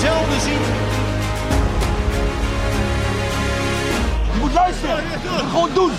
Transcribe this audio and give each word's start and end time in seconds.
zelden 0.00 0.40
ziet. 0.40 0.66
Je 4.32 4.38
moet 4.40 4.52
luisteren. 4.52 5.04
Gewoon 5.50 5.70
doen. 5.74 5.90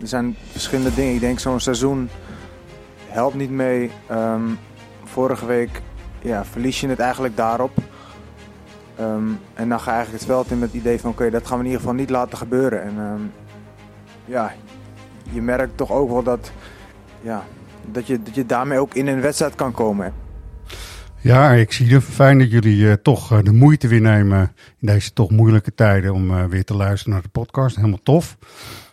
Er 0.00 0.08
zijn 0.08 0.36
verschillende 0.52 0.94
dingen. 0.94 1.14
Ik 1.14 1.20
denk 1.20 1.38
zo'n 1.38 1.60
seizoen 1.60 2.08
helpt 3.08 3.34
niet 3.34 3.50
mee. 3.50 3.90
Ehm, 4.06 4.44
vorige 5.04 5.46
week 5.46 5.82
ja, 6.22 6.44
verlies 6.44 6.80
je 6.80 6.88
het 6.88 6.98
eigenlijk 6.98 7.36
daarop. 7.36 7.70
Ehm, 8.96 9.28
en 9.54 9.68
dan 9.68 9.80
ga 9.80 9.90
je 9.90 9.96
eigenlijk 9.96 10.24
het 10.24 10.32
veld 10.32 10.50
in 10.50 10.58
met 10.58 10.72
het 10.72 10.80
idee 10.80 11.00
van 11.00 11.10
oké, 11.10 11.30
dat 11.30 11.46
gaan 11.46 11.58
we 11.58 11.64
in 11.64 11.70
ieder 11.70 11.80
geval 11.80 11.96
niet 11.96 12.10
laten 12.10 12.38
gebeuren. 12.38 12.82
En 12.82 12.94
ehm, 12.98 13.20
ja, 14.24 14.52
je 15.30 15.42
merkt 15.42 15.76
toch 15.76 15.92
ook 15.92 16.10
wel 16.10 16.22
dat, 16.22 16.52
ja, 17.20 17.44
dat, 17.92 18.06
je, 18.06 18.22
dat 18.22 18.34
je 18.34 18.46
daarmee 18.46 18.78
ook 18.78 18.94
in 18.94 19.06
een 19.06 19.20
wedstrijd 19.20 19.54
kan 19.54 19.72
komen. 19.72 20.12
Ja, 21.26 21.52
ik 21.52 21.72
zie 21.72 21.94
het 21.94 22.04
fijn 22.04 22.38
dat 22.38 22.50
jullie 22.50 22.88
eh, 22.88 22.92
toch 23.02 23.32
eh, 23.32 23.38
de 23.42 23.52
moeite 23.52 23.88
weer 23.88 24.00
nemen 24.00 24.52
in 24.80 24.86
deze 24.86 25.12
toch 25.12 25.30
moeilijke 25.30 25.74
tijden 25.74 26.14
om 26.14 26.30
eh, 26.30 26.44
weer 26.44 26.64
te 26.64 26.74
luisteren 26.74 27.12
naar 27.12 27.22
de 27.22 27.28
podcast. 27.28 27.76
Helemaal 27.76 28.02
tof. 28.02 28.36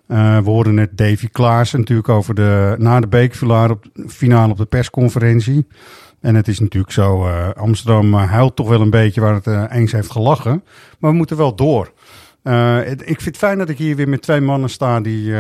We 0.08 0.42
hoorden 0.46 0.74
net 0.74 0.98
Davy 0.98 1.28
Klaassen 1.28 1.80
natuurlijk 1.80 2.10
over 2.10 2.36
de, 2.36 2.76
na 2.78 3.00
de 3.00 3.08
bekerfinale 3.08 3.74
op, 3.74 3.86
finale 4.08 4.52
op 4.52 4.58
de 4.58 4.66
persconferentie. 4.66 5.68
En 6.24 6.36
het 6.36 6.48
is 6.48 6.60
natuurlijk 6.60 6.94
zo, 6.94 7.26
eh, 7.28 7.50
Amsterdam 7.56 8.14
eh, 8.14 8.32
huilt 8.32 8.56
toch 8.56 8.68
wel 8.68 8.82
een 8.82 8.90
beetje 8.90 9.22
waar 9.22 9.34
het 9.34 9.48
eh, 9.48 9.64
eens 9.70 9.92
heeft 9.92 10.12
gelachen. 10.12 10.64
Maar 11.00 11.12
we 11.12 11.18
moeten 11.18 11.38
wel 11.38 11.56
door. 11.56 11.92
Het- 12.44 13.02
ik 13.02 13.06
vind 13.22 13.26
het 13.26 13.38
fijn 13.38 13.58
dat 13.58 13.70
ik 13.70 13.78
hier 13.78 13.96
weer 13.96 14.10
met 14.10 14.22
twee 14.22 14.42
mannen 14.42 14.70
sta 14.70 15.00
die 15.02 15.34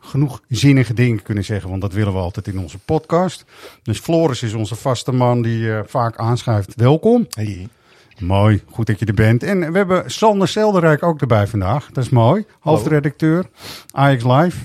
genoeg 0.00 0.40
zinnige 0.48 0.94
dingen 0.94 1.22
kunnen 1.22 1.44
zeggen. 1.44 1.70
Want 1.70 1.82
dat 1.82 1.92
willen 1.92 2.12
we 2.12 2.18
altijd 2.18 2.48
in 2.48 2.58
onze 2.58 2.78
podcast. 2.78 3.44
Dus 3.82 3.98
Floris 3.98 4.42
is 4.42 4.54
onze 4.54 4.74
vaste 4.74 5.12
man 5.12 5.42
die 5.42 5.70
vaak 5.86 6.16
aanschuift. 6.16 6.74
Welkom. 6.74 7.26
Hey. 7.30 7.68
Mooi, 8.18 8.62
goed 8.70 8.86
dat 8.86 8.98
je 8.98 9.06
er 9.06 9.14
bent. 9.14 9.42
En 9.42 9.72
we 9.72 9.78
hebben 9.78 10.10
Sander 10.10 10.48
Selderijk 10.48 11.02
ook 11.02 11.20
erbij 11.20 11.46
vandaag. 11.46 11.88
Dat 11.92 12.04
is 12.04 12.10
mooi. 12.10 12.44
Hoofdredacteur, 12.60 13.44
Ajax 13.90 14.24
Live. 14.24 14.56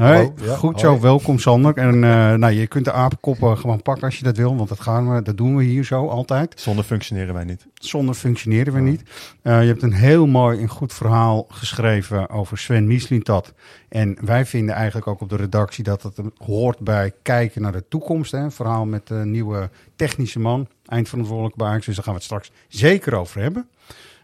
Hey, 0.00 0.32
ja, 0.36 0.56
goed 0.56 0.80
hoi. 0.80 0.94
zo, 0.94 1.00
welkom 1.00 1.38
Sander. 1.38 1.76
En 1.76 1.94
eh, 1.94 2.34
nou, 2.34 2.52
je 2.52 2.66
kunt 2.66 2.84
de 2.84 2.92
apenkoppen 2.92 3.58
gewoon 3.58 3.82
pakken 3.82 4.04
als 4.04 4.18
je 4.18 4.24
dat 4.24 4.36
wil, 4.36 4.56
want 4.56 4.68
dat, 4.68 4.80
gaan 4.80 5.14
we, 5.14 5.22
dat 5.22 5.36
doen 5.36 5.56
we 5.56 5.64
hier 5.64 5.84
zo 5.84 6.08
altijd. 6.08 6.60
Zonder 6.60 6.84
functioneren 6.84 7.34
wij 7.34 7.44
niet. 7.44 7.66
Zonder 7.74 8.14
functioneren 8.14 8.72
we 8.72 8.80
niet. 8.80 9.02
Eh, 9.42 9.60
je 9.60 9.66
hebt 9.66 9.82
een 9.82 9.92
heel 9.92 10.26
mooi 10.26 10.60
en 10.60 10.68
goed 10.68 10.92
verhaal 10.92 11.46
geschreven 11.48 12.30
over 12.30 12.58
Sven 12.58 12.86
Mislintat. 12.86 13.52
En 13.88 14.16
wij 14.20 14.46
vinden 14.46 14.74
eigenlijk 14.74 15.06
ook 15.06 15.20
op 15.20 15.28
de 15.28 15.36
redactie 15.36 15.84
dat 15.84 16.02
het 16.02 16.20
hoort 16.38 16.78
bij 16.78 17.12
kijken 17.22 17.62
naar 17.62 17.72
de 17.72 17.84
toekomst. 17.88 18.32
Hè? 18.32 18.38
Een 18.38 18.52
verhaal 18.52 18.84
met 18.84 19.06
de 19.06 19.14
nieuwe 19.14 19.70
technische 19.96 20.38
man, 20.38 20.68
eindverantwoordelijk 20.86 21.56
bij 21.56 21.66
Ajax. 21.66 21.86
Dus 21.86 21.94
daar 21.94 22.04
gaan 22.04 22.14
we 22.14 22.18
het 22.18 22.28
straks 22.28 22.50
zeker 22.68 23.14
over 23.14 23.40
hebben. 23.40 23.68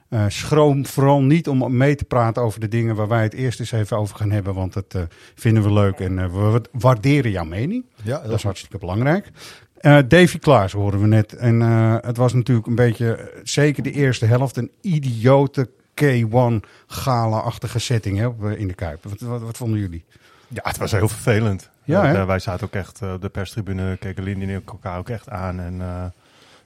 Eh, 0.08 0.24
schroom 0.28 0.86
vooral 0.86 1.22
niet 1.22 1.48
om 1.48 1.76
mee 1.76 1.94
te 1.94 2.04
praten 2.04 2.42
over 2.42 2.60
de 2.60 2.68
dingen 2.68 2.94
waar 2.94 3.08
wij 3.08 3.22
het 3.22 3.34
eerst 3.34 3.60
eens 3.60 3.72
even 3.72 3.96
over 3.96 4.16
gaan 4.16 4.30
hebben. 4.30 4.54
Want 4.54 4.72
dat 4.72 4.94
eh, 4.94 5.02
vinden 5.34 5.62
we 5.62 5.72
leuk 5.72 6.00
en 6.00 6.18
eh, 6.18 6.32
we 6.32 6.62
waarderen 6.72 7.30
jouw 7.30 7.44
mening. 7.44 7.84
Ja, 8.02 8.18
Dat 8.18 8.32
is 8.32 8.42
hartstikke 8.42 8.78
belangrijk. 8.78 9.30
Eh 9.76 9.98
Davy 10.08 10.38
Klaas 10.38 10.72
hoorden 10.72 11.00
we 11.00 11.06
net. 11.06 11.32
En 11.32 11.62
eh, 11.62 11.96
het 12.00 12.16
was 12.16 12.32
natuurlijk 12.32 12.66
een 12.66 12.74
beetje, 12.74 13.40
zeker 13.42 13.82
de 13.82 13.90
eerste 13.90 14.26
helft, 14.26 14.56
een 14.56 14.70
idiote 14.80 15.68
K1 16.04 16.68
gala-achtige 16.86 17.78
setting 17.78 18.18
hè, 18.18 18.26
op, 18.26 18.44
in 18.44 18.68
de 18.68 18.74
Kuip. 18.74 19.04
Wat, 19.04 19.20
wat, 19.20 19.42
wat 19.42 19.56
vonden 19.56 19.80
jullie? 19.80 20.04
Ja, 20.48 20.60
het 20.62 20.76
was 20.76 20.92
heel 20.92 21.08
vervelend. 21.08 21.70
Ja, 21.84 22.26
wij 22.26 22.38
zaten 22.38 22.66
ook 22.66 22.74
echt 22.74 23.02
op 23.02 23.20
de 23.20 23.28
perstribune, 23.28 23.96
keken 23.96 24.22
Lindy 24.22 24.44
en 24.44 24.62
elkaar 24.66 24.98
ook 24.98 25.08
echt 25.08 25.28
aan. 25.28 25.60
En 25.60 25.80
eh, 25.80 26.04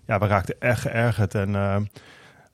ja, 0.06 0.18
we 0.18 0.26
raakten 0.26 0.54
echt 0.58 0.80
geërgerd. 0.80 1.34
En 1.34 1.50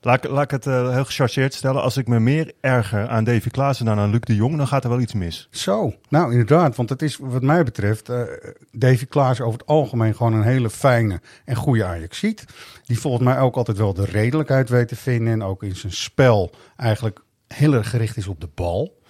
laat, 0.07 0.25
ik- 0.25 0.31
laat 0.31 0.45
ik 0.45 0.51
het 0.51 0.67
eh, 0.67 0.91
heel 0.93 1.05
gechargeerd 1.05 1.55
stellen. 1.55 1.83
Als 1.83 1.97
ik 1.97 2.09
me 2.09 2.21
meer 2.21 2.53
erger 2.61 3.09
aan 3.09 3.25
Davy 3.25 3.49
Klaassen 3.49 3.87
dan 3.87 3.99
aan 3.99 4.11
Luc 4.11 4.21
de 4.21 4.35
Jong, 4.35 4.57
dan 4.57 4.67
gaat 4.67 4.85
er 4.85 4.91
wel 4.91 5.01
iets 5.01 5.13
mis. 5.15 5.49
Zo, 5.51 5.95
nou 6.09 6.31
inderdaad, 6.31 6.77
want 6.77 6.89
het 6.89 7.03
is 7.03 7.17
wat 7.21 7.43
mij 7.43 7.65
betreft, 7.65 8.09
eh 8.09 8.21
Davy 8.73 9.07
Klaas 9.07 9.41
over 9.41 9.59
het 9.59 9.69
algemeen 9.69 10.15
gewoon 10.17 10.33
een 10.33 10.43
hele 10.43 10.71
fijne 10.71 11.21
en 11.45 11.57
goede 11.57 11.85
Ajaxiet. 11.85 12.45
Die 12.85 12.99
volgens 13.01 13.25
mij 13.25 13.39
ook 13.39 13.57
altijd 13.57 13.77
wel 13.77 13.95
de 13.95 14.05
redelijkheid 14.05 14.69
weet 14.69 14.89
te 14.89 14.97
vinden 14.97 15.33
en 15.33 15.43
ook 15.43 15.63
in 15.63 15.77
zijn 15.77 15.93
spel 15.93 16.51
eigenlijk 16.77 17.21
heel 17.49 17.73
erg 17.75 17.91
gericht 17.91 18.17
is 18.17 18.27
op 18.27 18.41
de 18.41 18.49
bal. 18.55 19.01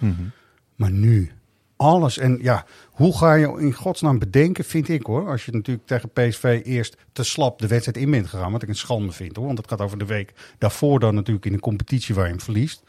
Maar 0.77 0.91
nu, 0.91 1.31
alles. 1.77 2.19
En 2.19 2.39
ja, 2.43 2.65
hoe 2.97 3.17
ga 3.17 3.34
je 3.34 3.47
in 3.59 3.73
godsnaam 3.73 4.19
bedenken, 4.19 4.65
vind 4.65 4.89
ik 4.89 5.07
hoor. 5.07 5.29
Als 5.29 5.45
je 5.45 5.53
natuurlijk 5.53 5.87
tegen 5.87 6.11
PSV 6.11 6.61
eerst 6.65 6.97
te 7.12 7.25
slap 7.25 7.59
de 7.59 7.67
wedstrijd 7.67 7.97
in 7.97 8.11
bent 8.11 8.27
gegaan. 8.27 8.53
Wat 8.53 8.62
ik 8.62 8.69
een 8.69 8.75
schande 8.75 9.12
vind 9.12 9.37
hoor. 9.37 9.47
Want 9.47 9.59
het 9.59 9.69
gaat 9.69 9.81
over 9.81 9.99
de 9.99 10.05
week 10.05 10.33
daarvoor 10.59 11.01
dan 11.01 11.15
natuurlijk 11.15 11.47
in 11.47 11.53
een 11.53 11.61
competitie 11.61 12.15
waar 12.15 12.25
je 12.25 12.31
hem 12.31 12.41
verliest. 12.41 12.83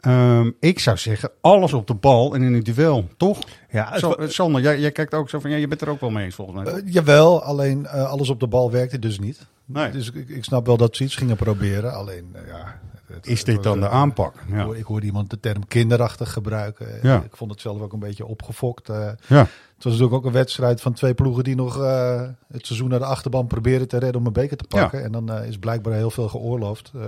Ehm, 0.00 0.50
ik 0.60 0.78
zou 0.78 0.96
zeggen, 0.96 1.30
alles 1.40 1.72
op 1.72 1.86
de 1.86 1.94
bal 1.94 2.34
en 2.34 2.42
in 2.42 2.54
het 2.54 2.64
duel, 2.64 3.08
toch? 3.16 3.38
Ja, 3.70 3.98
Zo, 3.98 4.14
Sander, 4.18 4.62
jij, 4.62 4.78
jij 4.78 4.92
kijkt 4.92 5.14
ook 5.14 5.28
zo 5.28 5.40
van, 5.40 5.50
ja, 5.50 5.56
je 5.56 5.68
bent 5.68 5.80
er 5.80 5.88
ook 5.88 6.00
wel 6.00 6.10
mee 6.10 6.24
eens 6.24 6.34
volgens 6.34 6.64
mij. 6.64 6.74
Eh, 6.74 6.82
jawel, 6.84 7.42
alleen 7.42 7.86
eh, 7.86 8.10
alles 8.10 8.28
op 8.28 8.40
de 8.40 8.46
bal 8.46 8.70
werkte 8.70 8.98
dus 8.98 9.18
niet. 9.18 9.46
Nee. 9.70 9.90
Dus 9.90 10.10
ik, 10.12 10.28
ik 10.28 10.44
snap 10.44 10.66
wel 10.66 10.76
dat 10.76 10.96
ze 10.96 11.04
iets 11.04 11.16
gingen 11.16 11.36
proberen. 11.36 11.92
Alleen, 11.94 12.28
eh, 12.32 12.46
ja... 12.46 12.80
het- 13.06 13.26
Is 13.26 13.44
dit 13.44 13.62
dan 13.62 13.80
de 13.80 13.88
aanpak? 13.88 14.34
Ik, 14.76 14.84
hoorde 14.84 15.06
iemand 15.06 15.30
de 15.30 15.40
term 15.40 15.66
kinderachtig 15.66 16.32
gebruiken. 16.32 16.86
Ja. 17.02 17.22
Ik 17.22 17.36
vond 17.36 17.50
het 17.50 17.60
zelf 17.60 17.80
ook 17.80 17.92
een 17.92 17.98
beetje 17.98 18.26
opgefokt. 18.26 18.88
eh. 18.88 18.96
Ja. 19.26 19.38
het 19.38 19.84
was 19.84 19.92
natuurlijk 19.92 20.12
ook 20.12 20.24
een 20.24 20.32
wedstrijd 20.32 20.80
van 20.80 20.92
twee 20.92 21.14
ploegen 21.14 21.44
die 21.44 21.54
nog 21.54 21.82
eh, 21.82 22.22
het 22.52 22.66
seizoen 22.66 22.88
naar 22.88 22.98
de 22.98 23.04
achterban 23.04 23.46
proberen 23.46 23.88
te 23.88 23.98
redden 23.98 24.20
om 24.20 24.26
een 24.26 24.32
beker 24.32 24.56
te 24.56 24.64
pakken. 24.68 25.04
En 25.04 25.12
dan 25.12 25.32
is 25.42 25.58
blijkbaar 25.58 25.92
heel 25.94 26.10
veel 26.10 26.28
geoorloofd, 26.28 26.90
eh, 26.94 27.02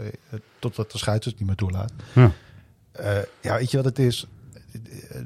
totdat 0.58 0.92
de 0.92 0.98
scheids 0.98 1.26
het 1.26 1.38
niet 1.38 1.46
meer 1.46 1.56
toelaat. 1.56 1.92
Ja. 2.14 2.30
Ja, 3.40 3.56
weet 3.56 3.70
je 3.70 3.76
wat 3.76 3.86
het 3.86 3.98
is? 3.98 4.26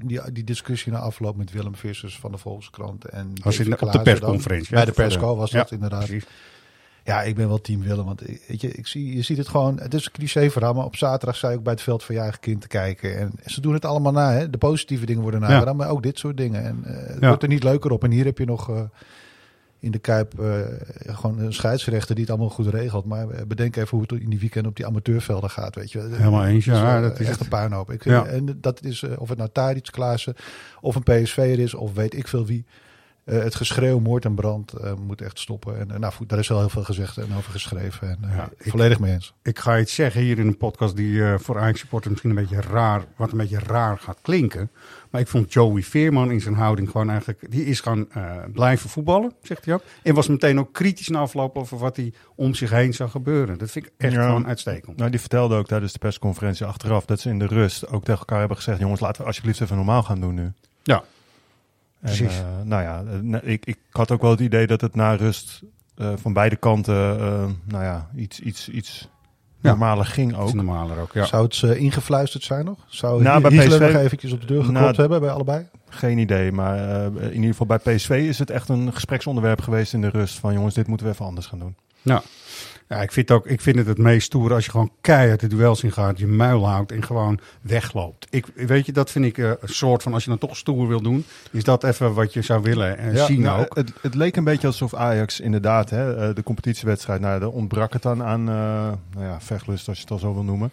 Die, 0.02 0.32
die 0.32 0.44
discussie 0.44 0.92
na 0.92 0.98
afloop 0.98 1.36
met 1.36 1.52
Willem 1.52 1.76
Vissers 1.76 2.18
van 2.18 2.32
de 2.32 2.38
Volkskrant 2.38 3.04
en 3.04 3.32
Was 3.42 3.58
in, 3.58 3.72
op 3.72 3.92
de 3.92 4.00
persconferentie. 4.02 4.74
Bij 4.74 4.84
de 4.84 4.92
persco 4.92 5.36
was 5.36 5.50
dat 5.50 5.70
inderdaad. 5.70 6.04
precies. 6.04 6.24
Ja, 7.04 7.22
ik 7.22 7.34
ben 7.34 7.48
wel 7.48 7.60
team 7.60 7.82
Willem. 7.82 8.04
Want 8.04 8.20
weet 8.20 8.60
je, 8.60 8.68
ik 8.72 8.86
zie, 8.86 9.16
je 9.16 9.22
ziet 9.22 9.38
het 9.38 9.48
gewoon. 9.48 9.80
Het 9.80 9.94
is 9.94 10.04
een 10.04 10.12
cliché 10.12 10.50
verhaal. 10.50 10.74
Maar 10.74 10.84
op 10.84 10.96
zaterdag 10.96 11.40
je 11.40 11.46
ook 11.46 11.62
bij 11.62 11.72
het 11.72 11.82
veld 11.82 12.02
van 12.04 12.14
je 12.14 12.20
eigen 12.20 12.40
kind 12.40 12.60
te 12.60 12.66
kijken. 12.68 13.18
En 13.18 13.32
ze 13.46 13.60
doen 13.60 13.72
het 13.72 13.84
allemaal 13.84 14.12
na. 14.12 14.32
Hè? 14.32 14.50
De 14.50 14.58
positieve 14.58 15.06
dingen 15.06 15.22
worden 15.22 15.40
nagedaan. 15.40 15.76
Maar 15.76 15.88
ook 15.88 16.02
dit 16.02 16.18
soort 16.18 16.36
dingen. 16.36 16.64
En 16.64 16.80
eh, 16.84 17.06
het 17.08 17.20
Ja. 17.20 17.28
wordt 17.28 17.42
er 17.42 17.48
niet 17.48 17.62
leuker 17.62 17.90
op. 17.90 18.04
En 18.04 18.10
hier 18.10 18.24
heb 18.24 18.38
je 18.38 18.44
nog 18.44 18.70
eh, 18.70 18.80
in 19.78 19.90
de 19.90 19.98
Kuip 19.98 20.40
eh, 20.40 20.58
gewoon 21.06 21.38
een 21.38 21.52
scheidsrechter 21.52 22.14
die 22.14 22.24
het 22.24 22.32
allemaal 22.32 22.50
goed 22.54 22.66
regelt. 22.66 23.04
Maar 23.04 23.26
bedenk 23.46 23.76
even 23.76 23.98
hoe 23.98 24.06
het 24.08 24.20
in 24.22 24.30
die 24.30 24.40
weekend 24.40 24.66
op 24.66 24.76
die 24.76 24.86
amateurvelden 24.86 25.50
gaat. 25.50 25.74
Weet 25.74 25.92
je. 25.92 26.08
Helemaal 26.10 26.46
eens, 26.46 26.64
ja, 26.64 27.00
dat 27.00 27.20
is 27.20 27.28
echt 27.28 27.40
een 27.40 27.48
puinhoop. 27.48 27.90
Ik, 27.90 28.04
Ja. 28.04 28.24
En 28.26 28.58
dat 28.60 28.84
is, 28.84 29.02
of 29.18 29.28
het 29.28 29.38
nou 29.38 29.50
Tadic, 29.52 29.88
Klaassen 29.90 30.34
of 30.80 30.94
een 30.94 31.02
PSV'er 31.02 31.58
is. 31.58 31.74
Of 31.74 31.94
weet 31.94 32.14
ik 32.16 32.28
veel 32.28 32.46
wie. 32.46 32.64
Eh, 33.24 33.38
het 33.42 33.54
geschreeuw, 33.54 33.98
moord 33.98 34.24
en 34.24 34.34
brand 34.34 34.72
eh, 34.72 34.92
moet 34.94 35.20
echt 35.20 35.38
stoppen. 35.38 35.78
En 35.78 35.90
eh, 35.90 35.98
nou, 35.98 36.12
goed, 36.12 36.28
daar 36.28 36.38
is 36.38 36.48
wel 36.48 36.58
heel 36.58 36.68
veel 36.68 36.84
gezegd 36.84 37.16
en 37.18 37.34
over 37.36 37.50
geschreven. 37.50 38.08
En 38.08 38.18
eh, 38.30 38.36
Ja, 38.36 38.48
ik- 38.58 38.70
volledig 38.70 38.98
mee 38.98 39.12
eens. 39.12 39.34
Ik 39.42 39.58
ga 39.58 39.78
iets 39.78 39.94
zeggen 39.94 40.20
hier 40.20 40.38
in 40.38 40.46
een 40.46 40.56
podcast 40.56 40.96
die 40.96 41.24
eh, 41.24 41.38
voor 41.38 41.58
Ajax 41.58 41.80
supporters 41.80 42.10
misschien 42.12 42.30
een 42.30 42.46
beetje 42.48 42.60
raar, 42.60 43.04
wat 43.16 43.32
een 43.32 43.38
beetje 43.38 43.58
raar 43.58 43.98
gaat 43.98 44.18
klinken. 44.22 44.70
Maar 45.10 45.20
ik 45.20 45.28
vond 45.28 45.52
Joey 45.52 45.82
Veerman 45.82 46.30
in 46.30 46.40
zijn 46.40 46.54
houding 46.54 46.90
gewoon 46.90 47.08
eigenlijk, 47.10 47.50
die 47.50 47.64
is 47.64 47.80
gewoon 47.80 48.06
eh, 48.12 48.36
blijven 48.52 48.90
voetballen, 48.90 49.32
zegt 49.42 49.64
hij 49.64 49.74
ook. 49.74 49.82
En 50.02 50.14
was 50.14 50.28
meteen 50.28 50.58
ook 50.58 50.72
kritisch 50.72 51.08
na 51.08 51.18
afloop 51.18 51.56
over 51.56 51.78
wat 51.78 51.96
hij 51.96 52.12
om 52.34 52.54
zich 52.54 52.70
heen 52.70 52.94
zag 52.94 53.10
gebeuren. 53.10 53.58
Dat 53.58 53.70
vind 53.70 53.86
ik 53.86 53.92
echt 53.96 54.12
Ja. 54.12 54.26
gewoon 54.26 54.46
uitstekend. 54.46 54.96
Nou, 54.96 55.10
die 55.10 55.20
vertelde 55.20 55.56
ook 55.56 55.66
tijdens 55.66 55.92
de 55.92 55.98
persconferentie 55.98 56.66
achteraf 56.66 57.04
dat 57.04 57.20
ze 57.20 57.28
in 57.28 57.38
de 57.38 57.46
rust 57.46 57.88
ook 57.88 58.04
tegen 58.04 58.20
elkaar 58.20 58.38
hebben 58.38 58.56
gezegd: 58.56 58.78
jongens, 58.78 59.00
laten 59.00 59.20
we 59.20 59.26
alsjeblieft 59.26 59.60
even 59.60 59.76
normaal 59.76 60.02
gaan 60.02 60.20
doen 60.20 60.34
nu. 60.34 60.52
Ja, 60.82 61.02
Precies. 62.04 62.38
eh, 62.38 62.44
nou 62.64 62.82
ja, 62.82 63.02
eh, 63.40 63.52
ik, 63.52 63.66
ik 63.66 63.78
had 63.90 64.10
ook 64.10 64.20
wel 64.22 64.30
het 64.30 64.40
idee 64.40 64.66
dat 64.66 64.80
het 64.80 64.94
na 64.94 65.14
rust 65.14 65.62
eh, 65.96 66.08
van 66.16 66.32
beide 66.32 66.56
kanten, 66.56 66.94
eh, 67.20 67.44
nou 67.64 67.84
ja, 67.84 68.08
iets, 68.16 68.40
iets, 68.40 68.68
iets 68.68 69.08
Ja. 69.60 69.70
normaler 69.70 70.04
ging 70.06 70.36
ook. 70.36 70.52
normaler 70.52 70.98
ook. 71.00 71.12
Ja. 71.12 71.24
Zou 71.24 71.44
het 71.44 71.62
eh, 71.62 71.80
ingefluisterd 71.80 72.42
zijn 72.44 72.64
nog? 72.64 72.78
Zou 72.86 73.22
Nou, 73.22 73.40
bij 73.40 73.50
PSV 73.50 73.78
nog 73.80 73.94
eventjes 74.02 74.32
op 74.32 74.40
de 74.40 74.46
deur 74.46 74.64
geklopt 74.64 74.80
Nou, 74.84 74.94
hebben 74.96 75.20
bij 75.20 75.30
allebei? 75.30 75.66
Geen 75.88 76.18
idee, 76.18 76.52
maar 76.52 76.76
eh, 76.78 77.04
in 77.24 77.34
ieder 77.34 77.50
geval 77.54 77.66
bij 77.66 77.78
PSV 77.78 78.10
is 78.28 78.38
het 78.38 78.50
echt 78.50 78.68
een 78.68 78.92
gespreksonderwerp 78.92 79.60
geweest 79.60 79.92
in 79.92 80.00
de 80.00 80.08
rust 80.08 80.38
van 80.38 80.52
jongens, 80.52 80.74
dit 80.74 80.86
moeten 80.86 81.06
we 81.06 81.12
even 81.12 81.24
anders 81.26 81.46
gaan 81.46 81.58
doen. 81.58 81.76
Nou, 82.04 82.22
ja, 82.88 83.02
ik 83.02 83.12
vind, 83.12 83.30
ook, 83.30 83.46
ik 83.46 83.60
vind 83.60 83.76
het 83.76 83.86
het 83.86 83.98
meest 83.98 84.26
stoer 84.26 84.52
als 84.52 84.64
je 84.64 84.70
gewoon 84.70 84.90
keihard 85.00 85.40
de 85.40 85.46
duels 85.46 85.82
in 85.82 85.92
gaat, 85.92 86.18
je 86.18 86.26
muil 86.26 86.68
houdt 86.68 86.92
en 86.92 87.04
gewoon 87.04 87.38
wegloopt. 87.60 88.26
Ik, 88.30 88.46
weet 88.54 88.86
je, 88.86 88.92
dat 88.92 89.10
vind 89.10 89.24
ik 89.24 89.38
eh, 89.38 89.48
een 89.48 89.68
soort 89.68 90.02
van, 90.02 90.14
als 90.14 90.24
je 90.24 90.30
dan 90.30 90.38
toch 90.38 90.56
stoer 90.56 90.88
wil 90.88 91.00
doen, 91.00 91.24
is 91.50 91.64
dat 91.64 91.84
even 91.84 92.14
wat 92.14 92.32
je 92.32 92.42
zou 92.42 92.62
willen 92.62 92.98
en 92.98 93.18
zien 93.26 93.40
nou, 93.40 93.60
ook. 93.60 93.74
Het, 93.76 93.92
het 94.00 94.14
leek 94.14 94.36
een 94.36 94.44
beetje 94.44 94.66
alsof 94.66 94.94
Ajax 94.94 95.40
inderdaad, 95.40 95.90
hè, 95.90 96.16
eh, 96.16 96.34
de 96.34 96.42
competitiewedstrijd, 96.42 97.20
nou, 97.20 97.40
daar 97.40 97.48
ontbrak 97.48 97.92
het 97.92 98.02
dan 98.02 98.22
aan 98.22 98.40
uh, 98.40 98.46
nou 98.46 99.26
ja, 99.26 99.40
vechtlust, 99.40 99.88
als 99.88 99.96
je 99.96 100.02
het 100.02 100.12
al 100.12 100.18
zo 100.18 100.34
wil 100.34 100.44
noemen. 100.44 100.72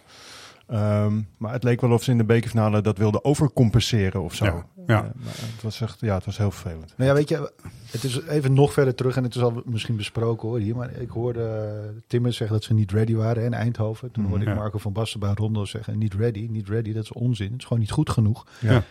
Ehm, 0.72 1.20
maar 1.36 1.52
het 1.52 1.64
leek 1.64 1.80
wel 1.80 1.90
of 1.90 2.02
ze 2.02 2.10
in 2.10 2.18
de 2.18 2.24
bekerfinale 2.24 2.80
dat 2.80 2.98
wilden 2.98 3.24
overcompenseren 3.24 4.22
of 4.22 4.34
zo. 4.34 4.44
Ja, 4.44 4.66
ja. 4.86 5.02
Uh, 5.02 5.10
het 5.24 5.62
was 5.62 5.80
echt, 5.80 6.00
ja, 6.00 6.14
het 6.14 6.24
was 6.24 6.38
heel 6.38 6.50
vervelend. 6.50 6.94
Nou 6.96 7.10
ja, 7.10 7.16
weet 7.16 7.28
je, 7.28 7.52
het 7.90 8.04
is 8.04 8.22
even 8.22 8.52
nog 8.52 8.72
verder 8.72 8.94
terug 8.94 9.16
en 9.16 9.22
het 9.22 9.34
is 9.34 9.42
al 9.42 9.62
misschien 9.64 9.96
besproken 9.96 10.48
hoor 10.48 10.58
hier, 10.58 10.76
maar 10.76 10.90
ik 10.92 11.10
hoorde 11.10 11.70
Timmer 12.06 12.32
zeggen 12.32 12.56
dat 12.56 12.64
ze 12.64 12.74
niet 12.74 12.92
ready 12.92 13.14
waren 13.14 13.44
in 13.44 13.54
Eindhoven. 13.54 14.10
Toen 14.10 14.24
hoorde 14.24 14.44
ik 14.44 14.54
Marco 14.54 14.78
van 14.78 14.92
Basten 14.92 15.20
bij 15.20 15.32
Rondo 15.34 15.64
zeggen, 15.64 15.98
niet 15.98 16.14
ready, 16.14 16.46
niet 16.50 16.68
ready, 16.68 16.92
dat 16.92 17.02
is 17.02 17.12
onzin. 17.12 17.50
Het 17.50 17.58
is 17.58 17.64
gewoon 17.64 17.82
niet 17.82 17.90
goed 17.90 18.10
genoeg. 18.10 18.46
Ja. 18.60 18.82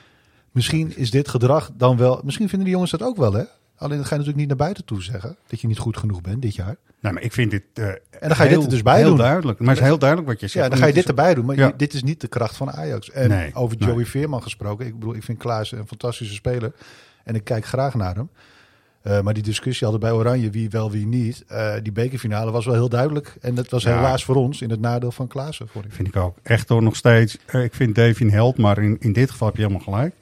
Misschien 0.51 0.97
is 0.97 1.11
dit 1.11 1.27
gedrag 1.27 1.71
dan 1.77 1.97
wel, 1.97 2.21
misschien 2.23 2.47
vinden 2.47 2.65
die 2.65 2.73
jongens 2.73 2.91
dat 2.91 3.03
ook 3.03 3.17
wel 3.17 3.33
hè. 3.33 3.43
Alleen 3.81 3.97
dat 3.97 4.07
ga 4.07 4.15
je 4.15 4.21
natuurlijk 4.21 4.37
niet 4.37 4.47
naar 4.47 4.67
buiten 4.67 4.85
toe 4.85 5.03
zeggen, 5.03 5.37
dat 5.47 5.61
je 5.61 5.67
niet 5.67 5.77
goed 5.77 5.97
genoeg 5.97 6.21
bent 6.21 6.41
dit 6.41 6.55
jaar. 6.55 6.75
Nee, 6.99 7.13
maar 7.13 7.21
ik 7.21 7.33
vind 7.33 7.51
dit. 7.51 7.63
Uh, 7.73 7.87
en 7.87 7.99
dan 8.19 8.35
ga 8.35 8.43
je 8.43 8.49
heel, 8.49 8.57
dit 8.57 8.67
er 8.67 8.73
dus 8.73 8.81
bij 8.81 8.97
heel 8.97 9.07
doen. 9.07 9.17
duidelijk. 9.17 9.59
Maar 9.59 9.69
het 9.69 9.77
is 9.77 9.83
heel 9.83 9.97
duidelijk 9.97 10.29
wat 10.29 10.39
je 10.39 10.47
zegt. 10.47 10.65
Ja, 10.65 10.71
dan 10.71 10.79
ga 10.79 10.85
je 10.85 10.93
dit 10.93 11.07
erbij 11.07 11.33
doen. 11.33 11.45
Maar 11.45 11.55
ja. 11.55 11.73
dit 11.77 11.93
is 11.93 12.03
niet 12.03 12.21
de 12.21 12.27
kracht 12.27 12.55
van 12.55 12.71
Ajax. 12.71 13.11
En 13.11 13.29
Nee, 13.29 13.55
over 13.55 13.77
nee. 13.77 13.87
Joey 13.87 14.05
Veerman 14.05 14.43
gesproken. 14.43 14.85
Ik 14.85 14.99
bedoel, 14.99 15.15
ik 15.15 15.23
vind 15.23 15.37
Klaas 15.37 15.71
een 15.71 15.87
fantastische 15.87 16.33
speler. 16.33 16.73
En 17.23 17.35
ik 17.35 17.43
kijk 17.43 17.65
graag 17.65 17.93
naar 17.93 18.15
hem. 18.15 18.29
Uh, 19.07 19.21
maar 19.21 19.33
die 19.33 19.43
discussie 19.43 19.87
hadden 19.87 20.09
bij 20.09 20.17
Oranje, 20.19 20.49
wie 20.49 20.69
wel, 20.69 20.91
wie 20.91 21.05
niet. 21.05 21.43
Uh, 21.51 21.73
die 21.83 21.91
bekerfinale 21.91 22.51
was 22.51 22.65
wel 22.65 22.73
heel 22.73 22.89
duidelijk. 22.89 23.35
En 23.41 23.55
dat 23.55 23.69
was 23.69 23.83
Ja. 23.83 23.95
helaas 23.95 24.23
voor 24.23 24.35
ons 24.35 24.61
in 24.61 24.69
het 24.69 24.79
nadeel 24.79 25.11
van 25.11 25.27
Klaassen. 25.27 25.67
Vond 25.67 25.85
ik. 25.85 25.91
Vind 25.93 26.07
ik 26.07 26.15
ook. 26.15 26.37
Echt 26.43 26.69
hoor, 26.69 26.83
nog 26.83 26.95
steeds. 26.95 27.37
Uh, 27.55 27.63
ik 27.63 27.73
vind 27.73 27.95
Davy 27.95 28.23
een 28.23 28.31
held, 28.31 28.57
maar 28.57 28.77
in, 28.77 28.97
in 28.99 29.13
dit 29.13 29.31
geval 29.31 29.47
heb 29.47 29.55
je 29.57 29.61
helemaal 29.63 29.83
gelijk. 29.83 30.15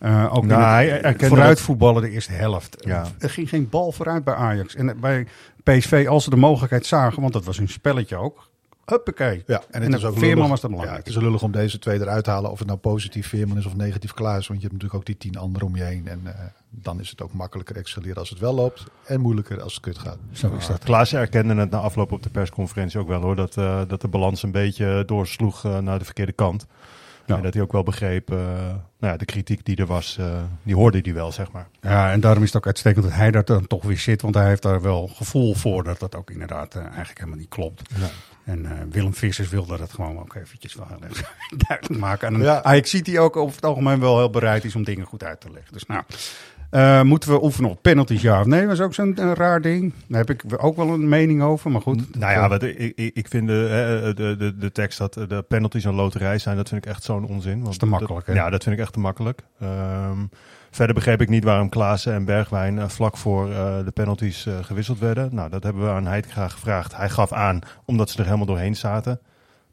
Uh, 0.00 0.34
ook 0.34 0.46
Nou, 0.46 0.84
in 0.86 0.90
hij 1.02 1.14
vooruit 1.18 1.60
voetballen 1.60 2.02
de 2.02 2.10
eerste 2.10 2.32
helft. 2.32 2.76
Ja. 2.78 3.06
Er 3.18 3.30
ging 3.30 3.48
geen 3.48 3.68
bal 3.68 3.92
vooruit 3.92 4.24
bij 4.24 4.34
Ajax. 4.34 4.74
En 4.74 4.96
bij 5.00 5.26
PSV, 5.62 6.06
als 6.08 6.24
ze 6.24 6.30
de 6.30 6.36
mogelijkheid 6.36 6.86
zagen, 6.86 7.20
want 7.20 7.32
dat 7.32 7.44
was 7.44 7.58
hun 7.58 7.68
spelletje 7.68 8.16
ook. 8.16 8.50
Huppakee. 8.92 9.42
Ja, 9.46 9.62
en 9.70 9.82
het 9.82 9.92
En 9.92 9.98
is 9.98 10.04
ook 10.04 10.12
Veerman 10.18 10.34
lullig. 10.34 10.48
was 10.48 10.60
dat 10.60 10.70
Ja, 10.70 10.76
belangrijk. 10.76 11.06
het 11.06 11.16
is 11.16 11.22
lullig 11.22 11.42
om 11.42 11.52
deze 11.52 11.78
twee 11.78 12.00
eruit 12.00 12.24
te 12.24 12.30
halen. 12.30 12.50
Of 12.50 12.58
het 12.58 12.66
nou 12.68 12.78
positief 12.78 13.28
Veerman 13.28 13.56
is 13.58 13.66
of 13.66 13.76
negatief 13.76 14.12
Klaas. 14.12 14.46
Want 14.48 14.60
je 14.60 14.66
hebt 14.68 14.72
natuurlijk 14.82 14.94
ook 14.94 15.06
die 15.06 15.16
tien 15.16 15.36
anderen 15.40 15.68
om 15.68 15.76
je 15.76 15.82
heen. 15.82 16.08
En 16.08 16.20
eh, 16.24 16.32
dan 16.70 17.00
is 17.00 17.10
het 17.10 17.22
ook 17.22 17.32
makkelijker 17.32 17.76
excelleren 17.76 18.16
als 18.18 18.30
het 18.30 18.38
wel 18.38 18.54
loopt. 18.54 18.84
En 19.04 19.20
moeilijker 19.20 19.62
als 19.62 19.72
het 19.74 19.82
kut 19.82 19.98
gaat. 19.98 20.18
Zo 20.32 20.54
is 20.58 20.66
dat. 20.66 20.84
Klaas 20.84 21.12
erkende 21.14 21.54
het 21.54 21.70
na 21.70 21.78
afloop 21.78 22.12
op 22.12 22.22
de 22.22 22.30
persconferentie 22.30 23.00
ook 23.00 23.08
wel 23.08 23.20
hoor. 23.20 23.36
Dat, 23.36 23.56
eh, 23.56 23.80
dat 23.88 24.00
de 24.00 24.08
balans 24.08 24.42
een 24.42 24.50
beetje 24.52 25.02
doorsloeg 25.06 25.64
eh, 25.64 25.78
naar 25.78 25.98
de 25.98 26.04
verkeerde 26.04 26.32
kant. 26.32 26.66
Ja. 27.26 27.36
En 27.36 27.42
dat 27.42 27.54
hij 27.54 27.62
ook 27.62 27.72
wel 27.72 27.82
begreep, 27.82 28.30
eh, 28.30 28.36
nou 28.36 28.76
ja, 29.12 29.16
de 29.16 29.24
kritiek 29.24 29.64
die 29.64 29.76
er 29.76 29.86
was, 29.86 30.16
eh, 30.18 30.26
die 30.62 30.74
hoorde 30.74 30.98
hij 31.02 31.14
wel, 31.14 31.32
zeg 31.32 31.52
maar. 31.52 31.68
Ja, 31.80 32.12
en 32.12 32.20
daarom 32.20 32.42
is 32.42 32.48
het 32.48 32.56
ook 32.56 32.66
uitstekend 32.66 33.04
dat 33.04 33.14
hij 33.14 33.30
daar 33.30 33.44
dan 33.44 33.66
toch 33.66 33.82
weer 33.82 33.98
zit. 33.98 34.22
Want 34.22 34.34
hij 34.34 34.46
heeft 34.48 34.62
daar 34.62 34.82
wel 34.82 35.06
gevoel 35.08 35.54
voor 35.54 35.84
dat 35.84 35.98
dat 36.00 36.14
ook 36.16 36.30
inderdaad 36.30 36.74
eigenlijk 36.76 37.18
helemaal 37.18 37.38
niet 37.38 37.48
klopt. 37.48 37.82
Ja. 37.98 38.06
En 38.44 38.66
eh, 38.66 38.72
Willem 38.90 39.14
Vissers 39.14 39.48
wilde 39.48 39.76
dat 39.76 39.92
gewoon 39.92 40.18
ook 40.18 40.34
eventjes 40.34 40.74
wel 40.74 40.86
heel 40.88 41.08
erg 41.08 41.34
duidelijk 41.68 42.00
maken. 42.00 42.34
En 42.34 42.40
Ja. 42.40 42.60
ja. 42.64 42.72
ik 42.72 42.86
zie 42.86 43.02
die 43.02 43.20
ook 43.20 43.36
over 43.36 43.54
het 43.56 43.64
algemeen 43.64 44.00
wel 44.00 44.18
heel 44.18 44.30
bereid 44.30 44.64
is 44.64 44.76
om 44.76 44.84
dingen 44.84 45.06
goed 45.06 45.24
uit 45.24 45.40
te 45.40 45.50
leggen. 45.52 45.72
Dus 45.72 45.86
nou, 45.86 46.02
eh, 46.70 47.02
moeten 47.02 47.30
we 47.30 47.42
oefenen 47.42 47.70
op 47.70 47.82
penalties 47.82 48.22
ja 48.22 48.40
of 48.40 48.46
nee? 48.46 48.62
Dat 48.62 48.72
is 48.72 48.80
ook 48.80 48.94
zo'n 48.94 49.16
eh, 49.16 49.32
raar 49.32 49.60
ding. 49.60 49.92
Daar 50.06 50.18
heb 50.18 50.30
ik 50.30 50.42
ook 50.56 50.76
wel 50.76 50.88
een 50.88 51.08
mening 51.08 51.42
over, 51.42 51.70
maar 51.70 51.80
goed. 51.80 52.16
Nou 52.18 52.32
ja, 52.32 52.48
wat, 52.48 52.62
ik, 52.62 52.92
ik, 52.96 53.28
vind 53.28 53.46
de, 53.46 54.12
de, 54.16 54.36
de, 54.38 54.56
de 54.56 54.72
tekst 54.72 54.98
dat 54.98 55.14
de 55.14 55.44
penalties 55.48 55.84
een 55.84 55.94
loterij 55.94 56.38
zijn, 56.38 56.56
dat 56.56 56.68
vind 56.68 56.84
ik 56.84 56.90
echt 56.90 57.02
zo'n 57.02 57.26
onzin. 57.26 57.58
Want 57.58 57.68
is 57.68 57.78
te 57.78 57.86
makkelijk? 57.86 58.32
Ja, 58.32 58.50
dat 58.50 58.62
vind 58.62 58.74
ik 58.76 58.82
echt 58.82 58.92
te 58.92 59.00
makkelijk. 59.00 59.40
Ehm, 59.60 60.18
verder 60.76 60.94
begreep 60.94 61.20
ik 61.20 61.28
niet 61.28 61.44
waarom 61.44 61.68
Klaassen 61.68 62.12
en 62.12 62.24
Bergwijn 62.24 62.78
eh, 62.78 62.88
vlak 62.88 63.16
voor 63.16 63.50
eh, 63.50 63.84
de 63.84 63.90
penalties 63.90 64.46
eh, 64.46 64.64
gewisseld 64.64 64.98
werden. 64.98 65.34
Nou, 65.34 65.50
dat 65.50 65.62
hebben 65.62 65.82
we 65.82 65.90
aan 65.90 66.06
Heitinga 66.06 66.48
gevraagd. 66.48 66.96
Hij 66.96 67.10
gaf 67.10 67.32
aan, 67.32 67.58
omdat 67.84 68.10
ze 68.10 68.18
er 68.18 68.24
helemaal 68.24 68.46
doorheen 68.46 68.76
zaten. 68.76 69.20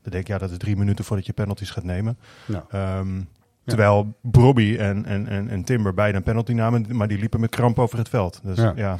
Dan 0.01 0.12
denk 0.12 0.24
ik, 0.24 0.28
ja, 0.28 0.38
dat 0.38 0.51
is 0.51 0.57
drie 0.57 0.75
minuten 0.75 1.06
voordat 1.06 1.25
je 1.25 1.34
penalties 1.34 1.69
gaat 1.69 1.84
nemen. 1.84 2.18
Ja. 2.46 2.66
Ehm, 2.69 3.22
Terwijl 3.69 4.18
Brobby 4.22 4.75
en, 4.80 5.06
en, 5.06 5.28
en, 5.28 5.50
en 5.50 5.63
Timber 5.63 5.94
beide 5.94 6.18
een 6.18 6.24
penalty 6.24 6.51
namen, 6.51 6.86
maar 6.92 7.07
die 7.07 7.18
liepen 7.18 7.40
met 7.40 7.50
kramp 7.50 7.80
over 7.80 7.98
het 7.98 8.10
veld. 8.10 8.40
Dus 8.44 8.57
Ja. 8.57 8.74
ja, 8.75 8.98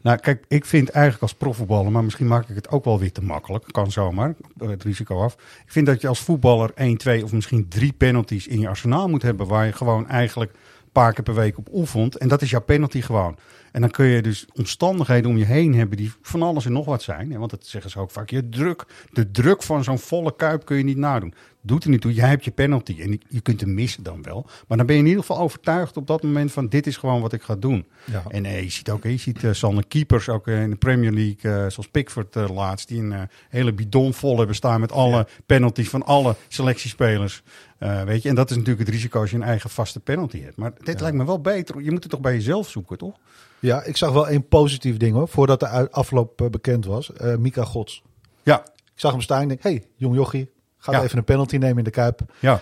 Nou, 0.00 0.18
kijk, 0.18 0.44
ik 0.48 0.64
vind 0.64 0.88
eigenlijk 0.88 1.22
als 1.22 1.34
profvoetballer, 1.34 1.92
maar 1.92 2.04
misschien 2.04 2.26
maak 2.26 2.48
ik 2.48 2.54
het 2.54 2.68
ook 2.68 2.84
wel 2.84 2.98
weer 2.98 3.12
te 3.12 3.22
makkelijk. 3.22 3.64
Kan 3.66 3.90
zomaar, 3.90 4.34
het 4.58 4.82
risico 4.82 5.22
af. 5.22 5.34
Ik 5.64 5.72
vind 5.72 5.86
dat 5.86 6.00
je 6.00 6.08
als 6.08 6.20
voetballer 6.20 6.70
1, 6.74 6.96
2 6.96 7.24
of 7.24 7.32
misschien 7.32 7.68
drie 7.68 7.92
penalties 7.92 8.46
in 8.46 8.60
je 8.60 8.68
arsenaal 8.68 9.08
moet 9.08 9.22
hebben. 9.22 9.46
Waar 9.46 9.66
je 9.66 9.72
gewoon 9.72 10.08
eigenlijk 10.08 10.52
paar 10.92 11.12
keer 11.12 11.24
per 11.24 11.34
week 11.34 11.58
op 11.58 11.68
oefent. 11.72 12.16
En 12.16 12.28
dat 12.28 12.42
is 12.42 12.50
jouw 12.50 12.60
penalty 12.60 13.00
gewoon. 13.00 13.36
En 13.72 13.80
dan 13.80 13.90
kun 13.90 14.06
je 14.06 14.22
dus 14.22 14.46
omstandigheden 14.54 15.30
om 15.30 15.36
je 15.36 15.44
heen 15.44 15.74
hebben 15.74 15.96
die 15.96 16.12
van 16.22 16.42
alles 16.42 16.64
en 16.64 16.72
nog 16.72 16.84
wat 16.84 17.02
zijn. 17.02 17.38
Want 17.38 17.50
dat 17.50 17.66
zeggen 17.66 17.90
ze 17.90 17.98
ook 17.98 18.10
vaak. 18.10 18.30
Je 18.30 18.48
druk, 18.48 18.84
de 19.12 19.30
druk 19.30 19.62
van 19.62 19.84
zo'n 19.84 19.98
volle 19.98 20.36
kuip 20.36 20.64
kun 20.64 20.76
je 20.76 20.84
niet 20.84 20.96
nadoen. 20.96 21.34
Doet 21.62 21.84
er 21.84 21.90
niet 21.90 22.00
toe. 22.00 22.12
Jij 22.14 22.28
hebt 22.28 22.44
je 22.44 22.50
penalty. 22.50 22.96
En 23.00 23.20
je 23.28 23.40
kunt 23.40 23.60
hem 23.60 23.74
missen 23.74 24.02
dan 24.02 24.22
wel. 24.22 24.46
Maar 24.68 24.76
dan 24.78 24.86
ben 24.86 24.94
je 24.96 25.02
in 25.02 25.08
ieder 25.08 25.24
geval 25.24 25.42
overtuigd 25.42 25.96
op 25.96 26.06
dat 26.06 26.22
moment 26.22 26.52
van 26.52 26.68
dit 26.68 26.86
is 26.86 26.96
gewoon 26.96 27.20
wat 27.20 27.32
ik 27.32 27.42
ga 27.42 27.54
doen. 27.56 27.86
Ja. 28.04 28.22
En 28.28 28.44
eh, 28.44 28.62
je 28.62 28.70
ziet 28.70 28.90
ook, 28.90 29.02
je 29.02 29.16
ziet 29.16 29.44
eh 29.44 29.52
Sander 29.52 29.86
Keepers 29.86 30.28
ook 30.28 30.46
eh, 30.48 30.62
in 30.62 30.70
de 30.70 30.76
Premier 30.76 31.12
League, 31.12 31.52
eh, 31.52 31.70
zoals 31.70 31.88
Pickford 31.90 32.36
eh, 32.36 32.48
laatst, 32.54 32.88
die 32.88 33.00
een 33.00 33.12
eh, 33.12 33.22
hele 33.48 33.72
bidon 33.72 34.14
vol 34.14 34.36
hebben 34.38 34.56
staan 34.56 34.80
met 34.80 34.92
alle 34.92 35.26
penalties 35.46 35.88
van 35.88 36.02
alle 36.04 36.36
selectiespelers. 36.48 37.42
Eh, 37.78 38.02
weet 38.02 38.22
je, 38.22 38.28
en 38.28 38.34
dat 38.34 38.50
is 38.50 38.56
natuurlijk 38.56 38.86
het 38.86 38.94
risico 38.94 39.20
als 39.20 39.30
je 39.30 39.36
een 39.36 39.42
eigen 39.42 39.70
vaste 39.70 40.00
penalty 40.00 40.42
hebt. 40.42 40.56
Maar 40.56 40.72
dit 40.84 41.00
lijkt 41.00 41.16
me 41.16 41.24
wel 41.24 41.40
beter. 41.40 41.82
Je 41.82 41.90
moet 41.90 42.02
het 42.02 42.12
toch 42.12 42.20
bij 42.20 42.32
jezelf 42.34 42.68
zoeken, 42.68 42.98
toch? 42.98 43.16
Ja, 43.58 43.82
ik 43.82 43.96
zag 43.96 44.12
wel 44.12 44.28
één 44.28 44.48
positief 44.48 44.96
ding 44.96 45.14
hoor. 45.14 45.28
Voordat 45.28 45.60
de 45.60 45.90
afloop 45.90 46.40
eh, 46.40 46.48
bekend 46.48 46.84
was. 46.84 47.12
Eh, 47.12 47.36
Mika 47.36 47.64
Gods. 47.64 48.02
Ja, 48.42 48.60
Ik 48.94 49.00
zag 49.06 49.10
hem 49.12 49.20
staan 49.20 49.42
en 49.42 49.48
denk, 49.48 49.62
hey, 49.62 49.84
jong 49.96 50.14
jochie. 50.14 50.50
Ga 50.80 50.92
Ja. 50.92 51.02
even 51.02 51.18
een 51.18 51.24
penalty 51.24 51.56
nemen 51.56 51.78
in 51.78 51.84
de 51.84 51.90
Kuip. 51.90 52.20
ja. 52.38 52.60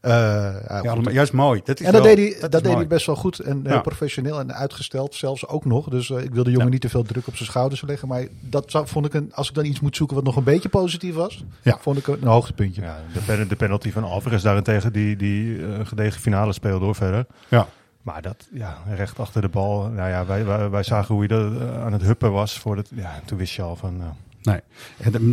Eh, 0.00 0.12
ja, 0.12 0.80
ja 0.82 0.92
goed. 0.92 1.04
maar 1.04 1.12
juist 1.12 1.32
mooi. 1.32 1.60
Dat 1.64 1.80
is 1.80 1.86
en 1.86 1.92
dat 1.92 2.02
wel- 2.04 2.14
deed 2.14 2.30
hij, 2.32 2.40
dat 2.50 2.54
is 2.54 2.68
deed 2.68 2.76
hij 2.76 2.86
best 2.86 3.06
wel 3.06 3.16
goed 3.16 3.38
en 3.38 3.60
heel 3.64 3.72
Ja. 3.74 3.80
professioneel 3.80 4.38
en 4.38 4.54
uitgesteld 4.54 5.14
zelfs 5.14 5.46
ook 5.46 5.64
nog. 5.64 5.88
Dus 5.88 6.10
eh, 6.10 6.22
ik 6.22 6.34
wil 6.34 6.44
de 6.44 6.50
jongen 6.50 6.66
Ja. 6.66 6.72
niet 6.72 6.80
te 6.80 6.88
veel 6.88 7.02
druk 7.02 7.26
op 7.26 7.36
zijn 7.36 7.48
schouders 7.48 7.82
leggen. 7.82 8.08
Maar 8.08 8.24
dat 8.40 8.70
zou, 8.70 8.86
vond 8.86 9.06
ik 9.06 9.14
een, 9.14 9.32
als 9.34 9.48
ik 9.48 9.54
dan 9.54 9.64
iets 9.64 9.80
moet 9.80 9.96
zoeken 9.96 10.16
wat 10.16 10.24
nog 10.24 10.36
een 10.36 10.44
beetje 10.44 10.68
positief 10.68 11.14
was, 11.14 11.44
Ja. 11.62 11.78
vond 11.80 11.98
ik 11.98 12.06
een 12.06 12.22
hoogtepuntje. 12.28 12.82
ja 12.82 12.98
de, 13.12 13.20
pen- 13.20 13.48
de 13.48 13.56
penalty 13.56 13.92
van 13.92 14.04
Alvarez 14.04 14.42
daarentegen, 14.42 14.92
die, 14.92 15.16
die 15.16 15.66
eh, 15.66 15.86
gedegen 15.86 16.20
finale 16.20 16.52
speelde 16.52 16.84
door 16.84 16.94
verder. 16.94 17.26
Ja. 17.48 17.66
Maar 18.02 18.22
dat, 18.22 18.48
ja, 18.52 18.78
recht 18.94 19.18
achter 19.18 19.40
de 19.40 19.48
bal. 19.48 19.82
Nou 19.88 20.08
ja, 20.08 20.26
wij, 20.26 20.44
wij, 20.44 20.70
wij 20.70 20.82
zagen 20.82 21.14
hoe 21.14 21.24
hij 21.26 21.36
er 21.36 21.60
eh, 21.62 21.84
aan 21.84 21.92
het 21.92 22.02
huppen 22.02 22.32
was. 22.32 22.58
Voor 22.58 22.76
het, 22.76 22.88
ja, 22.94 23.20
toen 23.24 23.38
wist 23.38 23.54
je 23.54 23.62
al 23.62 23.76
van... 23.76 24.02
Nee. 24.46 24.60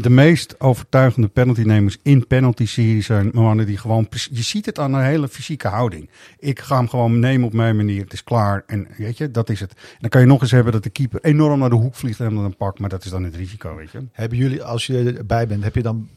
De, 0.01 0.09
meest 0.09 0.59
overtuigende 0.59 1.27
penaltynemers 1.27 1.97
in 2.01 2.27
penalty-series 2.27 3.05
zijn 3.05 3.29
mannen 3.33 3.65
die 3.65 3.77
gewoon... 3.77 4.07
Je 4.31 4.41
ziet 4.41 4.65
het 4.65 4.79
aan 4.79 4.93
een 4.93 5.03
hele 5.03 5.27
fysieke 5.27 5.67
houding. 5.67 6.09
Ik 6.39 6.59
ga 6.59 6.77
hem 6.77 6.89
gewoon 6.89 7.19
nemen 7.19 7.47
op 7.47 7.53
mijn 7.53 7.75
manier. 7.75 8.03
Het 8.03 8.13
is 8.13 8.23
klaar. 8.23 8.63
En 8.67 8.87
weet 8.97 9.17
je, 9.17 9.31
dat 9.31 9.49
is 9.49 9.59
het. 9.59 9.71
En 9.71 9.97
dan 9.99 10.09
kan 10.09 10.21
je 10.21 10.27
nog 10.27 10.41
eens 10.41 10.51
hebben 10.51 10.73
dat 10.73 10.83
de 10.83 10.89
keeper 10.89 11.21
enorm 11.21 11.59
naar 11.59 11.69
de 11.69 11.75
hoek 11.75 11.95
vliegt 11.95 12.19
en 12.19 12.25
hem 12.25 12.35
dan 12.35 12.55
pakt. 12.55 12.79
Maar 12.79 12.89
dat 12.89 13.03
is 13.03 13.11
dan 13.11 13.23
het 13.23 13.35
risico, 13.35 13.75
weet 13.75 13.91
je. 13.91 14.03
Hebben 14.11 14.37
jullie, 14.37 14.63
als 14.63 14.85
je 14.85 15.13
erbij 15.17 15.47
bent, 15.47 15.63
heb 15.63 15.75
je 15.75 15.81
dan 15.81 16.09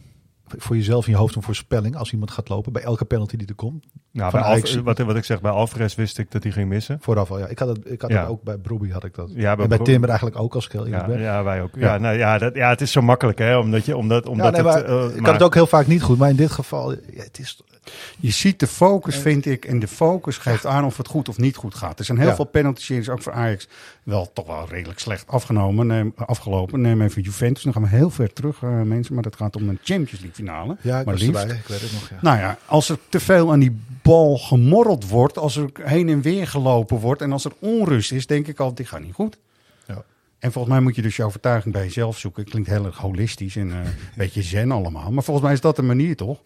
voor 0.46 0.76
jezelf 0.76 1.06
in 1.06 1.12
je 1.12 1.18
hoofd 1.18 1.34
een 1.34 1.42
voorspelling 1.42 1.96
als 1.96 2.12
iemand 2.12 2.30
gaat 2.30 2.48
lopen 2.48 2.72
bij 2.72 2.82
elke 2.82 3.04
penalty 3.04 3.36
die 3.36 3.46
er 3.46 3.54
komt? 3.54 3.86
nou, 4.12 4.30
Van 4.30 4.40
bij 4.40 4.82
wat, 4.82 4.98
wat 4.98 5.16
ik 5.16 5.24
zeg, 5.24 5.40
bij 5.40 5.50
Alvarez 5.50 5.94
wist 5.94 6.18
ik 6.18 6.30
dat 6.30 6.42
hij 6.42 6.52
ging 6.52 6.68
missen. 6.68 6.98
Vooraf 7.00 7.30
al, 7.30 7.38
ja. 7.38 7.46
Ik 7.46 7.58
had 7.58 7.68
het, 7.68 7.90
ik 7.90 8.00
had 8.00 8.10
Ja. 8.10 8.20
het 8.20 8.28
ook 8.28 8.42
bij 8.42 8.56
Broby 8.58 8.90
had 8.90 9.04
ik 9.04 9.14
dat. 9.14 9.30
Ja, 9.34 9.50
en 9.50 9.56
bij 9.56 9.66
Bro- 9.76 9.84
Timber 9.84 10.08
eigenlijk 10.08 10.38
ook 10.40 10.54
als 10.54 10.66
ik 10.66 10.72
heel 10.72 10.86
Ja, 10.86 11.08
ja, 11.10 11.42
wij 11.44 11.62
ook. 11.62 11.74
Ja, 11.74 11.92
Ja. 11.92 11.98
nou, 11.98 12.16
ja, 12.16 12.38
dat, 12.38 12.54
ja, 12.54 12.68
het 12.68 12.80
is 12.80 12.92
zo 12.92 13.00
makkelijk, 13.02 13.38
hè? 13.38 13.58
Omdat 13.58 13.84
je, 13.84 13.96
omdat, 13.96 14.26
omdat 14.26 14.52
nee, 14.52 14.62
het, 14.64 14.84
eh, 14.84 15.04
ik 15.04 15.14
maar- 15.14 15.24
had 15.24 15.32
het 15.32 15.42
ook 15.42 15.54
heel 15.54 15.66
vaak 15.66 15.86
niet 15.86 16.02
goed, 16.02 16.18
maar 16.18 16.30
in 16.30 16.36
dit 16.36 16.50
geval, 16.50 16.92
ja, 16.92 16.98
het 17.12 17.38
is... 17.38 17.60
Je 18.18 18.30
ziet 18.30 18.60
de 18.60 18.66
focus, 18.66 19.16
vind 19.16 19.46
ik. 19.46 19.64
En 19.64 19.78
de 19.78 19.88
focus 19.88 20.36
geeft 20.38 20.66
aan 20.66 20.84
of 20.84 20.96
het 20.96 21.08
goed 21.08 21.28
of 21.28 21.38
niet 21.38 21.56
goed 21.56 21.74
gaat. 21.74 21.98
Er 21.98 22.04
zijn 22.04 22.18
heel 22.18 22.28
Ja. 22.28 22.34
veel 22.34 22.44
penalty-series, 22.44 23.08
ook 23.08 23.22
voor 23.22 23.32
Ajax, 23.32 23.68
wel 24.02 24.30
toch 24.32 24.46
wel 24.46 24.66
redelijk 24.68 24.98
slecht 24.98 25.26
afgenomen, 25.28 25.86
neem, 25.86 26.12
afgelopen. 26.16 26.80
Neem 26.80 27.02
even 27.02 27.22
Juventus. 27.22 27.62
Dan 27.62 27.72
gaan 27.72 27.82
we 27.82 27.88
heel 27.88 28.10
ver 28.10 28.32
terug, 28.32 28.62
eh, 28.62 28.80
mensen. 28.82 29.14
Maar 29.14 29.22
dat 29.22 29.36
gaat 29.36 29.56
om 29.56 29.68
een 29.68 29.78
Champions 29.82 30.10
League 30.20 30.34
finale. 30.34 30.76
Ja, 30.80 30.98
ik 31.00 31.06
maar 31.06 31.14
liefst. 31.14 31.40
erbij, 31.42 31.56
ik 31.56 31.66
weet 31.66 31.80
het 31.80 31.92
nog, 31.92 32.08
ja. 32.10 32.16
Nou 32.20 32.38
ja, 32.38 32.58
als 32.66 32.88
er 32.88 32.98
te 33.08 33.20
veel 33.20 33.52
aan 33.52 33.58
die 33.60 33.76
bal 34.02 34.36
gemorreld 34.38 35.08
wordt, 35.08 35.38
als 35.38 35.56
er 35.56 35.70
heen 35.82 36.08
en 36.08 36.20
weer 36.20 36.46
gelopen 36.46 36.98
wordt 36.98 37.22
en 37.22 37.32
als 37.32 37.44
er 37.44 37.52
onrust 37.58 38.12
is, 38.12 38.26
denk 38.26 38.46
ik 38.46 38.58
altijd, 38.58 38.76
dit 38.76 38.88
gaat 38.88 39.00
niet 39.02 39.14
goed. 39.14 39.36
En 40.38 40.52
volgens 40.52 40.74
mij 40.74 40.82
moet 40.82 40.96
je 40.96 41.02
dus 41.02 41.16
je 41.16 41.24
overtuiging 41.24 41.74
bij 41.74 41.82
jezelf 41.84 42.18
zoeken. 42.18 42.44
Klinkt 42.44 42.68
heel 42.68 42.84
erg 42.84 42.96
holistisch 42.98 43.56
en 43.56 43.70
eh, 43.70 43.76
een 43.84 43.84
beetje 44.16 44.42
zen 44.42 44.70
allemaal. 44.70 45.10
Maar 45.12 45.22
volgens 45.22 45.44
mij 45.46 45.54
is 45.54 45.60
dat 45.60 45.76
de 45.76 45.82
manier 45.82 46.16
toch? 46.16 46.38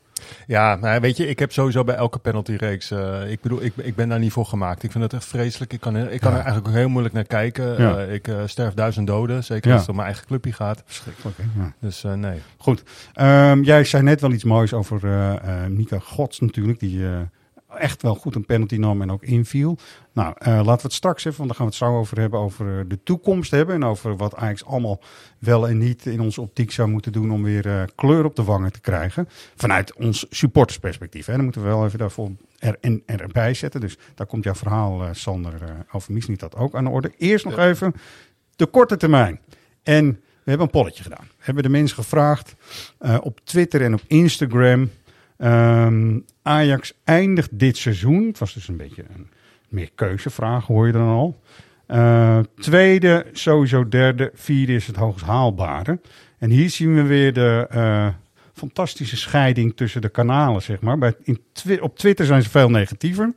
Ja, 0.47 0.75
nou, 0.77 1.01
weet 1.01 1.17
je, 1.17 1.27
ik 1.29 1.39
heb 1.39 1.53
sowieso 1.53 1.85
bij 1.85 1.95
elke 1.95 2.19
penaltyreeks... 2.19 2.91
eh 2.91 3.31
ik 3.31 3.41
bedoel, 3.41 3.63
ik, 3.63 3.73
ik 3.77 3.95
ben 3.95 4.09
daar 4.09 4.19
niet 4.19 4.33
voor 4.33 4.47
gemaakt. 4.47 4.83
Ik 4.83 4.91
vind 4.91 5.05
het 5.05 5.13
echt 5.13 5.25
vreselijk. 5.25 5.73
Ik 5.73 5.81
kan, 5.81 5.95
er, 5.95 6.11
ik 6.11 6.21
kan 6.21 6.31
Ja. 6.33 6.39
er 6.39 6.45
eigenlijk 6.45 6.75
heel 6.77 6.89
moeilijk 6.89 7.15
naar 7.15 7.25
kijken. 7.25 7.81
Ja. 7.83 7.99
Eh, 7.99 8.13
ik 8.15 8.29
sterf 8.47 8.75
duizend 8.75 9.07
doden, 9.07 9.45
zeker 9.45 9.67
Ja. 9.69 9.73
als 9.73 9.81
het 9.81 9.91
om 9.91 9.97
mijn 9.97 10.09
eigen 10.09 10.27
clubje 10.27 10.53
gaat. 10.53 10.83
Verschrikkelijk. 10.87 11.37
Dus 11.81 12.03
nee. 12.03 12.39
Goed. 12.57 12.83
Ehm, 13.13 13.63
jij 13.63 13.85
zei 13.85 14.03
net 14.03 14.21
wel 14.21 14.33
iets 14.33 14.45
moois 14.45 14.73
over 14.73 15.01
Mika 15.69 15.99
Gods 15.99 16.41
natuurlijk, 16.41 16.81
die 16.81 17.03
echt 17.79 18.03
wel 18.03 18.15
goed 18.15 18.35
een 18.35 18.45
penalty 18.45 18.77
nam 18.77 19.03
en 19.03 19.11
ook 19.11 19.23
inviel. 19.23 19.79
Nou, 20.13 20.35
eh, 20.39 20.47
laten 20.47 20.77
we 20.77 20.83
het 20.83 20.93
straks 20.93 21.25
even, 21.25 21.39
want 21.39 21.49
dan 21.49 21.57
gaan 21.57 21.67
we 21.67 21.73
het 21.73 21.83
zo 21.83 21.99
over 21.99 22.21
hebben, 22.21 22.41
over 22.41 22.79
eh, 22.79 22.85
de 22.89 23.03
toekomst 23.03 23.51
hebben 23.51 23.75
en 23.75 23.85
over 23.85 24.17
wat 24.17 24.35
Ajax 24.35 24.65
allemaal 24.65 25.01
wel 25.39 25.69
en 25.69 25.79
niet 25.79 26.07
in 26.07 26.21
onze 26.21 26.41
optiek 26.41 26.71
zou 26.71 26.89
moeten 26.89 27.13
doen 27.13 27.31
om 27.31 27.43
weer 27.43 27.67
eh, 27.67 27.83
kleur 27.95 28.25
op 28.25 28.37
de 28.37 28.43
wangen 28.43 28.73
te 28.73 28.81
krijgen. 28.81 29.29
Vanuit 29.57 29.95
ons 29.95 30.27
supportersperspectief. 30.31 31.27
Hè. 31.27 31.35
Dan 31.35 31.45
moeten 31.45 31.63
we 31.63 31.69
wel 31.69 31.85
even 31.85 31.99
daarvoor 31.99 32.31
er, 32.59 32.77
en, 32.81 33.03
erbij 33.07 33.55
zetten. 33.55 33.81
Dus 33.81 33.99
daar 34.15 34.27
komt 34.27 34.45
jouw 34.45 34.55
verhaal, 34.55 35.09
Sander, 35.13 35.61
over 35.93 36.13
Mies 36.13 36.27
niet 36.27 36.41
dat 36.41 36.57
ook 36.57 36.75
aan 36.75 36.85
de 36.85 36.91
orde. 36.91 37.13
Eerst 37.19 37.45
nog 37.45 37.59
even 37.59 37.95
de 38.57 38.67
korte 38.67 38.97
termijn. 38.97 39.41
En 39.83 40.07
we 40.11 40.51
hebben 40.51 40.67
een 40.67 40.73
polletje 40.73 41.03
gedaan. 41.03 41.27
We 41.29 41.45
hebben 41.45 41.63
de 41.63 41.69
mensen 41.69 41.97
gevraagd 41.97 42.55
op 43.21 43.41
Twitter 43.45 43.83
en 43.83 43.95
op 43.95 44.03
Instagram. 44.07 44.91
Ehm, 45.41 46.19
Ajax 46.43 46.93
eindigt 47.05 47.59
dit 47.59 47.77
seizoen. 47.77 48.27
Het 48.27 48.39
was 48.39 48.55
dus 48.55 48.69
een 48.69 48.77
beetje 48.77 49.05
een 49.15 49.29
meer 49.69 49.91
keuzevraag, 49.95 50.67
hoor 50.67 50.87
je 50.87 50.93
dan 50.93 51.09
al. 51.09 51.41
Eh, 51.87 52.39
tweede, 52.57 53.27
sowieso 53.33 53.89
derde, 53.89 54.31
vierde 54.35 54.73
is 54.75 54.87
het 54.87 54.97
hoogst 54.97 55.25
haalbare. 55.25 56.01
En 56.39 56.51
hier 56.51 56.71
zien 56.71 56.95
we 56.95 57.03
weer 57.03 57.33
de 57.33 57.67
eh, 57.71 58.09
fantastische 58.53 59.17
scheiding 59.17 59.77
tussen 59.77 60.01
de 60.01 60.09
kanalen, 60.09 60.63
zeg 60.63 60.81
maar. 60.81 60.99
Bij, 60.99 61.15
in 61.23 61.41
op 61.81 61.99
Twitter 61.99 62.27
zijn 62.27 62.43
ze 62.43 62.51
veel 62.51 62.71
negatiever. 62.71 63.35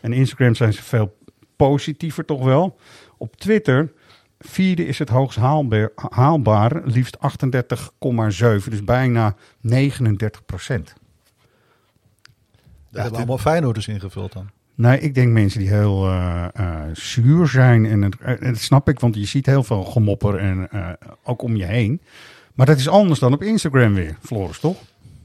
En 0.00 0.12
Instagram 0.12 0.54
zijn 0.54 0.72
ze 0.72 0.82
veel 0.82 1.16
positiever 1.56 2.24
toch 2.24 2.44
wel. 2.44 2.78
Op 3.16 3.36
Twitter, 3.36 3.92
vierde 4.38 4.86
is 4.86 4.98
het 4.98 5.08
hoogst 5.08 5.38
haalbaar, 5.38 5.90
haalbare, 6.10 6.82
liefst 6.84 7.18
38,7. 7.18 8.70
Dus 8.70 8.84
bijna 8.84 9.34
39 9.60 10.44
procent. 10.44 10.94
Daar 12.92 13.02
hebben 13.02 13.18
allemaal 13.20 13.38
Feyenoorders 13.38 13.88
ingevuld 13.88 14.32
dan. 14.32 14.50
Nee, 14.74 15.00
ik 15.00 15.14
denk 15.14 15.32
mensen 15.32 15.60
die 15.60 15.68
heel 15.68 16.06
eh, 16.08 16.44
eh, 16.54 16.80
zuur 16.92 17.46
zijn. 17.46 17.86
En, 17.86 18.02
het, 18.02 18.16
en 18.20 18.38
dat 18.40 18.58
snap 18.58 18.88
ik, 18.88 19.00
want 19.00 19.14
je 19.14 19.24
ziet 19.24 19.46
heel 19.46 19.62
veel 19.62 19.84
gemopper 19.84 20.36
en 20.38 20.68
eh, 20.70 20.88
ook 21.24 21.42
om 21.42 21.56
je 21.56 21.64
heen. 21.64 22.00
Maar 22.54 22.66
dat 22.66 22.78
is 22.78 22.88
anders 22.88 23.20
dan 23.20 23.32
op 23.32 23.42
Instagram 23.42 23.94
weer, 23.94 24.16
Floris, 24.22 24.58
toch? 24.58 24.76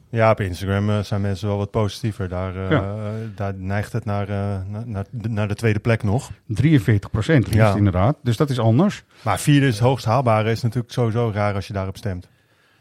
Ja, 0.09 0.31
op 0.31 0.39
Instagram 0.39 0.89
eh, 0.89 1.00
zijn 1.00 1.21
mensen 1.21 1.47
wel 1.47 1.57
wat 1.57 1.71
positiever. 1.71 2.29
Daar, 2.29 2.55
eh, 2.55 2.69
Ja. 2.71 2.95
daar 3.36 3.53
neigt 3.53 3.93
het 3.93 4.05
naar, 4.05 4.29
eh, 4.29 4.57
naar, 4.86 5.05
naar, 5.12 5.47
de- 5.47 5.55
tweede 5.55 5.79
plek 5.79 6.03
nog. 6.03 6.31
43 6.47 7.09
procent 7.09 7.53
Ja. 7.53 7.75
inderdaad. 7.75 8.17
Dus 8.24 8.38
dat 8.38 8.50
is 8.50 8.59
anders. 8.59 9.03
Maar 9.21 9.39
vierde 9.39 9.67
is 9.67 9.74
het 9.74 9.83
hoogst 9.83 10.05
haalbare. 10.05 10.51
Is 10.51 10.62
natuurlijk 10.62 10.93
sowieso 10.93 11.31
raar 11.33 11.53
als 11.55 11.67
je 11.67 11.74
daarop 11.74 11.97
stemt. 11.97 12.27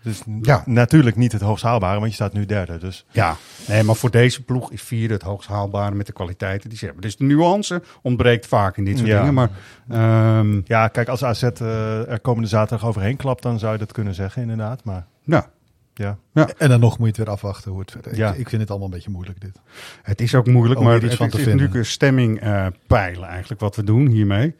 Dus 0.06 0.22
Ja. 0.42 0.62
natuurlijk 0.66 1.16
niet 1.16 1.32
het 1.32 1.40
hoogst 1.40 1.64
haalbare, 1.64 1.96
want 1.98 2.08
je 2.08 2.14
staat 2.14 2.32
nu 2.32 2.46
derde. 2.46 2.78
Dus 2.78 3.04
Ja, 3.10 3.36
nee, 3.68 3.82
maar 3.82 3.94
voor 3.94 4.10
deze 4.10 4.42
ploeg 4.44 4.72
is 4.72 4.82
vierde 4.82 5.14
het 5.14 5.22
hoogst 5.22 5.48
haalbare 5.48 5.94
met 5.94 6.06
de 6.06 6.12
kwaliteiten 6.12 6.68
die 6.68 6.78
ze 6.78 6.84
hebben. 6.84 7.02
Dus 7.02 7.16
de 7.16 7.25
nuance 7.25 7.82
ontbreekt 8.02 8.46
vaak 8.46 8.76
in 8.76 8.84
dit 8.84 8.96
soort 8.98 9.08
Ja. 9.10 9.18
dingen. 9.18 9.34
Maar 9.34 9.50
ehm, 9.88 10.60
ja, 10.64 10.88
kijk, 10.88 11.08
als 11.08 11.25
AZ 11.25 11.42
eh, 11.42 12.10
er 12.10 12.20
komende 12.20 12.48
zaterdag 12.48 12.88
overheen 12.88 13.16
klapt, 13.16 13.42
dan 13.42 13.58
zou 13.58 13.72
je 13.72 13.78
dat 13.78 13.92
kunnen 13.92 14.14
zeggen 14.14 14.42
inderdaad. 14.42 14.84
Maar 14.84 15.06
ja, 15.22 15.50
ja, 15.94 16.18
En 16.58 16.68
dan 16.68 16.80
nog 16.80 16.98
moet 16.98 17.06
je 17.08 17.14
het 17.14 17.16
weer 17.16 17.34
afwachten 17.34 17.70
hoe 17.70 17.80
het 17.80 17.90
verder. 17.90 18.12
Ik- 18.12 18.18
Ja. 18.18 18.32
Ik, 18.34 18.48
vind 18.48 18.60
het 18.60 18.70
allemaal 18.70 18.88
een 18.88 18.94
beetje 18.94 19.10
moeilijk 19.10 19.40
dit. 19.40 19.60
Het 20.02 20.20
is 20.20 20.34
ook 20.34 20.46
moeilijk, 20.46 20.78
Om 20.80 20.84
maar 20.86 20.94
het 20.94 21.02
iets 21.02 21.14
van 21.14 21.26
is 21.26 21.32
te 21.32 21.38
natuurlijk 21.38 21.60
vinden. 21.62 21.78
een 21.80 21.86
stemming 21.86 22.40
eh, 22.40 22.66
peilen 22.86 23.28
eigenlijk 23.28 23.60
wat 23.60 23.76
we 23.76 23.84
doen 23.84 24.06
hiermee. 24.06 24.54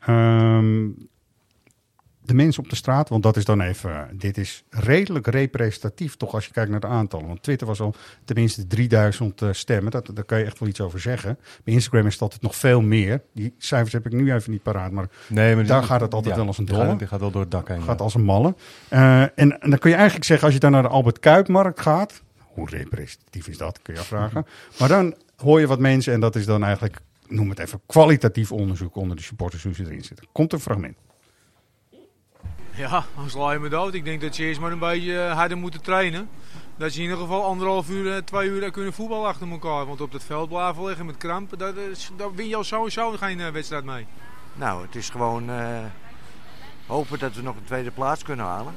Ehm, 0.00 0.84
de 2.26 2.34
mensen 2.34 2.62
op 2.62 2.70
de 2.70 2.76
straat, 2.76 3.08
want 3.08 3.22
dat 3.22 3.36
is 3.36 3.44
dan 3.44 3.60
even, 3.60 4.08
dit 4.12 4.38
is 4.38 4.64
redelijk 4.70 5.26
representatief 5.26 6.16
toch 6.16 6.34
als 6.34 6.46
je 6.46 6.52
kijkt 6.52 6.70
naar 6.70 6.80
de 6.80 6.86
aantallen. 6.86 7.26
Want 7.26 7.42
Twitter 7.42 7.66
was 7.66 7.80
al 7.80 7.94
tenminste 8.24 8.66
3000 8.66 9.42
eh, 9.42 9.48
stemmen, 9.52 9.90
dat, 9.90 10.10
daar 10.14 10.24
kan 10.24 10.38
je 10.38 10.44
echt 10.44 10.58
wel 10.58 10.68
iets 10.68 10.80
over 10.80 11.00
zeggen. 11.00 11.38
Bij 11.64 11.74
Instagram 11.74 12.06
is 12.06 12.12
het 12.12 12.22
altijd 12.22 12.42
nog 12.42 12.56
veel 12.56 12.80
meer. 12.80 13.22
Die 13.32 13.54
cijfers 13.58 13.92
heb 13.92 14.06
ik 14.06 14.12
nu 14.12 14.32
even 14.32 14.50
niet 14.50 14.62
paraat, 14.62 14.90
maar 14.90 15.08
nee, 15.28 15.54
maar 15.54 15.66
Daar 15.66 15.82
gaat 15.82 16.00
het 16.00 16.14
altijd 16.14 16.36
wel 16.36 16.46
als 16.46 16.58
een 16.58 16.64
dolle. 16.64 16.96
Die 16.96 17.06
gaat 17.06 17.20
wel 17.20 17.30
door 17.30 17.40
het 17.40 17.50
dak 17.50 17.68
heen. 17.68 17.82
gaat 17.82 17.98
ja. 17.98 18.04
als 18.04 18.14
een 18.14 18.24
malle. 18.24 18.54
Eh, 18.88 19.20
en, 19.22 19.30
en 19.34 19.70
dan 19.70 19.78
kun 19.78 19.90
je 19.90 19.96
eigenlijk 19.96 20.26
zeggen, 20.26 20.46
als 20.46 20.54
je 20.54 20.60
dan 20.60 20.70
naar 20.70 20.82
de 20.82 20.88
Albert 20.88 21.18
Kuipmarkt 21.18 21.80
gaat, 21.80 22.22
hoe 22.38 22.68
representatief 22.70 23.48
is 23.48 23.58
dat, 23.58 23.82
kun 23.82 23.94
je 23.94 24.00
afvragen. 24.00 24.46
Maar 24.78 24.88
dan 24.88 25.14
hoor 25.36 25.60
je 25.60 25.66
wat 25.66 25.78
mensen 25.78 26.12
en 26.12 26.20
dat 26.20 26.36
is 26.36 26.46
dan 26.46 26.64
eigenlijk, 26.64 26.98
noem 27.26 27.48
het 27.48 27.58
even, 27.58 27.80
kwalitatief 27.86 28.52
onderzoek 28.52 28.96
onder 28.96 29.16
de 29.16 29.22
supporters 29.22 29.62
hoe 29.62 29.74
ze 29.74 29.84
erin 29.84 30.04
zitten. 30.04 30.26
Komt 30.32 30.52
een 30.52 30.60
fragment. 30.60 30.96
Ja, 32.76 33.04
dan 33.16 33.30
sla 33.30 33.52
je 33.52 33.58
me 33.58 33.68
dood. 33.68 33.94
Ik 33.94 34.04
denk 34.04 34.20
dat 34.20 34.36
je 34.36 34.44
eerst 34.44 34.60
maar 34.60 34.72
een 34.72 34.78
beetje 34.78 35.20
eh, 35.22 35.32
harder 35.32 35.56
moet 35.58 35.84
trainen. 35.84 36.28
Dat 36.76 36.92
je 36.94 36.98
in 36.98 37.04
ieder 37.04 37.18
geval 37.20 37.44
anderhalf 37.44 37.88
uur, 37.88 38.12
eh, 38.12 38.18
twee 38.22 38.48
uur 38.48 38.70
kunnen 38.70 38.92
voetballen 38.92 39.28
achter 39.28 39.50
elkaar. 39.50 39.86
Want 39.86 40.00
op 40.00 40.12
dat 40.12 40.24
veld 40.24 40.48
blijven 40.48 40.84
liggen 40.84 41.06
met 41.06 41.16
krampen, 41.16 41.58
daar, 41.58 41.76
is- 41.76 42.10
daar 42.16 42.34
win 42.34 42.48
je 42.48 42.56
al 42.56 42.64
sowieso 42.64 43.10
geen 43.10 43.40
eh, 43.40 43.48
wedstrijd 43.50 43.84
mee. 43.84 44.06
Nou, 44.54 44.82
het 44.86 44.94
is 44.94 45.08
gewoon 45.10 45.50
eh, 45.50 45.78
hopen 46.86 47.18
dat 47.18 47.34
we 47.34 47.42
nog 47.42 47.56
een 47.56 47.64
tweede 47.64 47.90
plaats 47.90 48.22
kunnen 48.22 48.46
halen. 48.46 48.74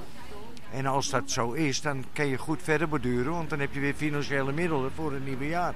En 0.71 0.85
als 0.85 1.09
dat 1.09 1.31
zo 1.31 1.51
is, 1.51 1.81
dan 1.81 2.03
kan 2.13 2.27
je 2.27 2.37
goed 2.37 2.59
verder 2.63 2.89
borduren, 2.89 3.31
want 3.31 3.49
dan 3.49 3.59
heb 3.59 3.73
je 3.73 3.79
weer 3.79 3.93
financiële 3.93 4.51
middelen 4.51 4.91
voor 4.95 5.11
het 5.13 5.25
nieuwe 5.25 5.47
jaar. 5.47 5.73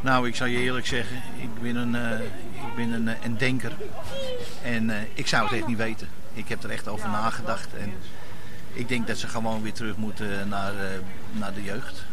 Nou, 0.00 0.28
ik 0.28 0.36
zal 0.36 0.46
je 0.46 0.58
eerlijk 0.58 0.86
zeggen, 0.86 1.16
ik 1.42 1.62
ben 1.62 1.76
een, 1.76 1.94
eh, 1.94 2.20
ik 2.68 2.74
ben 2.76 2.90
een, 2.92 3.08
eh, 3.08 3.24
een 3.24 3.36
denker. 3.36 3.72
En 4.62 4.90
eh, 4.90 4.96
ik 5.14 5.26
zou 5.26 5.44
het 5.44 5.52
echt 5.58 5.66
niet 5.66 5.76
weten. 5.76 6.08
Ik 6.36 6.48
heb 6.48 6.62
er 6.62 6.70
echt 6.70 6.88
over 6.88 7.08
nagedacht. 7.08 7.68
En 7.74 7.90
ik 8.72 8.88
denk 8.88 9.06
dat 9.06 9.16
ze 9.16 9.28
gewoon 9.28 9.62
weer 9.62 9.72
terug 9.72 9.96
moeten 9.96 10.48
naar, 10.48 10.72
eh, 10.74 10.98
naar 11.32 11.54
de 11.54 11.62
jeugd. 11.62 12.04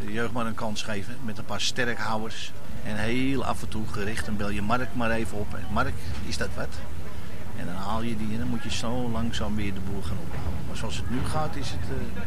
Eh, 0.00 0.06
De 0.06 0.12
jeugd 0.12 0.32
maar 0.32 0.46
een 0.46 0.54
kans 0.54 0.82
geven 0.82 1.14
met 1.24 1.38
een 1.38 1.44
paar 1.44 1.60
sterkhouders. 1.60 2.52
En 2.84 2.96
heel 2.96 3.44
af 3.44 3.62
en 3.62 3.68
toe 3.68 3.86
gericht. 3.86 4.24
Dan 4.26 4.36
bel 4.36 4.50
je 4.50 4.62
Mark 4.62 4.88
maar 4.94 5.10
even 5.10 5.38
op. 5.38 5.58
Mark, 5.72 5.94
is 6.26 6.36
dat 6.36 6.48
wat? 6.56 6.68
En 7.58 7.66
dan 7.66 7.74
haal 7.74 8.02
je 8.02 8.16
die 8.16 8.32
en 8.32 8.38
dan 8.38 8.48
moet 8.48 8.62
je 8.62 8.70
zo 8.70 9.08
langzaam 9.10 9.56
weer 9.56 9.74
de 9.74 9.80
boel 9.90 10.02
gaan 10.02 10.16
opbouwen. 10.22 10.52
Maar 10.66 10.76
zoals 10.76 10.96
het 10.96 11.10
nu 11.10 11.18
gaat 11.24 11.56
is 11.56 11.70
het... 11.70 11.80
eh, 11.80 12.22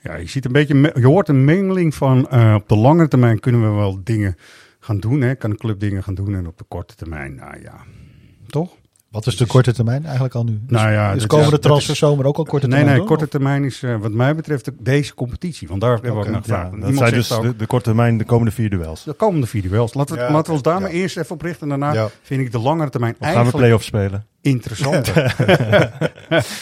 Ja, 0.00 0.14
je, 0.16 0.26
ziet 0.28 0.44
een 0.44 0.52
beetje, 0.52 0.92
je 0.94 1.06
hoort 1.06 1.28
een 1.28 1.44
mengeling 1.44 1.94
van 1.94 2.28
eh, 2.28 2.54
op 2.54 2.68
de 2.68 2.76
lange 2.76 3.08
termijn 3.08 3.40
kunnen 3.40 3.60
we 3.70 3.76
wel 3.76 4.00
dingen 4.04 4.36
gaan 4.80 4.98
doen. 5.00 5.20
Hè? 5.20 5.34
Kan 5.34 5.50
een 5.50 5.56
club 5.56 5.80
dingen 5.80 6.02
gaan 6.02 6.14
doen 6.14 6.34
en 6.34 6.46
op 6.46 6.58
de 6.58 6.64
korte 6.68 6.94
termijn, 6.94 7.34
nou 7.34 7.60
ja, 7.62 7.74
toch? 8.46 8.76
Wat 9.10 9.26
is 9.26 9.36
de 9.36 9.46
korte 9.46 9.72
termijn 9.72 10.04
eigenlijk 10.04 10.34
al 10.34 10.44
nu? 10.44 10.60
Nou 10.66 10.92
ja, 10.92 11.12
is 11.12 11.18
dat 11.20 11.26
komende 11.28 11.50
dat 11.50 11.62
transferzomer 11.62 12.26
ook 12.26 12.36
al 12.36 12.44
korte 12.44 12.66
Nee, 12.66 12.76
termijn? 12.76 12.86
nee, 12.86 12.98
hoor? 12.98 13.06
korte 13.16 13.28
termijn 13.28 13.64
is 13.64 13.82
eh, 13.82 13.96
wat 14.00 14.12
mij 14.12 14.34
betreft 14.34 14.64
de- 14.64 14.74
deze 14.78 15.14
competitie. 15.14 15.68
Want 15.68 15.80
daar 15.80 15.92
hebben 15.92 16.12
we 16.12 16.18
ook 16.18 16.24
naar 16.24 16.34
Ja, 16.34 16.40
gevraagd. 16.40 16.70
dat 16.70 16.78
Iemand 16.80 16.98
zijn 16.98 17.12
dus 17.12 17.32
ook- 17.32 17.42
de, 17.42 17.56
de 17.56 17.66
korte 17.66 17.84
termijn 17.84 18.18
de 18.18 18.24
komende 18.24 18.50
vier 18.52 18.70
duels. 18.70 19.04
De 19.04 19.12
komende 19.12 19.46
vier 19.46 19.62
duels. 19.62 19.94
Laten 19.94 20.14
we, 20.16 20.20
Ja, 20.20 20.30
laten 20.30 20.46
we 20.46 20.52
ons 20.52 20.62
daar 20.62 20.74
ja. 20.74 20.80
maar 20.80 20.90
eerst 20.90 21.16
even 21.16 21.34
op 21.34 21.42
richten. 21.42 21.62
En 21.62 21.68
daarna 21.80 21.92
Ja. 22.00 22.08
vind 22.22 22.40
ik 22.40 22.52
de 22.52 22.58
langere 22.58 22.90
termijn 22.90 23.12
Of 23.12 23.18
gaan 23.18 23.28
we 23.28 23.34
eigenlijk 23.34 23.64
play-offs 23.64 23.86
spelen? 23.86 24.26
Interessanter. 24.40 25.34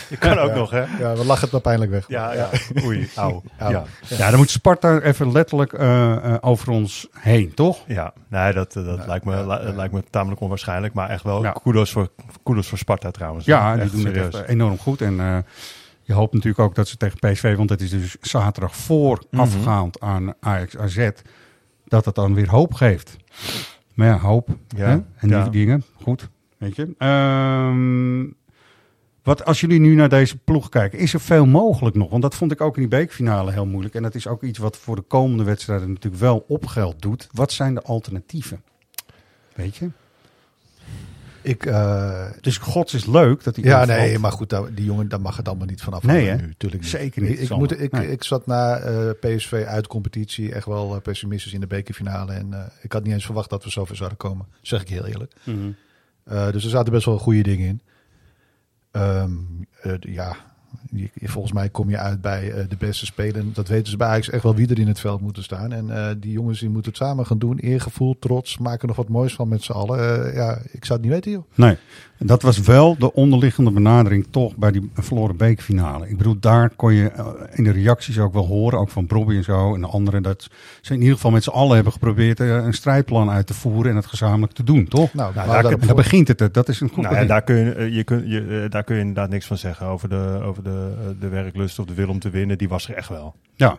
Je 0.09 0.17
kan 0.19 0.39
ook 0.39 0.49
Ja. 0.49 0.55
nog, 0.55 0.71
hè? 0.71 0.81
Ja, 0.99 1.15
we 1.17 1.25
lachen 1.25 1.43
het 1.43 1.53
maar 1.53 1.61
pijnlijk 1.61 1.91
weg. 1.91 2.05
Ja, 2.09 2.33
ja. 2.33 2.49
Oei, 2.85 3.09
auw. 3.17 3.43
Auw. 3.59 3.71
Ja. 3.73 3.85
ja, 4.09 4.29
dan 4.31 4.39
moet 4.39 4.51
Sparta 4.51 5.01
even 5.01 5.33
letterlijk 5.33 5.73
eh, 5.73 6.13
eh, 6.17 6.35
over 6.41 6.71
ons 6.71 7.07
heen, 7.19 7.55
toch? 7.55 7.79
Ja, 7.87 8.13
nee, 8.29 8.53
dat, 8.53 8.77
eh, 8.77 8.85
dat 8.85 9.07
lijkt, 9.07 9.25
me, 9.25 9.47
li- 9.47 9.77
lijkt 9.77 9.93
me 9.95 10.03
tamelijk 10.11 10.41
onwaarschijnlijk. 10.41 10.95
Maar 10.95 11.09
echt 11.09 11.23
wel 11.23 11.43
Ja. 11.43 11.51
kudos, 11.63 11.91
voor, 11.93 12.09
kudos 12.43 12.69
voor 12.69 12.79
Sparta 12.79 13.11
trouwens. 13.11 13.45
Ja, 13.45 13.77
die 13.77 13.91
doen 13.91 14.01
serieus. 14.01 14.25
het 14.25 14.35
echt 14.35 14.49
enorm 14.49 14.79
goed. 14.79 15.01
En 15.01 15.21
eh, 15.21 15.37
je 16.03 16.13
hoopt 16.13 16.33
natuurlijk 16.33 16.63
ook 16.63 16.75
dat 16.75 16.89
ze 16.89 16.97
tegen 16.97 17.19
PSV, 17.19 17.57
want 17.57 17.71
het 17.71 17.81
is 17.81 17.91
dus 17.91 18.17
zaterdag 18.21 18.77
voorafgaand 18.77 20.01
aan 20.01 20.35
Ajax 20.41 20.77
AZ, 20.77 21.09
dat 21.85 22.05
het 22.05 22.15
dan 22.15 22.35
weer 22.35 22.51
hoop 22.51 22.75
geeft. 22.75 23.17
Maar 23.95 24.07
ja, 24.07 24.19
hoop 24.19 24.49
Ja, 24.77 24.87
hè? 24.87 24.93
en 24.93 25.05
ja. 25.21 25.27
nieuwe 25.37 25.51
dingen. 25.51 25.85
Goed, 26.03 26.29
weet 26.59 26.77
je. 26.77 26.95
Ehm, 26.99 28.25
wat 29.23 29.45
als 29.45 29.61
jullie 29.61 29.81
nu 29.81 29.95
naar 29.95 30.09
deze 30.09 30.37
ploeg 30.37 30.69
kijken, 30.69 30.99
is 30.99 31.15
er 31.15 31.21
veel 31.21 31.47
mogelijk 31.47 31.97
nog? 31.97 32.11
Want 32.11 32.23
dat 32.23 32.35
vond 32.35 32.53
ik 32.53 32.61
ook 32.61 32.75
in 32.75 32.81
die 32.81 32.91
beekfinale 32.91 33.53
heel 33.53 33.67
moeilijk. 33.67 33.95
En 33.95 34.03
dat 34.03 34.15
is 34.15 34.27
ook 34.27 34.43
iets 34.43 34.59
wat 34.59 34.77
voor 34.77 34.97
de 34.97 35.03
komende 35.03 35.45
wedstrijden 35.45 35.89
natuurlijk 35.89 36.23
wel 36.23 36.45
opgeld 36.49 37.03
doet. 37.03 37.29
Wat 37.33 37.53
zijn 37.53 37.75
de 37.75 37.83
alternatieven? 37.83 38.63
Weet 39.55 39.77
je? 39.77 39.91
Ik, 41.43 41.67
eh, 41.67 42.27
Dus 42.41 42.59
Gods 42.59 42.95
is 42.95 43.07
leuk 43.07 43.45
dat 43.45 43.57
hij 43.57 43.65
ja, 43.65 43.85
nee, 43.85 44.19
maar 44.19 44.33
goed, 44.33 44.55
die 44.75 44.85
jongen, 44.85 45.09
daar 45.09 45.21
mag 45.21 45.37
het 45.37 45.49
allemaal 45.49 45.67
niet 45.67 45.83
vanaf. 45.83 46.03
Nee, 46.03 46.27
hè? 46.29 46.37
nu, 46.37 46.55
tuurlijk 46.57 46.83
niet. 46.83 46.91
Zeker 46.91 47.23
niet, 47.23 47.41
Ik, 47.41 47.51
moet, 47.57 47.81
ik, 47.81 47.93
Nee. 47.93 48.11
ik 48.11 48.25
zat 48.25 48.47
na 48.47 48.77
eh, 48.79 49.11
PSV 49.21 49.65
uit 49.69 49.87
competitie 49.87 50.53
echt 50.53 50.67
wel 50.67 50.95
eh, 50.95 51.01
pessimistisch 51.01 51.53
in 51.53 51.61
de 51.61 51.67
bekerfinale. 51.67 52.33
En 52.33 52.73
ik 52.83 52.93
had 52.93 53.05
niet 53.05 53.13
eens 53.13 53.25
verwacht 53.25 53.51
dat 53.51 53.65
we 53.65 53.71
zover 53.71 53.97
zouden 53.97 54.19
komen. 54.19 54.47
Zeg 54.63 54.81
ik 54.81 54.89
heel 54.89 55.07
eerlijk. 55.07 55.33
Eh, 55.45 55.55
dus 56.27 56.65
er 56.65 56.71
zaten 56.71 56.93
best 56.93 57.07
wel 57.07 57.19
goede 57.19 57.43
dingen 57.43 57.67
in. 57.67 57.81
Ehm, 58.91 59.31
eh, 59.83 59.95
ja, 60.01 60.37
je, 60.91 61.29
volgens 61.29 61.53
mij 61.53 61.69
kom 61.69 61.91
je 61.91 61.99
uit 61.99 62.21
bij 62.21 62.51
eh, 62.53 62.65
de 62.69 62.77
beste 62.79 63.07
speler. 63.07 63.37
En 63.37 63.51
dat 63.55 63.69
weten 63.69 63.91
ze 63.91 63.97
bij 63.97 64.07
Ajax 64.07 64.31
echt 64.31 64.43
wel 64.43 64.55
wie 64.55 64.69
er 64.69 64.79
in 64.79 64.89
het 64.89 65.01
veld 65.01 65.21
moeten 65.21 65.43
staan. 65.43 65.73
En 65.73 65.91
eh, 65.91 66.15
die 66.19 66.33
jongens 66.33 66.61
die 66.61 66.69
moeten 66.69 66.91
het 66.93 67.01
samen 67.01 67.27
gaan 67.27 67.39
doen. 67.39 67.59
Eergevoel, 67.59 68.17
trots, 68.19 68.59
maken 68.59 68.89
nog 68.89 68.97
wat 68.97 69.09
moois 69.09 69.35
van 69.35 69.49
met 69.49 69.63
z'n 69.63 69.73
allen. 69.73 70.27
Eh, 70.27 70.35
ja, 70.35 70.59
ik 70.71 70.85
zou 70.85 70.99
het 71.01 71.09
niet 71.09 71.11
weten, 71.11 71.31
joh. 71.31 71.43
Nee, 71.55 71.77
dat 72.19 72.43
was 72.43 72.59
wel 72.61 72.97
de 72.99 73.13
onderliggende 73.13 73.71
benadering 73.71 74.27
toch 74.31 74.57
bij 74.57 74.71
die 74.71 74.91
verloren 74.95 75.37
bekerfinale. 75.37 76.09
Ik 76.09 76.17
bedoel, 76.17 76.37
daar 76.41 76.71
kon 76.77 76.93
je 76.95 77.13
in 77.53 77.65
de 77.65 77.73
reacties 77.73 78.19
ook 78.19 78.33
wel 78.33 78.47
horen, 78.47 78.79
ook 78.79 78.91
van 78.91 79.07
Bobby 79.07 79.37
en 79.37 79.45
zo 79.45 79.75
en 79.75 79.81
de 79.81 79.87
anderen, 79.87 80.23
dat 80.23 80.49
ze 80.81 80.93
in 80.93 81.01
ieder 81.01 81.15
geval 81.15 81.31
met 81.31 81.45
z'n 81.45 81.51
allen 81.51 81.75
hebben 81.75 81.93
geprobeerd 81.93 82.41
een 82.41 82.75
strijdplan 82.75 83.31
uit 83.31 83.47
te 83.47 83.55
voeren 83.55 83.91
en 83.91 83.97
het 83.97 84.07
gezamenlijk 84.07 84.53
te 84.53 84.65
doen, 84.65 84.89
toch? 84.89 85.15
Nou, 85.15 85.35
Nou, 85.35 85.63
daar- 85.63 85.95
begint 85.95 86.29
het, 86.29 86.55
dat 86.55 86.69
is 86.69 86.81
een 86.81 86.89
goed 86.89 87.03
Nou, 87.03 87.15
ja, 87.15 87.25
daar, 87.25 87.43
kun 87.43 87.57
je, 87.57 87.93
je 87.93 88.05
kun, 88.05 88.29
je, 88.29 88.67
daar 88.69 88.85
kun 88.85 88.95
je 88.95 89.01
inderdaad 89.01 89.31
niks 89.31 89.47
van 89.47 89.59
zeggen 89.59 89.87
over 89.87 90.09
de, 90.09 90.41
over 90.43 90.63
de, 90.63 90.66
eh, 90.71 91.21
de 91.21 91.29
werklust 91.29 91.79
of 91.79 91.85
de 91.87 91.95
wil 91.95 92.09
om 92.09 92.19
te 92.19 92.31
winnen. 92.31 92.59
Die 92.59 92.69
was 92.69 92.89
er 92.89 92.95
echt 92.95 93.09
wel. 93.09 93.35
Ja, 93.55 93.79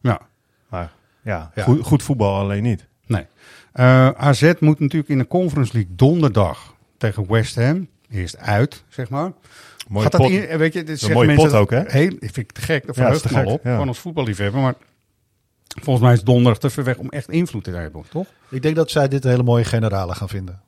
ja. 0.00 0.20
Maar 0.68 0.92
ja, 1.22 1.50
Ja. 1.54 1.62
Goed, 1.62 1.82
goed 1.82 2.02
voetbal 2.02 2.38
alleen 2.38 2.62
niet. 2.62 2.86
Nee. 3.06 3.26
Eh, 3.72 4.08
AZ 4.08 4.52
moet 4.60 4.80
natuurlijk 4.80 5.10
in 5.10 5.18
de 5.18 5.26
Conference 5.26 5.72
League 5.72 5.92
donderdag 5.96 6.74
tegen 6.98 7.26
West 7.28 7.54
Ham. 7.56 7.88
Eerst 8.10 8.36
uit, 8.36 8.84
zeg 8.88 9.08
maar. 9.08 9.32
Mooie 9.88 10.02
Gaat 10.02 10.12
dat 10.12 10.20
pot. 10.20 10.30
in, 10.30 10.58
weet 10.58 10.72
je, 10.72 10.78
dit 10.78 10.88
een 10.88 10.96
zeggen 10.96 11.16
mooie 11.16 11.28
mensen 11.28 11.48
pot 11.48 11.58
ook, 11.58 11.70
dat 11.70 11.92
hè? 11.92 11.98
Heel, 11.98 12.10
ik 12.12 12.18
vind 12.32 12.36
het 12.36 12.54
te 12.54 12.60
gek, 12.60 12.86
daar 12.86 12.96
Ja, 12.96 13.02
verheugt 13.02 13.30
me 13.30 13.44
al 13.44 13.52
op. 13.52 13.64
ja. 13.64 13.70
Gewoon 13.72 13.88
als 13.88 13.98
voetballiefhebber. 13.98 14.60
Maar 14.60 14.74
volgens 15.82 16.04
mij 16.04 16.14
is 16.14 16.22
donderdag 16.22 16.58
te 16.58 16.70
ver 16.70 16.84
weg 16.84 16.96
om 16.96 17.08
echt 17.08 17.30
invloed 17.30 17.64
te 17.64 17.70
hebben, 17.70 18.02
toch? 18.10 18.26
Ik 18.50 18.62
denk 18.62 18.76
dat 18.76 18.90
zij 18.90 19.08
dit 19.08 19.24
een 19.24 19.30
hele 19.30 19.42
mooie 19.42 19.64
generale 19.64 20.14
gaan 20.14 20.28
vinden. 20.28 20.60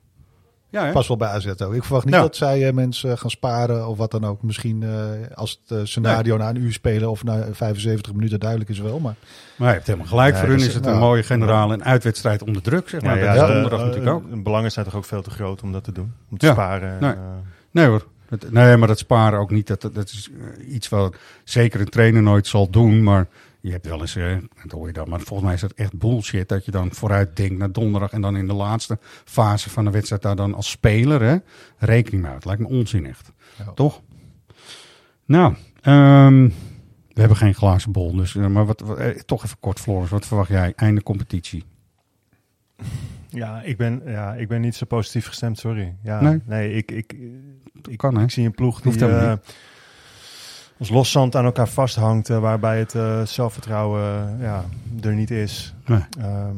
Ja? 0.71 0.91
Pas 0.91 1.07
wel 1.07 1.17
bij 1.17 1.27
AZ 1.27 1.47
ook. 1.47 1.73
Ik 1.73 1.83
verwacht 1.83 2.05
niet 2.05 2.13
Ja. 2.13 2.21
dat 2.21 2.35
zij 2.35 2.67
eh, 2.67 2.73
mensen 2.73 3.17
gaan 3.17 3.29
sparen 3.29 3.87
of 3.87 3.97
wat 3.97 4.11
dan 4.11 4.25
ook. 4.25 4.41
Misschien 4.43 4.83
eh, 4.83 4.89
als 5.37 5.61
het 5.67 5.77
eh, 5.79 5.85
scenario 5.85 6.37
na 6.37 6.49
een 6.49 6.55
uur 6.61 6.73
spelen 6.73 7.09
of 7.09 7.23
na 7.23 7.45
75 7.51 8.13
minuten 8.13 8.39
duidelijk 8.39 8.69
is 8.69 8.79
wel. 8.79 8.99
Maar 8.99 9.15
Maar 9.55 9.67
je 9.67 9.73
hebt 9.73 9.85
helemaal 9.87 10.07
gelijk. 10.07 10.35
Voor 10.35 10.47
hun 10.47 10.51
dat 10.57 10.61
is 10.61 10.67
is- 10.67 10.73
het 10.73 10.85
een 10.85 10.91
nou, 10.91 11.03
mooie 11.03 11.23
generale 11.23 11.73
en 11.73 11.83
uitwedstrijd 11.83 12.43
onder 12.43 12.61
druk, 12.61 12.89
zeg 12.89 13.01
maar. 13.01 13.17
Ja, 13.19 13.25
dat 13.25 13.35
ja, 13.35 13.41
is 13.43 13.47
eh, 13.47 13.53
donderdag 13.53 13.79
eh, 13.79 13.85
natuurlijk 13.85 14.15
ook. 14.15 14.29
De 14.29 14.41
belangen 14.41 14.71
zijn 14.71 14.85
toch 14.85 14.95
ook 14.95 15.05
veel 15.05 15.21
te 15.21 15.29
groot 15.29 15.61
om 15.63 15.71
dat 15.71 15.83
te 15.83 15.91
doen. 15.91 16.13
Om 16.31 16.37
te 16.37 16.45
Ja. 16.45 16.51
sparen. 16.51 16.89
en, 16.91 16.99
Nee. 16.99 17.11
eh, 17.11 17.19
Nee 17.71 17.85
hoor. 17.85 18.05
Dat, 18.29 18.51
nee, 18.51 18.77
maar 18.77 18.87
dat 18.87 18.97
sparen 18.99 19.39
ook 19.39 19.51
niet. 19.51 19.67
Dat, 19.67 19.81
dat, 19.81 19.95
dat 19.95 20.07
is 20.09 20.29
eh, 20.59 20.73
iets 20.73 20.89
wat 20.89 21.15
zeker 21.43 21.79
een 21.79 21.89
trainer 21.89 22.21
nooit 22.21 22.47
zal 22.47 22.69
doen. 22.69 23.03
Maar 23.03 23.27
je 23.61 23.71
hebt 23.71 23.85
wel 23.87 24.01
eens, 24.01 24.15
eh, 24.15 24.37
dat 24.61 24.71
hoor 24.71 24.87
je 24.87 24.93
dan. 24.93 25.09
Maar 25.09 25.19
volgens 25.19 25.41
mij 25.41 25.53
is 25.53 25.61
dat 25.61 25.71
echt 25.71 25.97
bullshit. 25.97 26.49
Dat 26.49 26.65
je 26.65 26.71
dan 26.71 26.93
vooruit 26.93 27.35
denkt 27.35 27.57
naar 27.57 27.71
donderdag. 27.71 28.11
En 28.11 28.21
dan 28.21 28.37
in 28.37 28.47
de 28.47 28.53
laatste 28.53 28.97
fase 29.25 29.69
van 29.69 29.85
de 29.85 29.91
wedstrijd 29.91 30.21
daar 30.21 30.35
dan 30.35 30.53
als 30.53 30.69
speler 30.69 31.21
hè, 31.21 31.37
rekening 31.77 32.21
mee 32.21 32.31
houdt. 32.31 32.45
Lijkt 32.45 32.61
me 32.61 32.67
onzin 32.67 33.05
echt. 33.05 33.31
Ja. 33.57 33.71
Toch? 33.71 34.01
Nou, 35.25 35.55
ehm, 35.81 36.43
we 37.13 37.19
hebben 37.19 37.37
geen 37.37 37.55
glazen 37.55 37.91
bol. 37.91 38.15
Dus, 38.15 38.35
eh, 38.35 38.47
maar 38.47 38.65
wat, 38.65 38.79
wat, 38.79 38.97
eh, 38.97 39.07
toch 39.07 39.43
even 39.45 39.59
kort, 39.59 39.79
Floris. 39.79 40.09
Wat 40.09 40.25
verwacht 40.25 40.49
jij? 40.49 40.73
Einde 40.75 41.03
competitie. 41.03 41.63
Ja, 43.29 43.61
ik 43.61 43.77
ben, 43.77 44.01
ja, 44.05 44.33
ik 44.33 44.47
ben 44.47 44.61
niet 44.61 44.75
zo 44.75 44.85
positief 44.85 45.27
gestemd, 45.27 45.57
sorry. 45.57 45.95
Ja, 46.03 46.21
Nee? 46.21 46.39
nee, 46.45 46.73
ik, 46.73 46.91
ik, 46.91 47.15
ik, 47.89 47.97
kan, 47.97 48.17
hè? 48.17 48.23
ik 48.23 48.31
zie 48.31 48.45
een 48.45 48.51
ploeg 48.51 48.83
Hoeft 48.83 48.99
die 48.99 49.07
als 50.79 50.89
loszand 50.89 51.35
aan 51.35 51.45
elkaar 51.45 51.67
vasthangt, 51.67 52.29
eh, 52.29 52.39
waarbij 52.39 52.79
het 52.79 52.95
eh, 52.95 53.25
zelfvertrouwen 53.25 54.01
eh, 54.01 54.41
ja, 54.41 54.65
er 55.01 55.13
niet 55.13 55.31
is. 55.31 55.73
Nee. 55.85 56.01
Ehm, 56.19 56.55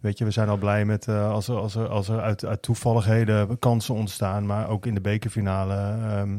weet 0.00 0.18
je, 0.18 0.24
we 0.24 0.30
zijn 0.30 0.48
al 0.48 0.56
blij 0.56 0.84
met 0.84 1.08
als 1.08 1.48
er, 1.48 1.56
als 1.56 1.74
er, 1.74 1.88
als 1.88 2.08
er 2.08 2.20
uit, 2.20 2.44
uit 2.44 2.62
toevalligheden 2.62 3.58
kansen 3.58 3.94
ontstaan, 3.94 4.46
maar 4.46 4.68
ook 4.68 4.86
in 4.86 4.94
de 4.94 5.00
bekerfinale. 5.00 5.74
ehm, 5.74 6.36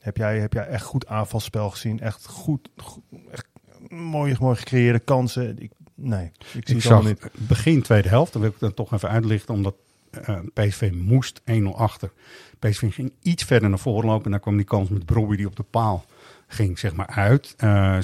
heb, 0.00 0.16
jij, 0.16 0.38
heb 0.38 0.52
jij 0.52 0.66
echt 0.66 0.84
goed 0.84 1.06
aanvalspel 1.06 1.70
gezien? 1.70 2.00
Echt 2.00 2.26
goed, 2.26 2.68
goed 2.76 3.02
echt 3.30 3.46
mooi, 3.88 4.36
mooi 4.40 4.56
gecreëerde 4.56 4.98
kansen? 4.98 5.58
Ik, 5.58 5.72
nee, 5.94 6.24
ik 6.24 6.46
zie 6.48 6.60
Ik 6.60 6.68
het 6.68 6.82
zag 6.82 7.04
niet. 7.04 7.30
begin 7.34 7.82
tweede 7.82 8.08
helft, 8.08 8.32
dan 8.32 8.42
wil 8.42 8.50
ik 8.50 8.58
dat 8.58 8.76
toch 8.76 8.92
even 8.92 9.08
uitlichten, 9.08 9.54
omdat 9.54 9.74
PSV 10.54 10.90
moest 10.94 11.40
1-0 11.40 11.64
achter. 11.76 12.12
PSV 12.58 12.94
ging 12.94 13.12
iets 13.22 13.44
verder 13.44 13.68
naar 13.68 13.78
voren 13.78 14.06
lopen 14.06 14.24
en 14.24 14.30
dan 14.30 14.40
kwam 14.40 14.56
die 14.56 14.64
kans 14.64 14.88
met 14.88 15.04
Brobbey 15.04 15.36
die 15.36 15.46
op 15.46 15.56
de 15.56 15.62
paal 15.62 16.04
ging, 16.48 16.78
zeg 16.78 16.94
maar, 16.94 17.06
uit. 17.06 17.54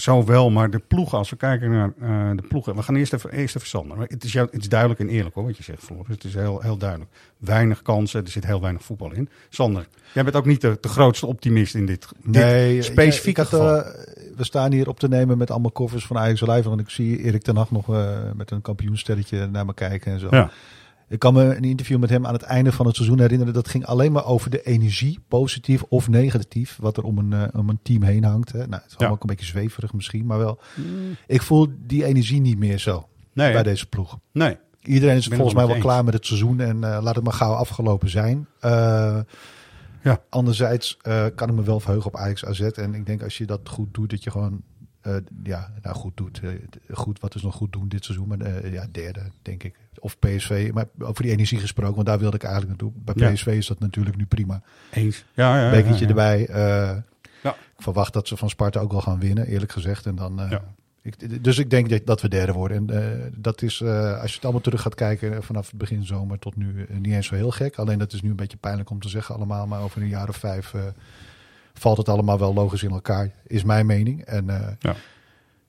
Zo 0.01 0.25
wel, 0.25 0.51
maar 0.51 0.71
de 0.71 0.79
ploegen, 0.79 1.19
als 1.19 1.31
we 1.31 1.37
kijken 1.37 1.71
naar 1.71 1.93
eh, 2.01 2.37
de 2.37 2.47
ploegen, 2.49 2.77
we 2.77 2.83
gaan 2.83 2.97
eerst 2.97 3.13
even, 3.13 3.33
eerst 3.33 3.57
even 3.57 3.69
Sander. 3.69 3.97
Maar 3.97 4.07
Het 4.09 4.25
is, 4.25 4.33
jou, 4.33 4.49
het 4.51 4.61
is 4.61 4.69
duidelijk 4.69 5.01
en 5.01 5.09
eerlijk 5.09 5.35
hoor, 5.35 5.45
wat 5.45 5.57
je 5.57 5.63
zegt, 5.63 5.83
Floris. 5.83 6.09
Het 6.09 6.25
is 6.25 6.35
heel, 6.35 6.61
heel 6.61 6.77
duidelijk. 6.77 7.11
Weinig 7.39 7.83
kansen, 7.83 8.25
er 8.25 8.31
zit 8.31 8.47
heel 8.47 8.61
weinig 8.61 8.83
voetbal 8.83 9.13
in. 9.13 9.29
Sander, 9.49 9.87
jij 10.13 10.25
bent 10.25 10.37
ook 10.37 10.47
niet 10.47 10.61
de, 10.61 10.79
de 10.81 10.89
grootste 10.89 11.27
optimist 11.27 11.75
in 11.75 11.87
dit, 11.87 12.09
nee, 12.23 12.75
dit 12.75 12.85
specifieke 12.85 13.41
had, 13.41 13.53
eh, 13.53 13.91
we 14.37 14.45
staan 14.45 14.73
hier 14.73 14.89
op 14.89 15.01
te 15.01 15.09
nemen 15.09 15.39
met 15.39 15.51
allemaal 15.51 15.71
koffers 15.71 16.07
van 16.07 16.19
Ajax 16.19 16.41
Live. 16.41 16.69
Want 16.69 16.81
ik 16.81 16.91
zie 16.91 17.19
Erik 17.23 17.43
ten 17.43 17.57
Hag 17.57 17.71
nog 17.71 17.87
met 18.37 18.51
een 18.51 18.63
kampioenstelletje 18.63 19.47
naar 19.47 19.67
me 19.67 19.75
kijken 19.75 20.13
en 20.13 20.21
zo. 20.21 20.29
Ja. 20.31 20.51
Ik 21.15 21.21
kan 21.21 21.35
me 21.35 21.57
een 21.57 21.65
interview 21.65 21.99
met 21.99 22.11
hem 22.11 22.27
aan 22.27 22.33
het 22.33 22.43
einde 22.43 22.73
van 22.73 22.87
het 22.87 22.97
seizoen 22.97 23.21
herinneren. 23.21 23.55
Dat 23.55 23.69
ging 23.69 23.87
alleen 23.87 24.13
maar 24.13 24.25
over 24.27 24.51
de 24.51 24.63
energie, 24.63 25.19
positief 25.29 25.83
of 25.83 26.09
negatief, 26.09 26.77
wat 26.81 26.97
er 26.97 27.05
om 27.05 27.19
een, 27.19 27.33
eh, 27.33 27.61
om 27.61 27.69
een 27.69 27.79
team 27.83 28.03
heen 28.03 28.25
hangt. 28.25 28.53
Hè. 28.53 28.59
Nou, 28.59 28.83
het 28.83 28.91
is 28.91 28.97
allemaal 28.97 29.17
ook 29.17 29.23
een 29.23 29.29
beetje 29.29 29.47
zweverig 29.47 29.93
misschien, 29.93 30.27
maar 30.27 30.39
wel. 30.39 30.59
Ik 31.27 31.43
voel 31.43 31.67
die 31.87 32.05
energie 32.05 32.41
niet 32.41 32.59
meer 32.59 32.79
zo 32.79 32.99
Mm. 32.99 33.43
Nee, 33.43 33.53
bij 33.53 33.63
deze 33.63 33.87
ploeg. 33.87 34.19
Nee. 34.33 34.57
Iedereen 34.83 35.17
is 35.17 35.27
volgens 35.27 35.55
mij 35.55 35.67
wel 35.67 35.79
klaar 35.79 36.05
met 36.05 36.15
het 36.15 36.27
seizoen 36.27 36.61
en 36.61 36.85
eh, 36.85 37.03
laat 37.03 37.15
het 37.15 37.25
maar 37.25 37.33
gauw 37.33 37.53
afgelopen 37.53 38.09
zijn. 38.09 38.47
Eh, 38.61 39.19
Ja. 40.03 40.21
Anderzijds 40.29 40.97
eh, 41.01 41.27
kan 41.35 41.49
ik 41.49 41.55
me 41.55 41.63
wel 41.63 41.81
verheugen 41.81 42.07
op 42.07 42.17
Ajax 42.17 42.45
AZ. 42.45 42.61
En 42.61 42.95
ik 42.95 43.07
denk 43.07 43.23
als 43.23 43.39
je 43.39 43.47
dat 43.47 43.69
goed 43.69 43.95
doet, 43.95 44.11
dat 44.11 44.25
je 44.25 44.31
gewoon, 44.31 44.63
eh, 45.05 45.17
ja, 45.43 45.73
nou 45.83 45.97
goed 45.97 46.17
doet. 46.17 46.41
eh, 46.43 46.51
goed, 46.97 47.21
wat 47.21 47.35
is 47.35 47.43
nog 47.43 47.55
goed 47.55 47.73
doen 47.73 47.89
dit 47.89 48.05
seizoen? 48.05 48.29
Maar 48.29 48.41
eh, 48.41 48.73
ja, 48.73 48.87
derde, 48.93 49.21
denk 49.43 49.63
ik. 49.63 49.75
Of 49.99 50.19
PSV, 50.19 50.71
maar 50.75 50.87
over 50.99 51.23
die 51.23 51.33
energie 51.33 51.59
gesproken, 51.59 51.95
want 51.95 52.07
daar 52.07 52.19
wilde 52.19 52.37
ik 52.37 52.43
eigenlijk 52.43 52.81
naartoe. 52.81 53.03
Bij 53.05 53.15
Ja. 53.29 53.33
PSV 53.33 53.47
is 53.47 53.67
dat 53.67 53.79
natuurlijk 53.79 54.17
nu 54.17 54.27
prima. 54.27 54.63
Eens. 54.93 55.25
Ja, 55.35 55.61
ja, 55.65 55.71
Bekertje 55.71 56.07
erbij. 56.07 56.49
Ja. 57.43 57.51
Ik 57.77 57.83
verwacht 57.83 58.13
dat 58.13 58.29
ze 58.29 58.37
van 58.37 58.49
Sparta 58.51 58.81
ook 58.81 58.91
wel 58.93 59.01
gaan 59.01 59.19
winnen, 59.19 59.47
eerlijk 59.47 59.73
gezegd. 59.73 60.07
En 60.07 60.15
dan, 60.15 60.37
Ja. 60.51 60.63
ik, 61.03 61.45
dus 61.45 61.59
ik 61.59 61.71
denk 61.71 61.89
dat, 61.91 62.07
dat 62.07 62.21
we 62.21 62.29
derde 62.29 62.53
worden. 62.53 62.91
En 62.91 63.35
dat 63.37 63.63
is, 63.63 63.83
als 63.83 64.29
je 64.31 64.35
het 64.35 64.43
allemaal 64.45 64.61
terug 64.63 64.83
gaat 64.83 64.95
kijken 64.95 65.43
vanaf 65.43 65.67
het 65.71 65.79
begin 65.79 66.05
zomer 66.07 66.39
tot 66.39 66.57
nu, 66.57 66.87
niet 66.89 67.13
eens 67.13 67.27
zo 67.27 67.35
heel 67.35 67.51
gek. 67.51 67.77
Alleen 67.77 67.99
dat 67.99 68.13
is 68.13 68.23
nu 68.23 68.31
een 68.31 68.37
beetje 68.37 68.57
pijnlijk 68.57 68.91
om 68.91 69.01
te 69.01 69.09
zeggen 69.09 69.35
allemaal. 69.35 69.67
Maar 69.67 69.81
over 69.81 70.03
een 70.03 70.09
jaar 70.09 70.29
of 70.29 70.37
vijf 70.37 70.75
valt 71.75 71.97
het 71.97 72.09
allemaal 72.09 72.39
wel 72.39 72.55
logisch 72.55 72.83
in 72.83 72.91
elkaar, 72.91 73.31
is 73.47 73.65
mijn 73.65 73.87
mening. 73.87 74.25
En 74.25 74.51
eh, 74.51 74.69
Ja. 74.79 74.95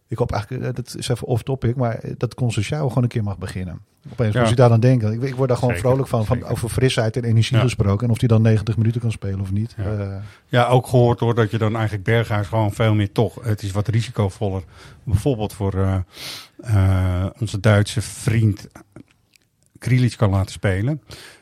ik 0.08 0.18
hoop 0.18 0.32
eigenlijk, 0.32 0.64
eh, 0.64 0.74
dat 0.74 0.96
is 0.96 1.08
even 1.10 1.28
off 1.28 1.44
topic, 1.44 1.76
maar 1.76 2.00
dat 2.18 2.36
Conceição 2.36 2.88
gewoon 2.88 3.04
een 3.04 3.10
keer 3.10 3.24
mag 3.24 3.38
beginnen. 3.38 3.80
Opeens 4.12 4.34
Ja. 4.34 4.40
moet 4.40 4.50
je 4.50 4.56
daar 4.56 4.70
dan 4.70 4.80
denken. 4.80 5.14
Ik, 5.14 5.22
ik 5.22 5.36
word 5.36 5.50
daar 5.50 5.58
gewoon 5.58 5.74
Zeker, 5.76 5.90
vrolijk 5.90 6.10
van, 6.10 6.26
van 6.26 6.44
over 6.44 6.70
frisheid 6.70 7.18
en 7.18 7.24
energie 7.24 7.56
Ja. 7.58 7.62
gesproken. 7.64 8.06
En 8.06 8.12
of 8.12 8.18
die 8.18 8.28
dan 8.28 8.42
90 8.42 8.78
minuten 8.78 9.02
kan 9.02 9.12
spelen 9.12 9.40
of 9.40 9.52
niet. 9.52 9.74
Ja. 9.78 9.84
Eh, 9.98 10.16
Ja, 10.48 10.66
ook 10.68 10.88
gehoord 10.88 11.20
hoor 11.20 11.36
dat 11.36 11.52
je 11.52 11.58
dan 11.58 11.74
eigenlijk 11.76 12.04
Berghuis 12.04 12.48
gewoon 12.48 12.74
veel 12.74 12.94
meer 12.94 13.12
toch. 13.12 13.44
Het 13.44 13.62
is 13.64 13.72
wat 13.72 13.88
risicovoller. 13.88 14.64
Bijvoorbeeld 15.04 15.54
voor 15.54 15.74
eh, 15.74 15.98
eh, 16.58 17.26
onze 17.40 17.60
Duitse 17.60 18.02
vriend 18.02 18.68
Krilic 19.80 20.18
kan 20.18 20.30
laten 20.30 20.52
spelen. 20.52 21.02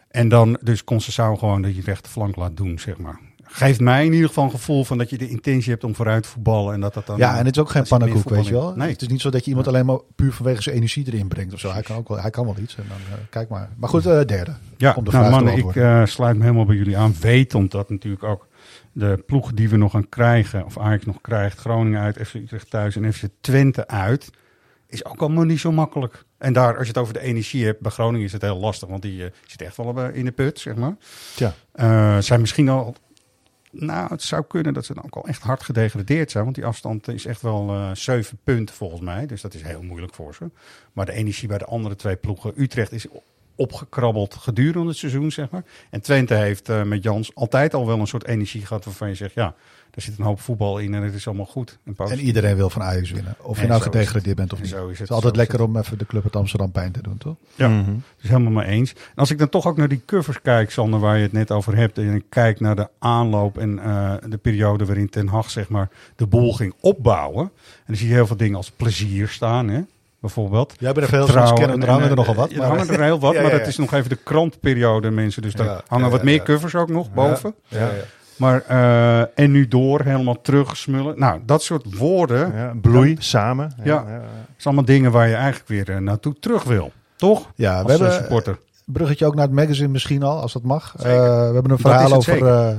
En 0.10 0.30
dan 0.30 0.58
dus 0.62 0.84
Conceição 0.84 1.38
gewoon 1.40 1.62
dat 1.62 1.76
je 1.76 1.82
rechterflank 1.82 2.36
laat 2.36 2.58
doen, 2.58 2.80
zeg 2.80 2.98
maar. 2.98 3.20
Geeft 3.56 3.80
mij 3.80 4.06
in 4.06 4.14
ieder 4.14 4.28
geval 4.28 4.44
een 4.44 4.52
gevoel 4.52 4.84
van 4.84 4.98
dat 4.98 5.10
je 5.10 5.18
de 5.18 5.30
intentie 5.30 5.72
hebt 5.72 5.84
om 5.84 5.96
vooruit 5.96 6.24
te 6.24 6.30
voetballen. 6.30 6.74
En 6.74 6.82
dat 6.82 6.94
dat 6.94 7.06
dan, 7.06 7.18
ja, 7.18 7.38
en 7.38 7.46
het 7.46 7.56
is 7.56 7.62
ook 7.62 7.70
geen 7.70 7.84
pannenkoek, 7.88 8.30
weet 8.30 8.46
je 8.46 8.54
wel. 8.54 8.74
Nee. 8.76 8.92
Het 8.92 9.02
is 9.02 9.08
niet 9.08 9.22
zo 9.22 9.30
dat 9.30 9.44
je 9.44 9.50
iemand 9.50 9.68
alleen 9.68 9.86
maar 9.86 10.00
puur 10.16 10.34
vanwege 10.34 10.62
zijn 10.62 10.76
energie 10.76 11.08
erin 11.08 11.28
brengt 11.28 11.54
of 11.54 11.60
zo. 11.60 11.72
Hij 11.72 11.82
kan, 11.82 11.98
ook 11.98 12.08
wel, 12.08 12.22
hij 12.22 12.30
kan 12.30 12.46
wel 12.46 12.56
iets. 12.62 12.76
En 12.76 12.84
dan, 12.88 12.98
eh, 12.98 13.24
kijk 13.30 13.50
maar. 13.50 13.70
Maar 13.78 13.90
goed, 13.90 14.06
eh, 14.06 14.22
derde. 14.26 14.54
Ja, 14.78 14.94
om 14.94 15.04
de 15.04 15.12
nou 15.12 15.30
mannen, 15.30 15.58
ik 15.58 15.76
eh, 15.76 16.06
sluit 16.06 16.36
me 16.36 16.42
helemaal 16.44 16.66
bij 16.66 16.76
jullie 16.76 16.98
aan. 16.98 17.16
Wetend 17.22 17.72
dat 17.72 17.90
natuurlijk 17.90 18.24
ook 18.24 18.48
de 18.92 19.24
ploeg 19.26 19.54
die 19.54 19.70
we 19.70 19.78
nog 19.78 19.92
gaan 19.92 20.10
krijgen, 20.10 20.66
of 20.66 20.78
Ajax 20.78 21.06
nog 21.06 21.22
krijgt, 21.22 21.60
Groningen 21.60 22.02
uit, 22.02 22.28
FC 22.28 22.34
Utrecht 22.34 22.70
thuis 22.70 22.96
en 22.96 23.14
FC 23.14 23.24
Twente 23.42 23.88
uit, 23.88 24.30
is 24.88 25.06
ook 25.06 25.22
allemaal 25.22 25.44
niet 25.44 25.60
zo 25.60 25.72
makkelijk. 25.72 26.24
En 26.38 26.54
daar, 26.54 26.74
als 26.74 26.82
je 26.82 26.88
het 26.94 26.98
over 26.98 27.14
de 27.14 27.20
energie 27.20 27.66
hebt, 27.66 27.82
bij 27.82 27.92
Groningen 27.92 28.26
is 28.26 28.32
het 28.32 28.42
heel 28.42 28.60
lastig, 28.60 28.90
want 28.90 29.02
die 29.02 29.32
zit 29.46 29.62
echt 29.62 29.78
wel 29.78 30.00
in 30.00 30.26
de 30.26 30.32
put, 30.32 30.60
zeg 30.60 30.76
maar. 30.76 30.96
Eh, 31.72 32.18
zijn 32.18 32.40
misschien 32.40 32.70
al, 32.70 32.96
nou, 33.76 34.10
het 34.10 34.22
zou 34.22 34.44
kunnen 34.48 34.74
dat 34.74 34.86
ze 34.86 34.94
dan 34.94 35.04
ook 35.06 35.16
al 35.16 35.28
echt 35.28 35.42
hard 35.42 35.64
gedegradeerd 35.64 36.32
zijn, 36.32 36.44
want 36.44 36.56
die 36.56 36.66
afstand 36.66 37.08
is 37.08 37.26
echt 37.26 37.42
wel 37.42 37.70
eh 37.70 37.90
zeven 37.94 38.38
punten 38.44 38.76
volgens 38.76 39.02
mij, 39.02 39.26
dus 39.26 39.42
dat 39.42 39.54
is 39.54 39.62
heel 39.62 39.84
moeilijk 39.84 40.14
voor 40.14 40.36
ze. 40.36 40.50
Maar 40.94 41.06
de 41.06 41.12
energie 41.12 41.48
bij 41.48 41.58
de 41.58 41.66
andere 41.66 41.96
twee 41.96 42.16
ploegen, 42.16 42.54
Utrecht 42.56 42.92
is 42.92 43.06
opgekrabbeld 43.56 44.36
gedurende 44.36 44.88
het 44.88 44.98
seizoen, 44.98 45.32
zeg 45.32 45.50
maar. 45.50 45.64
En 45.90 46.02
Twente 46.02 46.34
heeft 46.34 46.70
eh, 46.70 46.84
met 46.84 47.04
Jans 47.04 47.36
altijd 47.36 47.74
al 47.74 47.88
wel 47.88 48.00
een 48.00 48.08
soort 48.08 48.28
energie 48.28 48.66
gehad 48.66 48.86
waarvan 48.86 49.08
je 49.08 49.16
zegt, 49.16 49.34
ja, 49.34 49.56
er 49.92 50.02
zit 50.02 50.18
een 50.18 50.26
hoop 50.26 50.40
voetbal 50.42 50.78
in 50.78 50.94
en 50.94 51.04
het 51.04 51.14
is 51.14 51.28
allemaal 51.28 51.46
goed. 51.46 51.80
En, 51.98 52.20
iedereen 52.20 52.56
wil 52.56 52.70
van 52.70 52.82
Ajax 52.82 53.12
winnen. 53.12 53.36
Of 53.42 53.56
je 53.58 53.64
En 53.64 53.70
nou 53.70 53.82
gedegradeerd 53.82 54.36
bent 54.36 54.54
of 54.54 54.60
niet. 54.62 54.70
zo 54.70 54.76
is 54.88 54.90
Het 54.90 55.00
het. 55.00 55.10
is 55.10 55.16
altijd 55.16 55.36
Zo 55.36 55.42
is 55.42 55.48
lekker 55.48 55.66
om 55.68 55.78
even 55.78 55.98
de 55.98 56.06
club 56.06 56.24
uit 56.24 56.36
Amsterdam 56.36 56.72
pijn 56.72 56.92
te 56.92 57.02
doen, 57.02 57.18
toch? 57.18 57.36
Ja, 57.56 57.68
Mhm. 57.68 57.92
dus 58.22 58.30
helemaal 58.30 58.52
mee 58.52 58.66
eens. 58.68 58.92
En 58.94 58.98
als 59.16 59.32
ik 59.32 59.38
dan 59.38 59.50
toch 59.50 59.68
ook 59.68 59.78
naar 59.78 59.88
die 59.88 60.02
covers 60.06 60.42
kijk, 60.42 60.72
Sander, 60.72 61.00
waar 61.00 61.18
je 61.18 61.24
het 61.24 61.32
net 61.32 61.52
over 61.52 61.76
hebt, 61.78 61.98
en 61.98 62.16
ik 62.16 62.26
kijk 62.30 62.60
naar 62.60 62.76
de 62.76 62.88
aanloop 63.00 63.58
en 63.58 63.80
eh, 63.80 64.14
de 64.30 64.38
periode 64.38 64.86
waarin 64.86 65.10
Ten 65.10 65.28
Hag 65.28 65.50
zeg 65.50 65.70
maar 65.70 65.90
de 66.16 66.28
boel 66.28 66.54
ging 66.54 66.74
opbouwen. 66.80 67.44
En 67.44 67.84
dan 67.88 67.96
zie 67.96 68.08
je 68.08 68.14
heel 68.14 68.28
veel 68.28 68.38
dingen 68.38 68.58
als 68.58 68.72
plezier 68.72 69.28
staan, 69.28 69.68
hè? 69.70 69.82
Bijvoorbeeld. 70.24 70.74
Jij 70.80 70.92
bent 70.94 71.06
er 71.06 71.12
veel 71.12 71.24
Vertrouwen 71.24 71.56
kennen, 71.58 71.78
er 71.78 71.84
en- 71.84 71.90
hangen 71.90 72.04
er 72.06 72.10
en- 72.12 72.18
nogal 72.18 72.36
wat. 72.36 72.52
Er 72.52 72.58
maar- 72.58 72.68
hangen 72.68 72.90
er 72.90 73.02
heel 73.04 73.20
wat, 73.20 73.34
Ja, 73.34 73.42
maar 73.42 73.52
ja, 73.52 73.58
dat 73.58 73.68
is 73.68 73.78
nog 73.78 73.94
even 73.94 74.10
de 74.10 74.16
krantperiode, 74.24 75.10
mensen. 75.12 75.42
Dus 75.42 75.54
daar 75.54 75.66
Ja, 75.66 75.82
hangen 75.88 76.06
ja, 76.06 76.12
wat 76.12 76.20
ja, 76.20 76.26
meer 76.26 76.36
ja. 76.36 76.44
covers 76.44 76.76
ook 76.76 76.90
nog 76.90 77.14
boven. 77.14 77.54
Ja, 77.68 77.80
ja, 77.80 77.86
ja. 77.86 77.92
Maar, 78.38 78.64
eh, 78.68 79.20
en 79.40 79.52
nu 79.52 79.68
door, 79.68 80.02
helemaal 80.02 80.42
terugsmullen. 80.42 81.20
Nou, 81.20 81.40
dat 81.46 81.64
soort 81.64 81.98
woorden. 81.98 82.54
Ja, 82.56 82.74
bloei, 82.82 83.16
samen. 83.20 83.74
Ja, 83.84 83.84
ja. 84.08 84.22
is 84.58 84.66
allemaal 84.66 84.86
dingen 84.86 85.12
waar 85.12 85.28
je 85.28 85.36
eigenlijk 85.36 85.68
weer 85.68 85.90
eh, 85.90 85.98
naartoe 85.98 86.36
terug 86.40 86.64
wil. 86.64 86.92
Toch? 87.16 87.52
Ja, 87.56 87.74
Als 87.76 87.84
we 87.84 87.90
hebben 87.92 88.08
eh, 88.10 88.16
supporter. 88.16 88.58
bruggetje 88.86 89.26
ook 89.26 89.36
naar 89.36 89.46
het 89.46 89.56
magazine 89.56 89.88
misschien 89.88 90.24
al, 90.24 90.42
als 90.42 90.54
dat 90.54 90.64
mag. 90.64 90.94
Eh, 90.98 91.04
we 91.04 91.10
hebben 91.54 91.72
een 91.72 91.78
verhaal 91.78 92.14
over 92.14 92.48
eh 92.48 92.76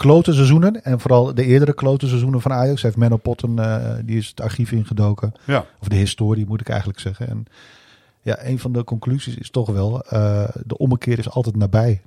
klote 0.00 0.32
seizoenen. 0.32 0.84
En 0.84 1.00
vooral 1.00 1.34
de 1.34 1.44
eerdere 1.44 1.72
klote 1.72 2.06
seizoenen 2.06 2.40
van 2.40 2.52
Ajax. 2.52 2.82
Heeft 2.82 2.96
Menno 2.96 3.16
Potten, 3.16 3.58
eh, 3.58 3.92
die 4.04 4.16
is 4.16 4.28
het 4.28 4.40
archief 4.40 4.72
ingedoken. 4.72 5.32
Ja. 5.44 5.66
Of 5.80 5.88
de 5.88 5.96
historie 5.96 6.46
moet 6.46 6.60
ik 6.60 6.68
eigenlijk 6.68 7.00
zeggen. 7.00 7.28
En 7.28 7.46
ja, 8.22 8.44
een 8.44 8.58
van 8.58 8.72
de 8.72 8.84
conclusies 8.84 9.36
is 9.36 9.50
toch 9.50 9.68
wel, 9.68 10.02
eh, 10.02 10.48
de 10.66 10.78
ommekeer 10.78 11.18
is 11.18 11.30
altijd 11.30 11.56
nabij. 11.56 12.00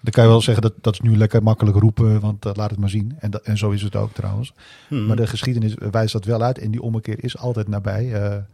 Dan 0.00 0.12
kan 0.12 0.24
je 0.24 0.30
wel 0.30 0.40
zeggen 0.40 0.62
dat 0.62 0.72
dat 0.80 0.92
is 0.92 1.00
nu 1.00 1.16
lekker 1.16 1.42
makkelijk 1.42 1.76
roepen, 1.76 2.20
want 2.20 2.46
eh, 2.46 2.52
laat 2.54 2.70
het 2.70 2.78
maar 2.78 2.88
zien. 2.88 3.16
En, 3.18 3.30
dat, 3.30 3.42
en 3.42 3.58
zo 3.58 3.70
is 3.70 3.82
het 3.82 3.96
ook 3.96 4.12
trouwens. 4.12 4.52
Hmm. 4.88 5.06
Maar 5.06 5.16
de 5.16 5.26
geschiedenis 5.26 5.74
wijst 5.90 6.12
dat 6.12 6.24
wel 6.24 6.42
uit. 6.42 6.58
En 6.58 6.70
die 6.70 6.82
ommekeer 6.82 7.24
is 7.24 7.38
altijd 7.38 7.68
nabij. 7.68 8.44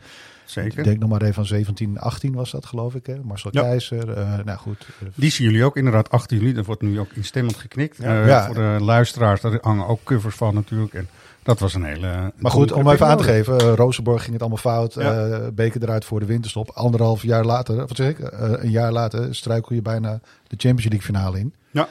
Zeker. 0.63 0.79
Ik 0.79 0.85
denk 0.85 0.99
nog 0.99 1.09
maar 1.09 1.23
even 1.23 1.35
van 1.35 1.47
17, 1.47 1.99
18 1.99 2.35
was 2.35 2.51
dat 2.51 2.67
geloof 2.67 2.95
ik. 2.95 3.07
Hè? 3.07 3.15
Marcel 3.23 3.51
Ja. 3.53 3.61
Keizer. 3.63 4.11
eh, 4.13 4.39
nou 4.45 4.59
goed. 4.59 4.87
eh, 5.01 5.09
Die 5.15 5.31
zien 5.31 5.47
jullie 5.47 5.65
ook 5.65 5.77
inderdaad 5.77 6.11
18 6.11 6.39
juli. 6.39 6.53
Dat 6.53 6.67
wordt 6.67 6.83
nu 6.83 7.01
ook 7.01 7.13
instemmend 7.13 7.57
geknikt. 7.57 7.97
Ja. 7.97 8.21
Eh, 8.23 8.27
Ja. 8.27 8.47
Voor 8.47 8.55
de 8.55 8.77
luisteraars, 8.81 9.41
daar 9.41 9.59
hangen 9.61 9.87
ook 9.87 10.01
covers 10.05 10.37
van 10.37 10.55
natuurlijk. 10.55 10.95
En 10.95 11.09
dat 11.43 11.59
was 11.59 11.75
een 11.75 11.85
hele... 11.85 12.33
Maar 12.37 12.51
goed, 12.51 12.73
om 12.73 12.89
even 12.91 13.07
aan 13.07 13.17
te 13.17 13.23
geven. 13.23 13.59
Rozenborg 13.77 14.21
ging 14.21 14.33
het 14.33 14.41
allemaal 14.41 14.59
fout. 14.59 14.95
Ja. 14.95 15.27
eh, 15.29 15.49
Beker 15.53 15.83
eruit 15.83 16.05
voor 16.05 16.21
de 16.21 16.27
winterstop. 16.27 16.71
Anderhalf 16.71 17.23
jaar 17.23 17.45
later, 17.45 17.77
wat 17.77 17.97
zeg 17.97 18.09
ik? 18.11 18.19
een 18.41 18.71
jaar 18.71 18.93
later 18.93 19.35
struikel 19.35 19.75
je 19.75 19.83
bijna 19.83 20.13
de 20.47 20.57
Champions 20.57 20.85
League 20.85 21.03
finale 21.07 21.39
in. 21.39 21.55
Ja. 21.71 21.89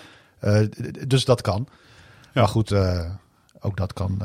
Dus 1.07 1.25
dat 1.25 1.41
kan. 1.41 1.67
Maar 2.33 2.47
goed, 2.47 2.73
ook 3.59 3.77
dat 3.77 3.93
kan. 3.93 4.21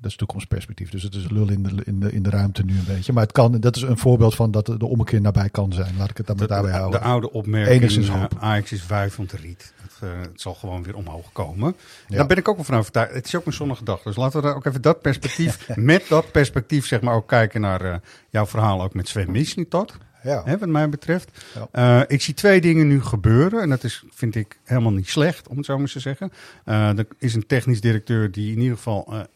Dat 0.00 0.10
is 0.10 0.16
toekomstperspectief. 0.16 0.90
Dus 0.90 1.02
het 1.02 1.14
is 1.14 1.30
lul 1.30 1.50
in 1.50 1.62
de, 1.62 1.82
in, 1.84 2.00
de, 2.00 2.12
in 2.12 2.22
de 2.22 2.30
ruimte 2.30 2.64
nu 2.64 2.78
een 2.78 2.84
beetje. 2.86 3.12
Maar 3.12 3.22
het 3.22 3.32
kan, 3.32 3.60
dat 3.60 3.76
is 3.76 3.82
een 3.82 3.98
voorbeeld 3.98 4.34
van 4.34 4.50
dat 4.50 4.66
de, 4.66 4.86
ommekeer 4.86 5.20
nabij 5.20 5.48
kan 5.50 5.72
zijn. 5.72 5.96
Laat 5.98 6.10
ik 6.10 6.16
het 6.16 6.26
dan 6.26 6.36
maar 6.36 6.46
De, 6.46 6.52
daarbij 6.52 6.72
de, 6.72 6.78
houden. 6.78 7.00
de 7.00 7.06
oude 7.06 7.32
opmerking, 7.32 7.76
Enigszins 7.76 8.08
eh, 8.08 8.20
hoop. 8.20 8.34
Ajax 8.38 8.72
is 8.72 8.86
wuivend 8.86 9.32
riet. 9.32 9.72
Het, 9.76 9.92
eh, 10.00 10.20
het 10.20 10.40
zal 10.40 10.54
gewoon 10.54 10.82
weer 10.82 10.96
omhoog 10.96 11.32
komen. 11.32 11.76
Ja. 12.08 12.16
Daar 12.16 12.26
ben 12.26 12.36
ik 12.36 12.48
ook 12.48 12.56
wel 12.56 12.64
van 12.64 12.76
overtuigd. 12.76 13.14
Het 13.14 13.26
is 13.26 13.34
ook 13.34 13.46
een 13.46 13.52
zonnige 13.52 13.84
dag. 13.84 14.02
Dus 14.02 14.16
laten 14.16 14.40
we 14.40 14.46
daar 14.46 14.56
ook 14.56 14.64
even 14.64 14.82
dat 14.82 15.00
perspectief, 15.00 15.68
met 15.76 16.08
dat 16.08 16.30
perspectief 16.30 16.86
zeg 16.86 17.00
maar 17.00 17.14
ook 17.14 17.28
kijken 17.28 17.60
naar 17.60 17.80
eh, 17.80 17.96
jouw 18.28 18.46
verhaal 18.46 18.82
ook 18.82 18.94
met 18.94 19.08
Sven 19.08 19.30
Mislintat. 19.30 19.96
Ja. 20.22 20.42
Hè, 20.44 20.58
wat 20.58 20.68
mij 20.68 20.88
betreft. 20.88 21.44
Ja. 21.72 22.08
Ik 22.08 22.22
zie 22.22 22.34
twee 22.34 22.60
dingen 22.60 22.88
nu 22.88 23.02
gebeuren. 23.02 23.60
En 23.60 23.68
dat 23.68 23.84
is, 23.84 24.04
vind 24.10 24.34
ik 24.34 24.58
helemaal 24.64 24.92
niet 24.92 25.08
slecht, 25.08 25.48
om 25.48 25.56
het 25.56 25.66
zo 25.66 25.72
maar 25.72 25.82
eens 25.82 25.92
te 25.92 26.00
zeggen. 26.00 26.32
Er 26.64 27.06
is 27.18 27.34
een 27.34 27.46
technisch 27.46 27.80
directeur 27.80 28.30
die 28.30 28.52
in 28.52 28.60
ieder 28.60 28.76
geval 28.76 29.28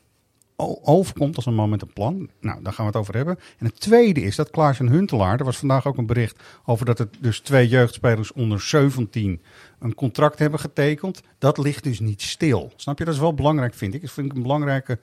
overkomt 0.83 1.37
als 1.37 1.47
een 1.47 1.55
man 1.55 1.71
met 1.71 1.83
een 1.83 1.93
plan. 1.93 2.29
Nou, 2.41 2.63
daar 2.63 2.73
gaan 2.73 2.85
we 2.85 2.91
het 2.91 3.01
over 3.01 3.17
hebben. 3.17 3.39
En 3.59 3.67
het 3.67 3.81
tweede 3.81 4.21
is 4.21 4.37
dat 4.37 4.51
Klaas 4.51 4.79
en 4.79 4.89
Huntelaar, 4.89 5.39
er 5.39 5.45
was 5.45 5.57
vandaag 5.57 5.87
ook 5.87 5.97
een 5.97 6.07
bericht 6.07 6.43
over 6.65 6.87
dat 6.87 6.99
het 6.99 7.17
dus 7.21 7.41
twee 7.41 7.69
jeugdspelers 7.69 8.33
onder 8.33 8.61
17 8.61 9.41
een 9.81 9.95
contract 9.95 10.39
hebben 10.39 10.61
getekend. 10.61 11.23
Dat 11.39 11.59
ligt 11.59 11.85
dus 11.85 12.01
niet 12.01 12.23
stil. 12.23 12.73
Snap 12.77 12.99
je? 12.99 13.05
Dat 13.05 13.15
is 13.15 13.21
wel 13.21 13.35
belangrijk, 13.35 13.75
vind 13.75 13.95
ik. 13.95 14.01
Dat 14.01 14.11
vind 14.11 14.27
ik 14.31 14.37
een 14.37 14.43
belangrijke 14.43 14.99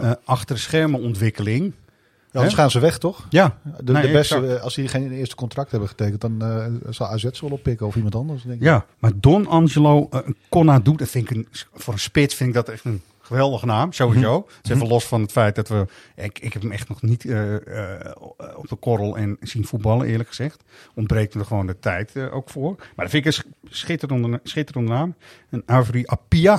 eh 0.00 0.12
achter 0.24 0.58
schermen 0.58 1.00
ontwikkeling. 1.00 1.64
Ja, 1.64 2.40
anders 2.40 2.54
Hè? 2.54 2.60
gaan 2.60 2.70
ze 2.70 2.78
weg, 2.80 2.98
toch? 2.98 3.26
Ja. 3.28 3.58
De, 3.84 3.92
Nee, 3.92 4.06
de 4.06 4.12
beste, 4.12 4.36
exact. 4.36 4.60
als 4.62 4.74
die 4.74 4.88
geen 4.88 5.12
eerste 5.12 5.34
contract 5.34 5.70
hebben 5.70 5.88
getekend, 5.88 6.20
dan 6.20 6.42
eh, 6.42 6.66
zal 6.90 7.06
AZ 7.06 7.22
ze 7.22 7.40
wel 7.40 7.50
oppikken 7.50 7.86
of 7.86 7.96
iemand 7.96 8.14
anders. 8.14 8.42
Denk 8.42 8.56
ik. 8.56 8.62
Ja, 8.62 8.86
maar 8.98 9.12
Don 9.14 9.46
Angelo 9.46 10.08
uh, 10.10 10.20
Conadu, 10.48 10.96
dat 10.96 11.08
vind 11.08 11.30
ik 11.30 11.36
een, 11.36 11.48
voor 11.72 11.92
een 11.92 11.98
spits 12.00 12.34
vind 12.34 12.48
ik 12.48 12.54
dat 12.54 12.68
echt 12.68 12.84
een 12.84 13.02
geweldige 13.24 13.66
naam, 13.66 13.92
sowieso. 13.92 14.46
Het 14.56 14.64
is 14.64 14.70
even 14.70 14.88
los 14.88 15.04
van 15.06 15.20
het 15.20 15.32
feit 15.32 15.54
dat 15.54 15.68
we, 15.68 15.86
ik, 16.16 16.38
ik 16.38 16.52
heb 16.52 16.62
hem 16.62 16.72
echt 16.72 16.88
nog 16.88 17.02
niet 17.02 17.24
eh, 17.24 17.54
eh, 17.54 18.12
op 18.56 18.68
de 18.68 18.76
korrel 18.76 19.16
en 19.16 19.36
zien 19.40 19.66
voetballen, 19.66 20.06
eerlijk 20.06 20.28
gezegd. 20.28 20.62
Ontbreekt 20.94 21.34
er 21.34 21.44
gewoon 21.44 21.66
de 21.66 21.78
tijd 21.78 22.16
eh, 22.16 22.34
ook 22.34 22.50
voor. 22.50 22.74
Maar 22.76 23.04
dat 23.06 23.10
vind 23.10 23.26
ik 23.26 23.26
een 23.26 23.32
sch- 23.32 23.74
schitterende, 23.76 24.40
schitterende 24.42 24.90
naam. 24.92 25.14
En 25.48 25.62
Avery 25.66 26.02
Appia, 26.06 26.56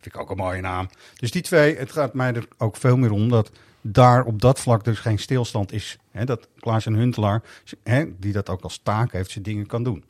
vind 0.00 0.14
ik 0.14 0.20
ook 0.20 0.30
een 0.30 0.36
mooie 0.36 0.60
naam. 0.60 0.88
Dus 1.14 1.30
die 1.30 1.42
twee, 1.42 1.76
het 1.76 1.92
gaat 1.92 2.14
mij 2.14 2.34
er 2.34 2.46
ook 2.58 2.76
veel 2.76 2.96
meer 2.96 3.12
om 3.12 3.28
dat 3.28 3.50
daar 3.80 4.24
op 4.24 4.40
dat 4.40 4.60
vlak 4.60 4.84
dus 4.84 4.98
geen 4.98 5.18
stilstand 5.18 5.72
is. 5.72 5.98
Hè, 6.10 6.24
dat 6.24 6.48
Klaas 6.60 6.86
en 6.86 6.94
Huntelaar, 6.94 7.42
hè, 7.82 8.04
die 8.18 8.32
dat 8.32 8.48
ook 8.48 8.62
als 8.62 8.80
taak 8.82 9.12
heeft, 9.12 9.30
zijn 9.30 9.44
dingen 9.44 9.66
kan 9.66 9.82
doen. 9.82 10.04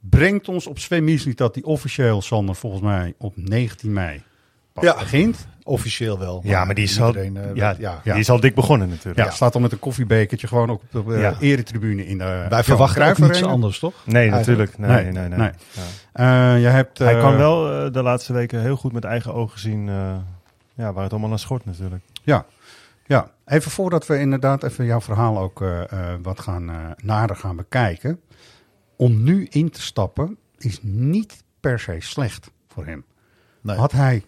Brengt 0.00 0.48
ons 0.48 0.66
op 0.66 0.78
Sven 0.78 1.04
Misliet 1.04 1.38
dat 1.38 1.54
die 1.54 1.64
officieel, 1.64 2.22
Sander, 2.22 2.54
volgens 2.54 2.82
mij 2.82 3.14
op 3.18 3.36
19 3.36 3.92
mei 3.92 4.22
pas 4.76 4.84
Ja. 4.84 4.98
begint. 4.98 5.46
Officieel 5.62 6.18
wel. 6.18 6.40
Ja, 6.44 6.64
maar 6.64 6.74
die 6.74 6.84
is 6.84 7.00
al, 7.00 7.06
iedereen, 7.06 7.36
eh, 7.36 7.54
ja, 7.78 8.00
die 8.04 8.12
is 8.14 8.30
al 8.30 8.40
dik 8.40 8.54
begonnen 8.54 8.88
natuurlijk. 8.88 9.18
Ja, 9.28 9.30
staat 9.30 9.54
al 9.54 9.60
met 9.60 9.72
een 9.72 9.78
koffiebekertje 9.78 10.46
gewoon 10.46 10.70
op 10.70 10.82
de 10.90 11.02
Ja. 11.18 11.36
eretribune 11.40 12.06
in 12.06 12.18
de 12.18 12.46
Wij 12.48 12.64
verwachten 12.64 13.08
ook 13.08 13.18
niets 13.18 13.42
anders, 13.42 13.78
toch? 13.78 13.94
Nee, 14.04 14.30
Eigenlijk. 14.30 14.70
natuurlijk. 14.70 14.78
Nee, 14.78 15.12
Nee, 15.12 15.28
nee, 15.28 15.28
nee. 15.28 15.38
nee. 15.38 15.50
Ja. 16.14 16.54
Eh, 16.54 16.60
je 16.62 16.66
hebt, 16.68 16.98
Hij 16.98 17.18
kan 17.18 17.36
wel 17.36 17.92
de 17.92 18.02
laatste 18.02 18.32
weken 18.32 18.60
heel 18.60 18.76
goed 18.76 18.92
met 18.92 19.04
eigen 19.04 19.34
ogen 19.34 19.60
zien 19.60 19.88
eh, 19.88 20.16
ja, 20.74 20.92
waar 20.92 21.02
het 21.02 21.12
allemaal 21.12 21.30
aan 21.30 21.38
schort 21.38 21.64
natuurlijk. 21.64 22.02
Ja, 22.22 22.44
ja. 23.06 23.30
Even 23.46 23.70
voordat 23.70 24.06
we 24.06 24.18
inderdaad 24.18 24.62
even 24.62 24.84
jouw 24.84 25.00
verhaal 25.00 25.38
ook 25.38 25.62
eh, 25.62 25.82
eh, 25.92 26.14
wat 26.22 26.40
gaan, 26.40 26.70
eh, 26.70 26.76
nader 26.96 27.36
gaan 27.36 27.56
bekijken. 27.56 28.20
Om 28.96 29.22
nu 29.22 29.46
in 29.50 29.70
te 29.70 29.80
stappen 29.82 30.36
is 30.58 30.78
niet 30.82 31.42
per 31.60 31.78
se 31.80 31.96
slecht 31.98 32.50
voor 32.68 32.86
hem. 32.86 33.04
Nee. 33.60 33.76
Had 33.76 33.92
hij 33.92 34.24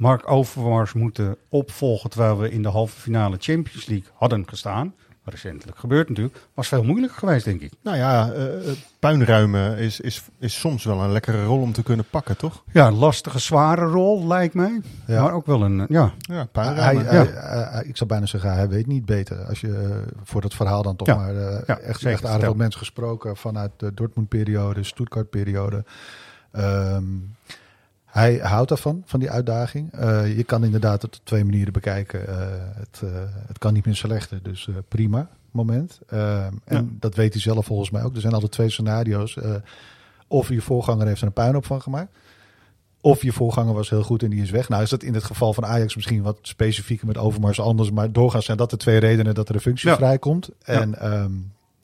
Mark 0.00 0.30
Overmars 0.30 0.92
moeten 0.92 1.36
opvolgen 1.48 2.10
terwijl 2.10 2.38
we 2.38 2.50
in 2.50 2.62
de 2.62 2.68
halve 2.68 3.00
finale 3.00 3.36
Champions 3.38 3.86
League 3.86 4.08
hadden 4.14 4.48
gestaan. 4.48 4.94
Recentelijk 5.24 5.78
gebeurt 5.78 6.08
natuurlijk. 6.08 6.38
Was 6.54 6.68
veel 6.68 6.82
moeilijker 6.84 7.18
geweest, 7.18 7.44
denk 7.44 7.60
ik. 7.60 7.72
Nou 7.82 7.96
ja, 7.96 8.32
eh, 8.32 8.44
puinruimen 8.98 9.76
is, 9.76 10.00
is, 10.00 10.22
is 10.38 10.58
soms 10.58 10.84
wel 10.84 11.00
een 11.00 11.12
lekkere 11.12 11.44
rol 11.44 11.60
om 11.60 11.72
te 11.72 11.82
kunnen 11.82 12.04
pakken, 12.10 12.36
toch? 12.36 12.62
Ja, 12.72 12.90
lastige, 12.90 13.38
zware 13.38 13.84
rol 13.86 14.26
lijkt 14.26 14.54
mij. 14.54 14.80
Ja. 15.06 15.22
Maar 15.22 15.32
ook 15.32 15.46
wel 15.46 15.62
een, 15.62 15.80
eh, 15.80 15.86
ja. 15.88 16.12
Ja, 16.18 16.34
Hij, 16.34 16.46
puinruimen. 16.46 17.06
hij- 17.06 17.26
hij- 17.26 17.62
hij- 17.70 17.84
ik 17.84 17.96
zou 17.96 18.10
bijna 18.10 18.26
zeggen, 18.26 18.52
hij 18.54 18.68
weet 18.68 18.86
niet 18.86 19.04
beter. 19.04 19.44
Als 19.44 19.60
je 19.60 20.02
voor 20.22 20.40
dat 20.40 20.54
verhaal 20.54 20.82
dan 20.82 20.96
toch 20.96 21.06
Ja. 21.08 21.14
maar 21.16 21.36
eh, 21.36 21.62
Ja, 21.66 21.78
echt, 21.78 22.04
echt 22.04 22.24
aardig 22.26 22.46
wat 22.46 22.56
mensen 22.56 22.78
gesproken 22.78 23.36
vanuit 23.36 23.70
de 23.76 23.94
Dortmund-periode, 23.94 24.82
Stuttgart-periode. 24.84 25.84
Ehm, 26.52 27.04
hij 28.10 28.36
houdt 28.36 28.68
daarvan, 28.68 29.02
van 29.06 29.20
die 29.20 29.30
uitdaging. 29.30 29.92
Eh, 29.92 30.36
je 30.36 30.44
kan 30.44 30.64
inderdaad 30.64 31.02
het 31.02 31.18
op 31.18 31.24
twee 31.24 31.44
manieren 31.44 31.72
bekijken. 31.72 32.28
Eh, 32.28 32.36
het, 32.74 33.00
eh, 33.04 33.10
het 33.46 33.58
kan 33.58 33.72
niet 33.72 33.84
meer 33.84 33.96
slechter, 33.96 34.42
dus 34.42 34.68
prima 34.88 35.28
moment. 35.50 36.00
Ehm, 36.08 36.52
en 36.64 36.96
dat 37.00 37.14
weet 37.14 37.32
hij 37.32 37.42
zelf 37.42 37.66
volgens 37.66 37.90
mij 37.90 38.02
ook. 38.02 38.14
Er 38.14 38.20
zijn 38.20 38.32
altijd 38.32 38.52
twee 38.52 38.70
scenario's. 38.70 39.38
Of 40.26 40.48
je 40.48 40.60
voorganger 40.60 41.06
heeft 41.06 41.20
er 41.20 41.26
een 41.26 41.32
puinhoop 41.32 41.66
van 41.66 41.82
gemaakt. 41.82 42.16
Of 43.00 43.22
je 43.22 43.32
voorganger 43.32 43.74
was 43.74 43.90
heel 43.90 44.02
goed 44.02 44.22
en 44.22 44.30
die 44.30 44.42
is 44.42 44.50
weg. 44.50 44.68
Nou 44.68 44.82
is 44.82 44.90
dat 44.90 45.02
in 45.02 45.14
het 45.14 45.24
geval 45.24 45.52
van 45.52 45.66
Ajax 45.66 45.96
misschien 45.96 46.22
wat 46.22 46.38
specifieker 46.42 47.06
met 47.06 47.18
Overmars 47.18 47.60
anders. 47.60 47.90
Maar 47.90 48.12
doorgaans 48.12 48.44
zijn 48.44 48.56
dat 48.56 48.70
de 48.70 48.76
twee 48.76 48.98
redenen 48.98 49.34
dat 49.34 49.48
er 49.48 49.54
een 49.54 49.60
functie 49.60 49.88
Ja. 49.88 49.96
vrijkomt. 49.96 50.50
En 50.64 51.00
ehm, 51.00 51.32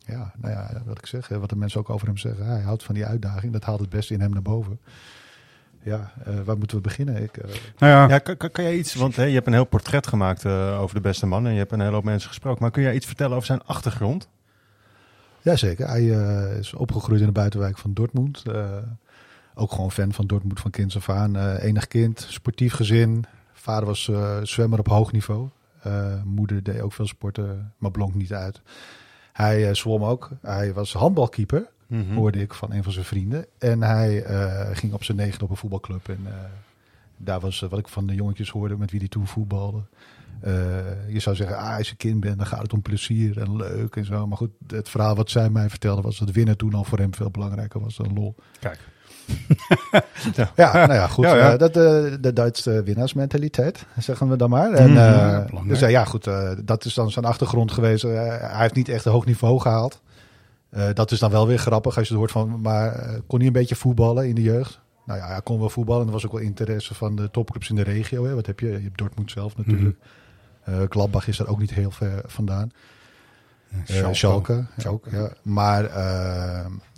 ja, 0.06 0.32
nou 0.36 0.54
ja, 0.54 0.82
wat 0.86 0.98
ik 0.98 1.06
zeg, 1.06 1.28
wat 1.28 1.48
de 1.48 1.56
mensen 1.56 1.80
ook 1.80 1.90
over 1.90 2.06
hem 2.06 2.16
zeggen. 2.16 2.46
Hij 2.46 2.60
houdt 2.60 2.82
van 2.82 2.94
die 2.94 3.06
uitdaging. 3.06 3.52
Dat 3.52 3.64
haalt 3.64 3.80
het 3.80 3.90
beste 3.90 4.14
in 4.14 4.20
hem 4.20 4.30
naar 4.30 4.42
boven. 4.42 4.78
Ja, 5.86 6.12
eh, 6.24 6.34
waar 6.44 6.58
moeten 6.58 6.76
we 6.76 6.82
beginnen? 6.82 7.22
Ik, 7.22 7.36
eh, 7.36 7.50
Nou 7.78 7.92
ja, 7.92 8.08
Ja, 8.08 8.18
kan, 8.18 8.50
kan, 8.50 8.64
jij 8.64 8.76
iets, 8.76 8.94
want 8.94 9.16
hè, 9.16 9.24
je 9.24 9.34
hebt 9.34 9.46
een 9.46 9.52
heel 9.52 9.64
portret 9.64 10.06
gemaakt 10.06 10.44
eh, 10.44 10.80
over 10.80 10.94
de 10.94 11.00
beste 11.00 11.26
man 11.26 11.46
en 11.46 11.52
je 11.52 11.58
hebt 11.58 11.72
een 11.72 11.80
hele 11.80 11.94
hoop 11.94 12.04
mensen 12.04 12.28
gesproken. 12.28 12.62
Maar 12.62 12.70
kun 12.70 12.82
jij 12.82 12.94
iets 12.94 13.06
vertellen 13.06 13.34
over 13.34 13.46
zijn 13.46 13.62
achtergrond? 13.64 14.28
Jazeker, 15.42 15.88
hij 15.88 16.18
eh, 16.18 16.58
is 16.58 16.74
opgegroeid 16.74 17.20
in 17.20 17.26
de 17.26 17.32
buitenwijk 17.32 17.78
van 17.78 17.94
Dortmund. 17.94 18.42
Eh, 18.46 18.76
ook 19.54 19.72
gewoon 19.72 19.92
fan 19.92 20.12
van 20.12 20.26
Dortmund 20.26 20.60
van 20.60 20.70
kinds 20.70 20.96
af 20.96 21.08
aan. 21.10 21.36
Eh, 21.36 21.62
enig 21.62 21.86
kind, 21.86 22.26
sportief 22.28 22.72
gezin. 22.74 23.24
Vader 23.52 23.86
was 23.86 24.08
eh, 24.08 24.36
zwemmer 24.42 24.78
op 24.78 24.88
hoog 24.88 25.12
niveau. 25.12 25.48
Eh, 25.82 26.22
moeder 26.24 26.62
deed 26.62 26.80
ook 26.80 26.92
veel 26.92 27.06
sporten, 27.06 27.72
maar 27.78 27.90
blonk 27.90 28.14
niet 28.14 28.32
uit. 28.32 28.60
Hij 29.32 29.74
zwom 29.74 30.04
ook. 30.04 30.30
Hij 30.42 30.72
was 30.72 30.92
handbalkeeper, 30.92 31.66
Mhm. 31.86 32.14
hoorde 32.14 32.40
ik 32.40 32.54
van 32.54 32.72
een 32.72 32.82
van 32.82 32.92
zijn 32.92 33.04
vrienden. 33.04 33.46
En 33.58 33.82
hij 33.82 34.22
eh, 34.22 34.76
ging 34.76 34.92
op 34.92 35.04
zijn 35.04 35.16
negen 35.16 35.42
op 35.42 35.50
een 35.50 35.56
voetbalclub. 35.56 36.08
En 36.08 36.20
eh, 36.24 36.32
daar 37.16 37.40
was 37.40 37.62
eh, 37.62 37.68
wat 37.70 37.78
ik 37.78 37.88
van 37.88 38.06
de 38.06 38.14
jongetjes 38.14 38.50
hoorde 38.50 38.76
met 38.76 38.90
wie 38.90 39.00
hij 39.00 39.08
toen 39.08 39.26
voetbalde. 39.26 39.80
Eh, 40.40 40.52
je 41.08 41.20
zou 41.20 41.36
zeggen, 41.36 41.56
ah, 41.58 41.76
als 41.76 41.88
je 41.88 41.96
kind 41.96 42.20
bent, 42.20 42.36
dan 42.36 42.46
gaat 42.46 42.62
het 42.62 42.72
om 42.72 42.82
plezier 42.82 43.38
en 43.40 43.56
leuk 43.56 43.96
en 43.96 44.04
zo. 44.04 44.26
Maar 44.26 44.36
goed, 44.36 44.50
het 44.66 44.88
verhaal 44.88 45.14
wat 45.16 45.30
zij 45.30 45.50
mij 45.50 45.68
vertelde 45.70 46.02
was 46.02 46.18
dat 46.18 46.30
winnen 46.30 46.56
toen 46.56 46.74
al 46.74 46.84
voor 46.84 46.98
hem 46.98 47.14
veel 47.14 47.30
belangrijker 47.30 47.80
was 47.80 47.96
dan 47.96 48.12
lol. 48.14 48.34
Kijk. 48.60 48.78
Ja, 50.56 50.72
nou 50.72 50.92
ja, 50.92 51.06
goed. 51.06 51.24
Ja, 51.24 51.36
ja. 51.36 51.56
dat, 51.56 51.74
de 51.74 52.30
Duitse 52.34 52.82
winnaarsmentaliteit, 52.82 53.86
zeggen 53.98 54.28
we 54.28 54.36
dan 54.36 54.50
maar. 54.50 54.72
En, 54.72 54.90
Mhm. 54.90 54.98
eh, 55.56 55.68
dus 55.68 55.80
ja, 55.80 56.04
goed, 56.04 56.26
eh, 56.26 56.50
dat 56.64 56.84
is 56.84 56.94
dan 56.94 57.10
zijn 57.10 57.24
achtergrond 57.24 57.72
geweest. 57.72 58.02
Hij 58.02 58.38
heeft 58.52 58.74
niet 58.74 58.88
echt 58.88 59.04
een 59.04 59.12
hoog 59.12 59.26
niveau 59.26 59.60
gehaald. 59.60 60.00
Eh, 60.70 60.88
dat 60.94 61.10
is 61.10 61.18
dan 61.18 61.30
wel 61.30 61.46
weer 61.46 61.58
grappig 61.58 61.96
als 61.96 62.08
je 62.08 62.12
het 62.14 62.22
hoort 62.22 62.32
van, 62.32 62.60
maar 62.60 62.92
eh, 62.92 63.18
kon 63.26 63.38
hij 63.38 63.46
een 63.46 63.52
beetje 63.52 63.76
voetballen 63.76 64.28
in 64.28 64.34
de 64.34 64.42
jeugd? 64.42 64.80
Nou 65.06 65.18
ja, 65.18 65.26
hij 65.26 65.42
kon 65.42 65.58
wel 65.58 65.70
voetballen. 65.70 66.00
En 66.00 66.06
er 66.06 66.12
was 66.12 66.26
ook 66.26 66.32
wel 66.32 66.40
interesse 66.40 66.94
van 66.94 67.16
de 67.16 67.30
topclubs 67.30 67.68
in 67.68 67.76
de 67.76 67.82
regio. 67.82 68.24
Hè. 68.24 68.34
Wat 68.34 68.46
heb 68.46 68.60
je? 68.60 68.66
Je 68.66 68.72
hebt 68.72 68.98
Dortmund 68.98 69.30
zelf 69.30 69.56
natuurlijk. 69.56 69.96
Eh 70.64 70.80
Gladbach 70.88 71.28
is 71.28 71.38
er 71.38 71.48
ook 71.48 71.58
niet 71.58 71.74
heel 71.74 71.90
ver 71.90 72.22
vandaan. 72.26 72.70
Schalke, 74.10 74.66
ook, 74.86 75.06
ja. 75.10 75.32
Maar 75.42 75.82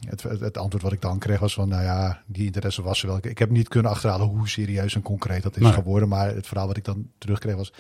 het, 0.09 0.23
het, 0.23 0.59
antwoord 0.59 0.83
wat 0.83 0.93
ik 0.93 1.01
dan 1.01 1.19
kreeg 1.19 1.39
was 1.39 1.55
van, 1.55 1.69
nou 1.69 1.83
ja, 1.83 2.23
die 2.27 2.45
interesse 2.45 2.83
was 2.83 3.01
er 3.01 3.07
wel. 3.09 3.17
Ik, 3.17 3.25
ik 3.27 3.39
heb 3.39 3.51
niet 3.51 3.69
kunnen 3.69 3.91
achterhalen 3.91 4.27
hoe 4.27 4.49
serieus 4.49 4.95
en 4.95 5.03
concreet 5.03 5.43
dat 5.43 5.57
is 5.57 5.63
Nee. 5.63 5.73
geworden. 5.73 6.09
Maar 6.09 6.35
het 6.35 6.47
verhaal 6.47 6.67
wat 6.67 6.77
ik 6.77 6.85
dan 6.85 7.09
terugkreeg 7.19 7.57
was, 7.57 7.73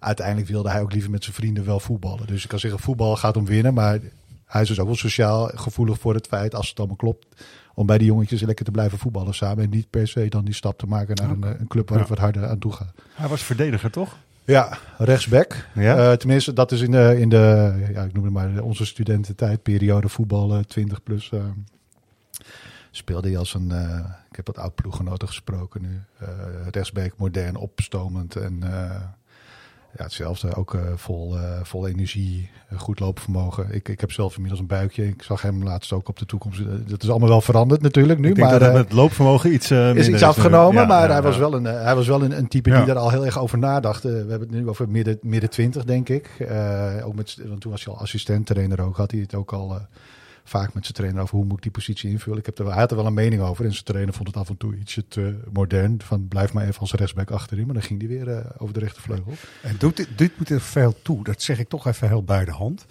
uiteindelijk 0.00 0.48
wilde 0.48 0.70
hij 0.70 0.80
ook 0.80 0.92
liever 0.92 1.10
met 1.10 1.24
zijn 1.24 1.36
vrienden 1.36 1.64
wel 1.64 1.80
voetballen. 1.80 2.26
Dus 2.26 2.42
ik 2.42 2.48
kan 2.48 2.58
zeggen, 2.58 2.80
voetbal 2.80 3.16
gaat 3.16 3.36
om 3.36 3.44
winnen. 3.44 3.74
Maar 3.74 3.98
hij 4.54 4.62
is 4.62 4.68
dus 4.68 4.80
ook 4.80 4.86
wel 4.86 4.96
sociaal 4.96 5.50
gevoelig 5.54 5.98
voor 5.98 6.14
het 6.14 6.26
feit, 6.26 6.54
als 6.54 6.68
het 6.68 6.78
allemaal 6.78 6.96
klopt, 6.96 7.26
om 7.74 7.86
bij 7.86 7.98
die 7.98 8.06
jongetjes 8.06 8.40
lekker 8.42 8.64
te 8.64 8.70
blijven 8.70 8.98
voetballen 8.98 9.34
samen. 9.34 9.64
En 9.64 9.70
niet 9.70 9.90
per 9.90 10.08
se 10.08 10.28
dan 10.28 10.44
die 10.44 10.54
stap 10.54 10.78
te 10.78 10.86
maken 10.86 11.14
naar 11.16 11.30
een, 11.30 11.44
eh, 11.44 11.60
een 11.60 11.66
club 11.68 11.88
waar 11.88 11.98
Ja. 11.98 12.04
het 12.04 12.12
wat 12.14 12.22
harder 12.22 12.46
aan 12.48 12.58
toe 12.58 12.72
gaat. 12.72 12.92
Hij 13.14 13.28
was 13.28 13.42
verdediger, 13.42 13.90
toch? 13.90 14.16
Ja, 14.44 14.78
rechtsback. 14.98 15.66
Ja. 15.74 15.96
Eh, 16.10 16.16
tenminste, 16.16 16.52
dat 16.52 16.72
is 16.72 16.80
in 16.80 16.90
de, 16.90 17.16
in 17.18 17.28
de 17.28 17.74
ja, 17.92 18.02
ik 18.02 18.12
noem 18.12 18.24
het 18.24 18.32
maar 18.32 18.62
onze 18.62 18.86
studententijdperiode 18.86 20.08
voetbal 20.08 20.52
eh, 20.54 20.58
20 20.64 21.02
plus. 21.02 21.30
eh, 21.32 21.44
speelde 22.90 23.28
hij 23.28 23.38
als 23.38 23.54
een, 23.54 23.70
ik 24.30 24.36
heb 24.36 24.46
wat 24.46 24.58
oud 24.58 24.74
ploeggenoten 24.74 25.28
gesproken 25.28 25.82
nu. 25.82 26.00
rechtsback, 26.70 27.12
modern, 27.16 27.56
opstomend 27.56 28.36
en 28.36 28.62
ja, 29.96 30.04
hetzelfde. 30.04 30.54
Ook 30.54 30.74
eh, 30.74 30.80
vol, 30.94 31.36
eh, 31.36 31.42
vol 31.62 31.88
energie, 31.88 32.50
eh, 32.68 32.78
goed 32.78 33.00
loopvermogen. 33.00 33.66
Ik, 33.70 33.88
ik 33.88 34.00
heb 34.00 34.12
zelf 34.12 34.34
inmiddels 34.34 34.60
een 34.60 34.66
buikje. 34.66 35.06
Ik 35.06 35.22
zag 35.22 35.42
hem 35.42 35.62
laatst 35.62 35.92
ook 35.92 36.08
op 36.08 36.18
de 36.18 36.26
toekomst. 36.26 36.62
Dat 36.88 37.02
is 37.02 37.10
allemaal 37.10 37.28
wel 37.28 37.40
veranderd 37.40 37.82
natuurlijk 37.82 38.18
nu. 38.18 38.28
ik 38.28 38.34
denk 38.34 38.50
maar, 38.50 38.58
dat 38.58 38.74
het 38.74 38.92
loopvermogen 38.92 39.52
iets 39.52 39.70
is 39.70 40.08
iets 40.08 40.22
afgenomen, 40.22 40.80
Ja, 40.80 40.86
maar 40.86 41.08
ja, 41.08 41.12
hij, 41.12 41.22
was 41.22 41.36
wel 41.36 41.54
een, 41.54 41.64
hij 41.64 41.94
was 41.94 42.06
wel 42.06 42.22
een, 42.22 42.38
een 42.38 42.48
type 42.48 42.70
die 42.70 42.84
daar 42.84 42.96
al 42.96 43.10
heel 43.10 43.24
erg 43.24 43.38
over 43.38 43.58
nadacht. 43.58 44.02
We 44.02 44.08
hebben 44.10 44.40
het 44.40 44.50
nu 44.50 44.68
over 44.68 44.88
midden, 44.88 45.18
midden 45.22 45.50
20, 45.50 45.84
denk 45.84 46.08
ik. 46.08 46.30
Ook 47.04 47.14
met, 47.14 47.38
want 47.46 47.60
toen 47.60 47.70
was 47.70 47.84
hij 47.84 47.94
al 47.94 48.00
assistent-trainer 48.00 48.80
ook. 48.80 48.96
Had 48.96 49.10
hij 49.10 49.20
het 49.20 49.34
ook 49.34 49.52
al 49.52 49.78
vaak 50.44 50.74
met 50.74 50.82
zijn 50.82 50.94
trainer 50.96 51.22
over 51.22 51.36
hoe 51.36 51.44
moet 51.44 51.56
ik 51.56 51.62
die 51.62 51.70
positie 51.72 52.10
invullen. 52.10 52.38
Ik 52.38 52.46
heb 52.46 52.58
er, 52.58 52.66
hij 52.66 52.74
had 52.78 52.90
er 52.90 52.96
wel 52.96 53.06
een 53.06 53.14
mening 53.14 53.42
over 53.42 53.64
en 53.64 53.72
zijn 53.72 53.84
trainer 53.84 54.14
vond 54.14 54.28
het 54.28 54.36
af 54.36 54.48
en 54.48 54.56
toe 54.56 54.76
ietsje 54.76 55.08
te 55.08 55.38
modern. 55.52 56.00
Van 56.02 56.28
blijf 56.28 56.52
maar 56.52 56.66
even 56.66 56.80
als 56.80 56.92
rechtsback 56.92 57.30
achterin. 57.30 57.64
Maar 57.64 57.74
dan 57.74 57.82
ging 57.82 57.98
hij 58.00 58.08
weer 58.08 58.28
eh, 58.36 58.44
over 58.58 58.74
de 58.74 58.80
rechtervleugel. 58.80 59.32
En 59.62 59.76
doet, 59.78 59.96
dit- 59.96 60.18
dit 60.18 60.38
moet 60.38 60.48
er 60.50 60.60
veel 60.60 60.94
toe. 61.02 61.24
Dat 61.24 61.42
zeg 61.42 61.58
ik 61.58 61.68
toch 61.68 61.86
even 61.86 62.08
heel 62.08 62.22
bij 62.24 62.44
de 62.44 62.50
hand. 62.52 62.86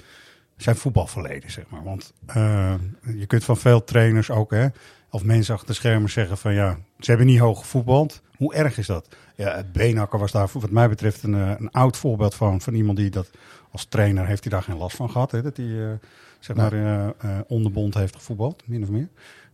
Zijn 0.57 0.75
voetbalverleden, 0.75 1.51
zeg 1.51 1.65
maar. 1.69 1.83
Want 1.83 2.13
eh, 2.25 2.73
je 3.15 3.25
kunt 3.25 3.43
van 3.43 3.57
veel 3.57 3.83
trainers 3.83 4.29
ook, 4.29 4.51
hè, 4.51 4.67
of 5.09 5.23
mensen 5.23 5.53
achter 5.53 5.67
de 5.69 5.73
schermen 5.75 6.09
zeggen 6.09 6.37
van 6.37 6.53
ja, 6.53 6.77
ze 6.99 7.09
hebben 7.09 7.27
niet 7.27 7.39
hoog 7.39 7.59
gevoetbald. 7.59 8.21
Hoe 8.35 8.53
erg 8.53 8.77
is 8.77 8.87
dat? 8.87 9.15
Ja, 9.35 9.55
het 9.55 9.71
Beenhakker 9.71 10.19
was 10.19 10.31
daar 10.31 10.49
wat 10.53 10.69
mij 10.69 10.89
betreft 10.89 11.23
een, 11.23 11.33
eh, 11.33 11.51
een 11.57 11.71
oud 11.71 11.97
voorbeeld 11.97 12.35
van. 12.35 12.61
Van 12.61 12.73
iemand 12.73 12.97
die 12.97 13.09
dat 13.09 13.29
als 13.71 13.85
trainer 13.85 14.25
heeft 14.27 14.43
hij 14.43 14.51
daar 14.51 14.63
geen 14.63 14.77
last 14.77 14.95
van 14.95 15.09
gehad. 15.11 15.31
Hè, 15.31 15.41
dat 15.41 15.57
hij 15.57 15.99
zeg 16.43 16.55
Nee. 16.55 16.69
maar 16.69 16.73
eh, 17.19 17.37
eh, 17.37 17.41
onderbond 17.47 17.93
heeft 17.93 18.15
gevoetbald, 18.15 18.63
min 18.65 18.83
of 18.83 18.89
meer. 18.89 19.07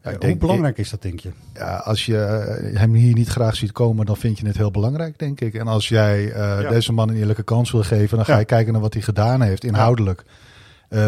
Ja, 0.03 0.09
Hoe 0.09 0.19
denk- 0.19 0.39
belangrijk 0.39 0.77
is 0.77 0.89
dat, 0.89 1.01
denk 1.01 1.19
je? 1.19 1.31
Ja, 1.53 1.75
als 1.75 2.05
je 2.05 2.17
eh, 2.17 2.77
hem 2.79 2.93
hier 2.93 3.13
niet 3.13 3.27
graag 3.27 3.55
ziet 3.55 3.71
komen, 3.71 4.05
dan 4.05 4.17
vind 4.17 4.39
je 4.39 4.47
het 4.47 4.57
heel 4.57 4.71
belangrijk, 4.71 5.19
denk 5.19 5.41
ik. 5.41 5.53
En 5.53 5.67
als 5.67 5.89
jij 5.89 6.25
Ja. 6.25 6.69
deze 6.69 6.93
man 6.93 7.09
een 7.09 7.15
eerlijke 7.15 7.43
kans 7.43 7.71
wil 7.71 7.83
geven, 7.83 8.17
dan 8.17 8.25
ga 8.25 8.37
je 8.37 8.45
kijken 8.45 8.71
naar 8.73 8.81
wat 8.81 8.93
hij 8.93 9.01
gedaan 9.01 9.41
heeft, 9.41 9.63
inhoudelijk. 9.63 10.23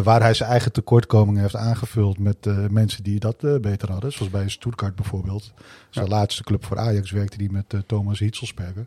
Waar 0.03 0.21
hij 0.21 0.33
zijn 0.33 0.49
eigen 0.49 0.71
tekortkomingen 0.71 1.41
heeft 1.41 1.55
aangevuld 1.55 2.19
met 2.19 2.69
mensen 2.71 3.03
die 3.03 3.19
dat 3.19 3.61
beter 3.61 3.91
hadden. 3.91 4.11
Zoals 4.11 4.31
bij 4.31 4.49
Stuttgart 4.49 4.95
bijvoorbeeld. 4.95 5.53
Zijn 5.89 6.07
laatste 6.07 6.43
club 6.43 6.65
voor 6.65 6.77
Ajax 6.77 7.11
werkte 7.11 7.37
hij 7.37 7.49
met 7.51 7.87
Thomas 7.87 8.19
Hitzelsperger. 8.19 8.85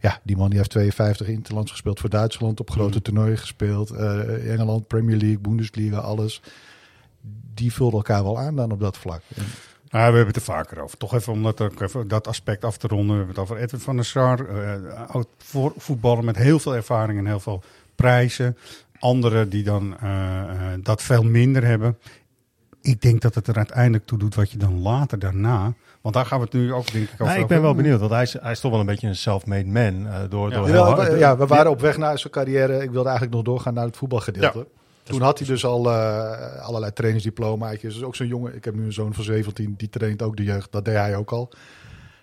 Ja, 0.00 0.20
die 0.22 0.36
man 0.36 0.48
die 0.48 0.58
heeft 0.58 0.70
52 0.70 1.26
interlands 1.26 1.70
gespeeld 1.70 2.00
voor 2.00 2.10
Duitsland, 2.10 2.60
op 2.60 2.70
grote 2.70 3.02
toernooien 3.02 3.38
gespeeld. 3.38 3.90
eh, 3.90 4.52
Engeland, 4.52 4.86
Premier 4.86 5.16
League, 5.16 5.38
Bundesliga, 5.38 5.98
alles. 5.98 6.42
Die 7.54 7.72
vulden 7.72 7.96
elkaar 7.96 8.22
wel 8.22 8.38
aan 8.38 8.56
dan 8.56 8.72
op 8.72 8.80
dat 8.80 8.98
vlak. 8.98 9.22
En 9.36 9.42
Nou, 9.90 10.10
we 10.10 10.16
hebben 10.16 10.26
het 10.26 10.36
er 10.36 10.42
vaker 10.42 10.80
over. 10.82 10.96
Toch 10.98 11.14
even 11.14 11.32
om 11.32 11.42
dat, 11.42 11.60
even, 11.80 12.08
dat 12.08 12.26
aspect 12.26 12.64
af 12.64 12.76
te 12.76 12.86
ronden. 12.86 13.08
We 13.08 13.16
hebben 13.16 13.34
het 13.34 13.44
over 13.44 13.56
Edwin 13.56 13.80
van 13.80 13.96
der 13.96 14.04
Sar. 14.04 14.46
eh, 14.48 15.08
oud 15.08 15.28
voetballer 15.76 16.24
met 16.24 16.36
heel 16.36 16.58
veel 16.58 16.74
ervaring 16.74 17.18
en 17.18 17.26
heel 17.26 17.40
veel 17.40 17.62
prijzen. 17.94 18.56
Anderen 18.98 19.48
die 19.48 19.62
dan 19.62 19.98
eh, 19.98 20.72
dat 20.82 21.02
veel 21.02 21.22
minder 21.22 21.64
hebben. 21.64 21.98
Ik 22.82 23.02
denk 23.02 23.20
dat 23.20 23.34
het 23.34 23.46
er 23.46 23.56
uiteindelijk 23.56 24.06
toe 24.06 24.18
doet 24.18 24.34
wat 24.34 24.50
je 24.50 24.58
dan 24.58 24.80
later 24.80 25.18
daarna... 25.18 25.74
Want 26.00 26.14
daar 26.14 26.26
gaan 26.26 26.38
we 26.38 26.44
het 26.44 26.52
nu 26.54 26.72
ook 26.72 26.92
denk 26.92 27.04
ik 27.04 27.12
over 27.12 27.24
Nou, 27.26 27.38
ik 27.40 27.46
ben 27.46 27.62
wel 27.62 27.74
benieuwd, 27.74 27.98
want 28.00 28.10
hij 28.12 28.22
is, 28.22 28.32
hij 28.40 28.50
is 28.52 28.60
toch 28.60 28.70
wel 28.70 28.80
een 28.80 28.86
beetje 28.86 29.06
een 29.08 29.16
self-made 29.16 29.66
man. 29.66 30.06
eh, 30.06 30.18
door, 30.20 30.28
door 30.28 30.50
heel 30.50 30.66
Jawel, 30.66 30.84
hard- 30.84 31.08
we- 31.12 31.18
ja, 31.18 31.36
we 31.36 31.46
waren 31.46 31.70
op 31.70 31.80
weg 31.80 31.96
naar 31.96 32.18
zijn 32.18 32.32
carrière. 32.32 32.82
Ik 32.82 32.90
wilde 32.90 33.08
eigenlijk 33.08 33.36
nog 33.36 33.44
doorgaan 33.44 33.74
naar 33.74 33.84
het 33.84 33.96
voetbalgedeelte. 33.96 34.66
Toen 35.02 35.20
had 35.22 35.38
hij 35.38 35.46
dus 35.48 35.64
al 35.64 35.90
eh, 35.90 36.62
allerlei 36.62 36.92
trainingsdiplomaatjes. 36.92 37.94
Dus 37.94 38.02
ook 38.02 38.16
zo'n 38.16 38.26
jongen, 38.26 38.54
ik 38.54 38.64
heb 38.64 38.74
nu 38.74 38.84
een 38.84 38.92
zoon 38.92 39.14
van 39.14 39.24
17, 39.24 39.74
die 39.76 39.88
traint 39.88 40.22
ook 40.22 40.36
de 40.36 40.42
jeugd. 40.44 40.72
Dat 40.72 40.84
deed 40.84 40.94
hij 40.94 41.16
ook 41.16 41.30
al. 41.32 41.50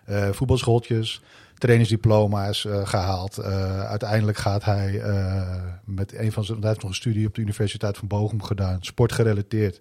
Eh 0.05 0.29
voetbalschooltjes, 0.31 1.21
trainingsdiploma's 1.57 2.65
eh, 2.65 2.87
gehaald. 2.87 3.37
Eh, 3.37 3.79
uiteindelijk 3.85 4.37
gaat 4.37 4.63
hij 4.63 4.99
eh, 5.01 5.41
met 5.85 6.13
een 6.17 6.31
van 6.31 6.43
zijn... 6.43 6.57
Hij 6.59 6.67
heeft 6.67 6.81
nog 6.81 6.89
een 6.89 6.95
studie 6.95 7.27
op 7.27 7.35
de 7.35 7.41
Universiteit 7.41 7.97
van 7.97 8.07
Bochum 8.07 8.43
gedaan. 8.43 8.77
Sportgerelateerd. 8.81 9.79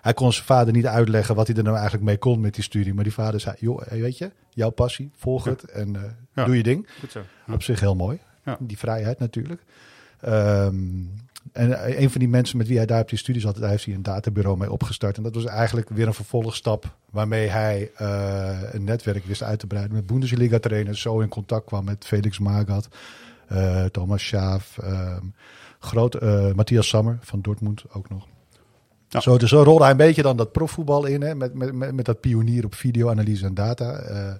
Hij 0.00 0.12
kon 0.14 0.32
zijn 0.32 0.44
vader 0.46 0.72
niet 0.72 0.86
uitleggen 0.86 1.34
wat 1.34 1.46
hij 1.46 1.56
er 1.56 1.62
nou 1.62 1.74
eigenlijk 1.74 2.04
mee 2.04 2.18
kon 2.18 2.40
met 2.40 2.54
die 2.54 2.64
studie. 2.64 2.94
Maar 2.94 3.04
die 3.04 3.12
vader 3.12 3.40
zei, 3.40 3.56
joh, 3.58 3.80
hey, 3.88 4.00
weet 4.00 4.18
je, 4.18 4.30
jouw 4.50 4.70
passie, 4.70 5.10
volg 5.16 5.44
het 5.44 5.64
en 5.64 5.96
eh, 5.96 6.02
Ja. 6.34 6.44
doe 6.44 6.56
je 6.56 6.62
ding. 6.62 6.88
Goed 7.00 7.10
zo. 7.12 7.22
Op 7.52 7.62
zich 7.62 7.80
heel 7.80 7.94
mooi. 7.96 8.18
Die 8.58 8.78
vrijheid 8.78 9.18
natuurlijk. 9.18 9.62
Ehm, 10.20 10.76
en 11.52 12.00
een 12.02 12.10
van 12.10 12.20
die 12.20 12.28
mensen 12.28 12.56
met 12.58 12.66
wie 12.66 12.76
hij 12.76 12.86
daar 12.86 13.00
op 13.00 13.08
die 13.08 13.18
studie 13.18 13.40
zat, 13.40 13.56
daar 13.56 13.70
heeft 13.70 13.84
hij 13.84 13.94
een 13.94 14.02
databureau 14.02 14.58
mee 14.58 14.72
opgestart. 14.72 15.16
En 15.16 15.22
dat 15.22 15.34
was 15.34 15.44
eigenlijk 15.44 15.88
weer 15.88 16.06
een 16.06 16.14
vervolgstap 16.14 16.96
waarmee 17.10 17.48
hij 17.48 17.90
eh, 17.96 18.58
een 18.72 18.84
netwerk 18.84 19.24
wist 19.24 19.42
uit 19.42 19.58
te 19.58 19.66
breiden 19.66 19.94
met 19.94 20.06
Bundesliga-trainers. 20.06 21.00
Zo 21.00 21.20
in 21.20 21.28
contact 21.28 21.64
kwam 21.66 21.84
met 21.84 22.04
Felix 22.04 22.38
Magath, 22.38 22.88
eh, 23.48 23.84
Thomas 23.84 24.26
Schaaf, 24.26 24.78
ehm, 24.78 25.24
groot, 25.78 26.14
eh, 26.14 26.52
Matthias 26.52 26.88
Sammer 26.88 27.18
van 27.20 27.40
Dortmund 27.40 27.84
ook 27.92 28.08
nog. 28.08 28.26
Ja. 29.08 29.20
Zo, 29.20 29.38
dus 29.38 29.50
zo 29.50 29.62
rolde 29.62 29.82
hij 29.82 29.90
een 29.90 29.96
beetje 29.96 30.22
dan 30.22 30.36
dat 30.36 30.52
profvoetbal 30.52 31.06
in, 31.06 31.22
hè, 31.22 31.34
met, 31.34 31.54
met, 31.54 31.72
met, 31.72 31.94
met 31.94 32.04
dat 32.04 32.20
pionier 32.20 32.64
op 32.64 32.74
videoanalyse 32.74 33.46
en 33.46 33.54
data. 33.54 33.92
Eh, 33.92 34.32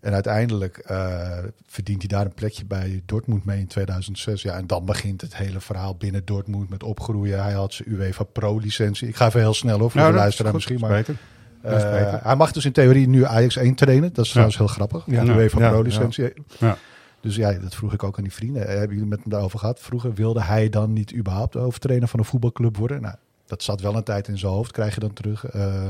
en 0.00 0.12
uiteindelijk 0.12 0.78
eh, 0.78 1.38
verdient 1.66 1.98
hij 1.98 2.08
daar 2.08 2.24
een 2.24 2.34
plekje 2.34 2.64
bij 2.64 3.02
Dortmund 3.06 3.44
mee 3.44 3.58
in 3.58 3.66
2006. 3.66 4.42
Ja, 4.42 4.56
en 4.56 4.66
dan 4.66 4.84
begint 4.84 5.20
het 5.20 5.36
hele 5.36 5.60
verhaal 5.60 5.96
binnen 5.96 6.24
Dortmund 6.24 6.68
met 6.68 6.82
opgroeien. 6.82 7.42
Hij 7.42 7.52
had 7.52 7.72
zijn 7.72 7.90
UEFA 7.92 8.24
Pro-licentie. 8.24 9.08
Ik 9.08 9.16
ga 9.16 9.26
even 9.26 9.40
heel 9.40 9.54
snel 9.54 9.80
over 9.80 9.98
Nou, 9.98 10.12
de 10.12 10.18
luisteraar 10.18 10.52
goed, 10.52 10.60
misschien. 10.60 10.88
Maar 10.88 10.90
beter. 10.90 12.20
hij 12.22 12.36
mag 12.36 12.52
dus 12.52 12.64
in 12.64 12.72
theorie 12.72 13.08
nu 13.08 13.24
Ajax 13.24 13.56
1 13.56 13.74
trainen. 13.74 14.12
Dat 14.12 14.24
is 14.24 14.30
trouwens 14.30 14.58
heel 14.58 14.66
grappig. 14.66 15.02
Ja. 15.06 15.24
de 15.24 15.32
UEFA 15.32 15.60
Ja, 15.60 15.70
Pro-licentie. 15.70 16.32
Ja. 16.58 16.76
Dus 17.20 17.36
ja, 17.36 17.52
dat 17.52 17.74
vroeg 17.74 17.92
ik 17.92 18.02
ook 18.02 18.16
aan 18.16 18.22
die 18.22 18.32
vrienden. 18.32 18.66
Hebben 18.66 18.88
jullie 18.88 19.06
met 19.06 19.20
hem 19.20 19.30
daarover 19.30 19.58
gehad? 19.58 19.80
Vroeger 19.80 20.14
wilde 20.14 20.42
hij 20.42 20.68
dan 20.68 20.92
niet 20.92 21.14
überhaupt 21.14 21.54
hoofdtrainer 21.54 22.08
van 22.08 22.18
een 22.18 22.24
voetbalclub 22.24 22.76
worden. 22.76 23.02
Nou, 23.02 23.14
dat 23.46 23.62
zat 23.62 23.80
wel 23.80 23.94
een 23.94 24.02
tijd 24.02 24.28
in 24.28 24.38
zijn 24.38 24.52
hoofd, 24.52 24.72
krijg 24.72 24.94
je 24.94 25.00
dan 25.00 25.12
terug. 25.12 25.44
Eh, 25.44 25.88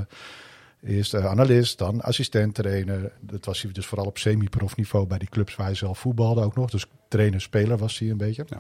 eerst 0.83 1.15
eh, 1.15 1.27
analist, 1.27 1.79
dan 1.79 2.01
assistent-trainer. 2.01 3.13
Dat 3.21 3.45
was 3.45 3.63
hij 3.63 3.73
dus 3.73 3.87
vooral 3.87 4.07
op 4.07 4.19
semi-prof 4.19 4.77
niveau 4.77 5.07
bij 5.07 5.19
die 5.19 5.29
clubs 5.29 5.57
waar 5.57 5.67
hij 5.67 5.75
zelf 5.75 5.99
voetbalde 5.99 6.43
ook 6.43 6.57
nog. 6.57 6.71
Dus 6.71 6.87
trainer-speler 7.09 7.77
was 7.77 7.99
hij 7.99 8.11
een 8.11 8.17
beetje. 8.17 8.47
Ja. 8.49 8.57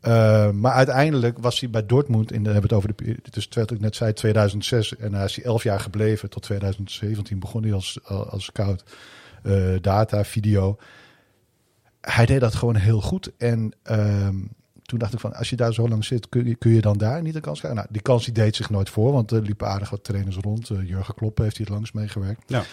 Eh, 0.00 0.50
maar 0.52 0.72
uiteindelijk 0.72 1.38
was 1.38 1.60
hij 1.60 1.70
bij 1.70 1.86
Dortmund, 1.86 2.32
in 2.32 2.42
de, 2.42 2.50
hebben 2.50 2.70
we 2.70 2.76
het 2.76 2.84
over 2.84 3.04
de, 3.04 3.16
het 3.22 3.36
is 3.36 3.48
wat 3.48 3.70
ik 3.70 3.80
net 3.80 3.96
zei, 3.96 4.12
2006. 4.12 4.96
En 4.96 5.14
hij 5.14 5.24
is 5.24 5.36
hij 5.36 5.44
elf 5.44 5.62
jaar 5.62 5.80
gebleven. 5.80 6.30
Tot 6.30 6.42
2017 6.42 7.38
begon 7.38 7.62
hij 7.62 7.72
als, 7.72 7.98
als 8.04 8.44
scout. 8.44 8.84
Data, 9.80 10.24
video. 10.24 10.78
Hij 12.00 12.26
deed 12.26 12.40
dat 12.40 12.54
gewoon 12.54 12.76
heel 12.76 13.00
goed. 13.00 13.32
En 13.36 13.72
ehm, 13.82 14.36
toen 14.90 14.98
dacht 14.98 15.12
ik 15.12 15.20
van, 15.20 15.34
als 15.34 15.50
je 15.50 15.56
daar 15.56 15.72
zo 15.72 15.88
lang 15.88 16.04
zit, 16.04 16.28
kun 16.28 16.46
je, 16.46 16.54
kun 16.54 16.70
je 16.70 16.80
dan 16.80 16.98
daar 16.98 17.22
niet 17.22 17.34
een 17.34 17.40
kans 17.40 17.58
krijgen? 17.58 17.80
Nou, 17.80 17.92
die 17.92 18.02
kans 18.02 18.24
die 18.24 18.34
deed 18.34 18.56
zich 18.56 18.70
nooit 18.70 18.90
voor, 18.90 19.12
want 19.12 19.30
er 19.30 19.42
liepen 19.42 19.68
aardig 19.68 19.90
wat 19.90 20.04
trainers 20.04 20.36
rond. 20.36 20.70
Eh, 20.70 20.88
Jurgen 20.88 21.14
Klopp 21.14 21.38
heeft 21.38 21.56
hier 21.56 21.68
langs 21.70 21.92
meegewerkt. 21.92 22.42
Ja. 22.46 22.64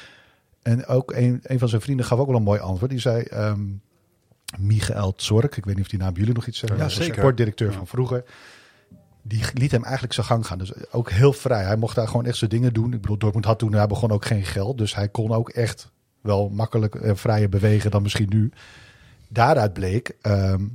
En 0.61 0.85
ook 0.85 1.13
een, 1.13 1.39
een 1.43 1.59
van 1.59 1.69
zijn 1.69 1.81
vrienden 1.81 2.05
gaf 2.05 2.19
ook 2.19 2.27
wel 2.27 2.35
een 2.35 2.43
mooi 2.43 2.59
antwoord. 2.59 2.91
Die 2.91 2.99
zei, 2.99 3.21
ehm 3.21 3.61
Michael 4.57 5.13
Zork, 5.15 5.57
ik 5.57 5.65
weet 5.65 5.75
niet 5.75 5.83
of 5.83 5.89
die 5.89 5.99
naam 5.99 6.15
jullie 6.15 6.33
nog 6.33 6.47
iets 6.47 6.59
zeggen. 6.59 6.79
Ja, 6.79 6.89
zeker. 6.89 7.15
Sportdirecteur 7.15 7.73
van 7.73 7.87
vroeger. 7.87 8.23
Die 9.21 9.43
liet 9.53 9.71
hem 9.71 9.83
eigenlijk 9.83 10.13
zijn 10.13 10.25
gang 10.25 10.45
gaan. 10.45 10.57
Dus 10.57 10.91
ook 10.91 11.11
heel 11.11 11.33
vrij. 11.33 11.63
Hij 11.63 11.77
mocht 11.77 11.95
daar 11.95 12.07
gewoon 12.07 12.25
echt 12.25 12.37
zijn 12.37 12.49
dingen 12.49 12.73
doen. 12.73 12.93
Ik 12.93 13.01
bedoel, 13.01 13.17
Dortmund 13.17 13.45
had 13.45 13.59
toen, 13.59 13.73
hij 13.73 13.87
begon 13.87 14.11
ook 14.11 14.25
geen 14.25 14.43
geld. 14.45 14.77
Dus 14.77 14.95
hij 14.95 15.09
kon 15.09 15.31
ook 15.31 15.49
echt 15.49 15.91
wel 16.21 16.49
makkelijk 16.49 16.95
eh, 16.95 17.15
vrijer 17.15 17.49
bewegen 17.49 17.91
dan 17.91 18.01
misschien 18.01 18.29
nu. 18.29 18.51
Daaruit 19.27 19.73
bleek, 19.73 20.15
ehm, 20.21 20.65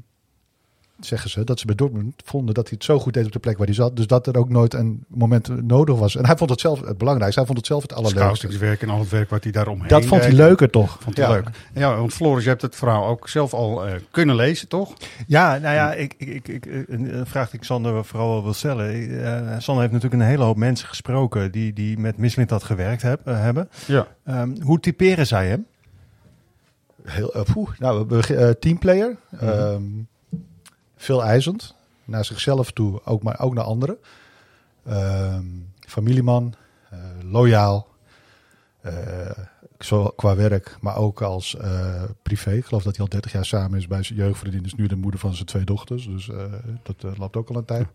zeggen 1.07 1.31
ze, 1.31 1.45
dat 1.45 1.59
ze 1.61 1.67
bij 1.67 1.75
Dortmund 1.75 2.23
vonden 2.25 2.55
dat 2.55 2.69
hij 2.69 2.77
het 2.77 2.85
zo 2.85 2.99
goed 2.99 3.15
deed 3.15 3.27
op 3.27 3.33
de 3.33 3.38
plek 3.38 3.57
waar 3.59 3.67
hij 3.67 3.75
zat. 3.75 3.97
Dus 3.97 4.07
dat 4.07 4.27
er 4.27 4.37
ook 4.38 4.49
nooit 4.49 4.75
een 4.75 5.05
moment 5.09 5.62
nodig 5.67 5.99
was. 5.99 6.17
En 6.17 6.27
hij 6.27 6.37
vond 6.37 6.51
het 6.51 6.61
zelf 6.61 6.81
het 6.81 6.99
belangrijkste. 6.99 7.38
Hij 7.38 7.47
vond 7.49 7.59
het 7.59 7.67
zelf 7.67 7.83
het 7.83 7.93
allerleukste. 7.93 8.21
Schouwstukjeswerk 8.23 8.83
en 8.83 8.88
al 8.88 8.99
het 8.99 9.09
werk 9.09 9.31
wat 9.31 9.43
hij 9.43 9.53
daaromheen 9.53 9.88
Dat 9.88 10.05
vond 10.05 10.23
hij 10.23 10.33
leuker 10.33 10.71
toch? 10.71 10.99
Vond 11.01 11.17
hij 11.17 11.27
Ja. 11.27 11.33
leuk. 11.33 11.49
Ja, 11.75 11.97
want 11.97 12.12
Floris, 12.12 12.43
je 12.43 12.49
hebt 12.49 12.62
het 12.62 12.77
verhaal 12.77 13.07
ook 13.07 13.29
zelf 13.29 13.55
al 13.55 13.87
eh, 13.87 13.95
kunnen 14.11 14.37
lezen, 14.37 14.69
toch? 14.69 14.93
Ja, 15.27 15.59
nou 15.59 15.75
ja, 15.75 15.93
ik, 15.93 16.15
ik, 16.19 16.49
ik, 16.49 16.67
ik, 16.67 16.88
een 16.88 17.27
vraag 17.27 17.51
die 17.51 17.61
ik 17.61 17.67
Sander 17.67 18.05
vooral 18.05 18.29
wel 18.31 18.43
wil 18.43 18.55
stellen. 18.55 18.91
Eh, 19.25 19.59
Sander 19.59 19.83
heeft 19.83 19.95
natuurlijk 19.95 20.23
een 20.23 20.29
hele 20.29 20.45
hoop 20.45 20.57
mensen 20.57 20.88
gesproken 20.88 21.53
die, 21.53 21.73
die 21.73 21.99
met 21.99 22.17
Mislintat 22.17 22.62
gewerkt 22.65 23.03
heb, 23.03 23.21
eh, 23.27 23.41
hebben. 23.41 23.69
Ja. 23.87 24.07
Ehm, 24.25 24.51
hoe 24.62 24.81
typeren 24.81 25.27
zij 25.27 25.49
hem? 25.49 25.67
Heel, 27.05 27.35
eh, 27.35 27.43
poeh. 27.53 27.69
nou, 27.79 28.21
eh, 28.21 28.51
teamplayer. 28.51 29.17
Veel 31.03 31.25
eisend. 31.25 31.75
Naar 32.05 32.25
zichzelf 32.25 32.71
toe, 32.71 33.01
ook, 33.05 33.23
maar 33.23 33.41
ook 33.41 33.55
naar 33.55 33.65
anderen. 33.65 33.99
Ehm, 34.85 35.45
familieman. 35.87 36.55
eh, 36.91 36.99
loyaal. 37.23 37.87
eh, 38.81 39.31
qua 40.17 40.37
werk, 40.37 40.77
maar 40.81 40.97
ook 40.97 41.23
als 41.23 41.57
eh, 41.57 42.03
privé. 42.23 42.53
Ik 42.53 42.65
geloof 42.65 42.83
dat 42.83 42.97
hij 42.97 43.05
al 43.05 43.11
30 43.11 43.33
jaar 43.33 43.45
samen 43.45 43.79
is 43.79 43.87
bij 43.87 44.03
zijn 44.03 44.19
jeugdvriendin. 44.19 44.65
Is 44.65 44.75
nu 44.75 44.87
de 44.87 44.97
moeder 44.97 45.21
van 45.21 45.35
zijn 45.35 45.47
twee 45.47 45.65
dochters. 45.65 46.07
Dus 46.07 46.31
dat 46.83 47.19
loopt 47.19 47.37
ook 47.37 47.49
al 47.49 47.57
een 47.57 47.65
tijd. 47.65 47.87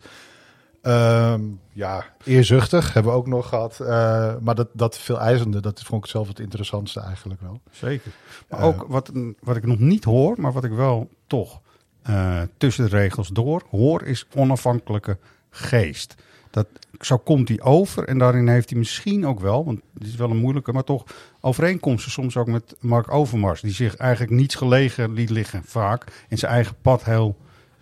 Ehm, 0.82 1.42
ja, 1.74 2.06
eerzuchtig 2.24 2.94
hebben 2.94 3.12
we 3.12 3.18
ook 3.18 3.28
nog 3.28 3.50
gehad. 3.50 3.80
Eh, 3.80 4.36
maar 4.42 4.56
dat, 4.56 4.68
dat 4.74 4.98
veel 4.98 5.20
eisende, 5.20 5.60
dat 5.60 5.82
vond 5.82 6.04
ik 6.04 6.10
zelf 6.12 6.28
het 6.28 6.40
interessantste 6.40 7.00
eigenlijk 7.00 7.42
wel. 7.42 7.62
Zeker. 7.72 8.12
Maar 8.50 8.62
ook 8.62 8.86
wat, 8.88 9.12
wat 9.40 9.56
ik 9.56 9.66
nog 9.66 9.80
niet 9.80 10.04
hoor, 10.04 10.42
maar 10.42 10.54
wat 10.54 10.64
ik 10.64 10.72
wel 10.72 11.10
toch 11.28 11.62
eh, 12.08 12.42
tussen 12.58 12.90
de 12.90 12.98
regels 12.98 13.28
door 13.28 13.64
hoor, 13.70 14.04
is 14.04 14.26
onafhankelijke 14.36 15.18
geest. 15.50 16.16
Dat, 16.50 16.68
zo 17.00 17.18
komt 17.18 17.48
hij 17.48 17.62
over 17.62 18.08
en 18.08 18.18
daarin 18.18 18.48
heeft 18.48 18.70
hij 18.70 18.80
misschien 18.80 19.26
ook 19.26 19.40
wel, 19.40 19.66
want 19.66 19.82
het 19.94 20.08
is 20.08 20.16
wel 20.16 20.30
een 20.30 20.38
moeilijke, 20.38 20.72
maar 20.72 20.84
toch 20.84 21.04
overeenkomsten 21.42 22.12
soms 22.12 22.38
ook 22.38 22.48
met 22.48 22.76
Mark 22.80 23.12
Overmars, 23.12 23.62
die 23.62 23.72
zich 23.72 23.96
eigenlijk 23.96 24.32
niets 24.32 24.56
gelegen 24.56 25.14
liet 25.14 25.30
liggen 25.30 25.62
vaak 25.66 26.26
en 26.30 26.38
zijn 26.38 26.52
eigen 26.52 26.76
pad 26.82 27.04
heel 27.04 27.38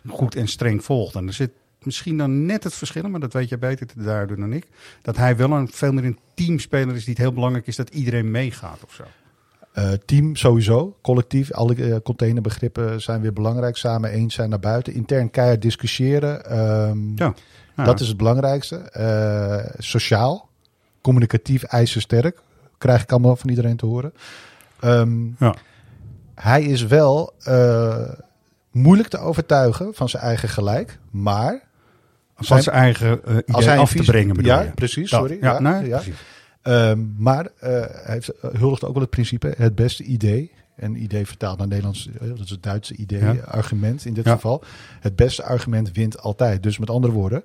goed 0.07 0.35
en 0.35 0.47
streng 0.47 0.83
volgt. 0.83 1.15
En 1.15 1.27
er 1.27 1.33
zit 1.33 1.51
misschien 1.83 2.17
dan 2.17 2.45
net 2.45 2.63
het 2.63 2.73
verschil, 2.73 3.09
maar 3.09 3.19
dat 3.19 3.33
weet 3.33 3.49
je 3.49 3.57
beter 3.57 3.87
te 3.87 4.03
duiden 4.03 4.39
dan 4.39 4.53
ik, 4.53 4.67
dat 5.01 5.17
hij 5.17 5.35
wel 5.35 5.51
een 5.51 5.67
veel 5.67 5.93
meer 5.93 6.05
een 6.05 6.19
teamspeler 6.33 6.95
is 6.95 7.03
die 7.03 7.13
het 7.13 7.23
heel 7.23 7.33
belangrijk 7.33 7.67
is 7.67 7.75
dat 7.75 7.89
iedereen 7.89 8.31
meegaat 8.31 8.83
of 8.83 8.93
zo. 8.93 9.03
Eh, 9.75 9.91
team 10.05 10.35
sowieso, 10.35 10.97
collectief. 11.01 11.51
Alle 11.51 11.75
eh, 11.75 11.95
containerbegrippen 12.03 13.01
zijn 13.01 13.21
weer 13.21 13.33
belangrijk. 13.33 13.77
Samen 13.77 14.09
eens 14.09 14.33
zijn 14.33 14.49
naar 14.49 14.59
buiten. 14.59 14.93
Intern 14.93 15.29
keihard 15.31 15.61
discussiëren. 15.61 16.45
Ehm, 16.45 16.97
Ja. 17.15 17.33
Ja. 17.77 17.83
Dat 17.83 17.99
is 17.99 18.07
het 18.07 18.17
belangrijkste. 18.17 18.75
Eh, 18.75 19.73
sociaal, 19.77 20.49
communicatief, 21.01 21.63
ijzersterk. 21.63 22.39
Krijg 22.77 23.01
ik 23.01 23.11
allemaal 23.11 23.35
van 23.35 23.49
iedereen 23.49 23.77
te 23.77 23.85
horen. 23.85 24.13
Ehm, 24.79 25.25
Ja. 25.39 25.55
Hij 26.35 26.63
is 26.63 26.85
wel 26.85 27.33
moeilijk 28.71 29.09
te 29.09 29.17
overtuigen 29.17 29.93
van 29.93 30.09
zijn 30.09 30.23
eigen 30.23 30.49
gelijk. 30.49 30.99
Maar 31.11 31.61
Van 32.35 32.61
zijn 32.61 32.75
eigen 32.75 33.19
idee 33.45 33.77
af 33.77 33.91
te 33.93 34.03
brengen 34.03 34.35
bedoel 34.35 34.51
ja, 34.51 34.61
je? 34.61 34.71
precies, 34.71 35.09
Dat. 35.09 35.19
sorry. 35.19 35.37
Ja, 35.41 35.59
nee, 35.59 35.87
ja. 35.87 35.97
precies. 35.97 36.15
Ehm, 36.65 36.99
maar 37.17 37.47
eh, 37.59 37.69
hij 37.79 38.13
heeft, 38.13 38.31
huldigt 38.57 38.83
ook 38.83 38.93
wel 38.93 39.01
het 39.01 39.09
principe, 39.09 39.53
het 39.57 39.75
beste 39.75 40.03
idee. 40.03 40.51
En 40.75 41.03
idee 41.03 41.25
vertaald 41.25 41.57
naar 41.57 41.67
Nederlands, 41.67 42.09
eh, 42.21 42.27
dat 42.29 42.39
is 42.39 42.49
het 42.49 42.63
Duitse 42.63 42.95
idee, 42.95 43.19
Ja. 43.23 43.35
argument 43.47 44.05
in 44.05 44.13
dit 44.13 44.25
Ja. 44.25 44.33
geval. 44.33 44.63
Het 44.99 45.15
beste 45.15 45.43
argument 45.43 45.91
wint 45.91 46.19
altijd. 46.21 46.63
Dus 46.63 46.77
met 46.77 46.89
andere 46.89 47.13
woorden, 47.13 47.43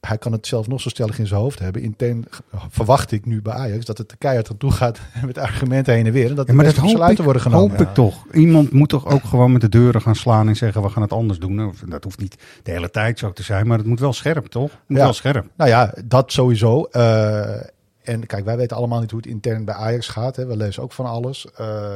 hij 0.00 0.18
kan 0.18 0.32
het 0.32 0.46
zelf 0.46 0.68
nog 0.68 0.80
zo 0.80 0.88
stellig 0.88 1.18
in 1.18 1.26
zijn 1.26 1.40
hoofd 1.40 1.58
hebben. 1.58 1.82
Intern 1.82 2.24
verwacht 2.68 3.12
ik 3.12 3.26
nu 3.26 3.42
bij 3.42 3.52
Ajax 3.52 3.84
dat 3.84 3.98
het 3.98 4.08
de 4.10 4.16
keihard 4.16 4.50
aan 4.50 4.56
toe 4.56 4.70
gaat 4.70 4.98
met 5.26 5.38
argumenten 5.38 5.94
heen 5.94 6.06
en 6.06 6.12
weer. 6.12 6.28
En 6.30 6.34
dat 6.34 6.46
Ja, 6.46 6.50
de 6.50 6.56
maar 6.56 6.64
dat 6.64 6.76
ik, 6.76 6.82
besluiten 6.82 7.24
worden 7.24 7.42
genomen. 7.42 7.70
hoop 7.70 7.80
ik 7.88 7.94
toch. 7.94 8.26
Iemand 8.32 8.72
moet 8.72 8.88
toch 8.88 9.06
ook 9.06 9.24
gewoon 9.24 9.52
met 9.52 9.60
de 9.60 9.68
deuren 9.68 10.02
gaan 10.02 10.16
slaan 10.16 10.48
en 10.48 10.56
zeggen 10.56 10.82
we 10.82 10.88
gaan 10.88 11.02
het 11.02 11.12
anders 11.12 11.38
doen. 11.38 11.54
Nou, 11.54 11.72
Dat 11.86 12.04
hoeft 12.04 12.20
niet 12.20 12.36
de 12.62 12.70
hele 12.70 12.90
tijd 12.90 13.18
zo 13.18 13.32
te 13.32 13.42
zijn, 13.42 13.66
maar 13.66 13.78
het 13.78 13.86
moet 13.86 14.00
wel 14.00 14.12
scherp, 14.12 14.46
toch? 14.46 14.70
Het 14.70 14.80
moet 14.86 14.98
wel 14.98 15.12
scherp. 15.12 15.46
Nou 15.56 15.70
ja, 15.70 15.94
dat 16.04 16.32
sowieso. 16.32 16.82
Eh, 16.84 17.60
en 18.08 18.26
kijk, 18.26 18.44
wij 18.44 18.56
weten 18.56 18.76
allemaal 18.76 19.00
niet 19.00 19.10
hoe 19.10 19.20
het 19.20 19.28
intern 19.28 19.64
bij 19.64 19.74
Ajax 19.74 20.08
gaat. 20.08 20.36
Hè. 20.36 20.46
We 20.46 20.56
lezen 20.56 20.82
ook 20.82 20.92
van 20.92 21.06
alles. 21.06 21.46
Eh, 21.56 21.90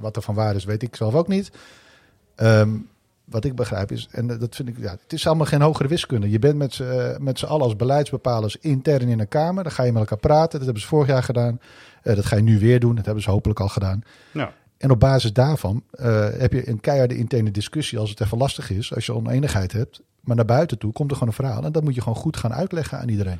wat 0.00 0.16
er 0.16 0.22
van 0.22 0.34
waar 0.34 0.54
is, 0.54 0.64
weet 0.64 0.82
ik 0.82 0.96
zelf 0.96 1.14
ook 1.14 1.28
niet. 1.28 1.50
Ehm, 2.34 2.70
wat 3.24 3.44
ik 3.44 3.54
begrijp 3.54 3.92
is, 3.92 4.08
en 4.10 4.26
dat 4.26 4.56
vind 4.56 4.68
ik, 4.68 4.78
ja, 4.78 4.90
het 4.90 5.12
is 5.12 5.26
allemaal 5.26 5.46
geen 5.46 5.60
hogere 5.60 5.88
wiskunde. 5.88 6.30
Je 6.30 6.38
bent 6.38 6.56
met 6.56 6.74
z'n 6.74 6.82
eh, 6.82 7.18
met 7.18 7.38
z'n 7.38 7.46
allen 7.46 7.64
als 7.64 7.76
beleidsbepalers 7.76 8.56
intern 8.56 9.08
in 9.08 9.20
een 9.20 9.28
kamer. 9.28 9.62
Dan 9.62 9.72
ga 9.72 9.82
je 9.82 9.92
met 9.92 10.00
elkaar 10.00 10.18
praten. 10.18 10.50
Dat 10.50 10.64
hebben 10.64 10.82
ze 10.82 10.88
vorig 10.88 11.08
jaar 11.08 11.22
gedaan. 11.22 11.60
Eh, 12.02 12.14
dat 12.16 12.26
ga 12.26 12.36
je 12.36 12.42
nu 12.42 12.58
weer 12.58 12.80
doen. 12.80 12.94
Dat 12.94 13.04
hebben 13.04 13.22
ze 13.22 13.30
hopelijk 13.30 13.60
al 13.60 13.68
gedaan. 13.68 14.02
Nou, 14.32 14.50
En 14.78 14.90
op 14.90 15.00
basis 15.00 15.32
daarvan 15.32 15.82
heb 16.38 16.52
je 16.52 16.68
een 16.68 16.80
keiharde 16.80 17.16
interne 17.16 17.50
discussie 17.50 17.98
als 17.98 18.10
het 18.10 18.20
even 18.20 18.38
lastig 18.38 18.70
is, 18.70 18.94
als 18.94 19.06
je 19.06 19.14
oneenigheid 19.14 19.72
hebt. 19.72 20.00
Maar 20.20 20.36
naar 20.36 20.44
buiten 20.44 20.78
toe 20.78 20.92
komt 20.92 21.10
er 21.10 21.16
gewoon 21.16 21.32
een 21.32 21.44
verhaal. 21.44 21.64
En 21.64 21.72
dat 21.72 21.84
moet 21.84 21.94
je 21.94 22.00
gewoon 22.00 22.18
goed 22.18 22.36
gaan 22.36 22.54
uitleggen 22.54 22.98
aan 22.98 23.08
iedereen. 23.08 23.38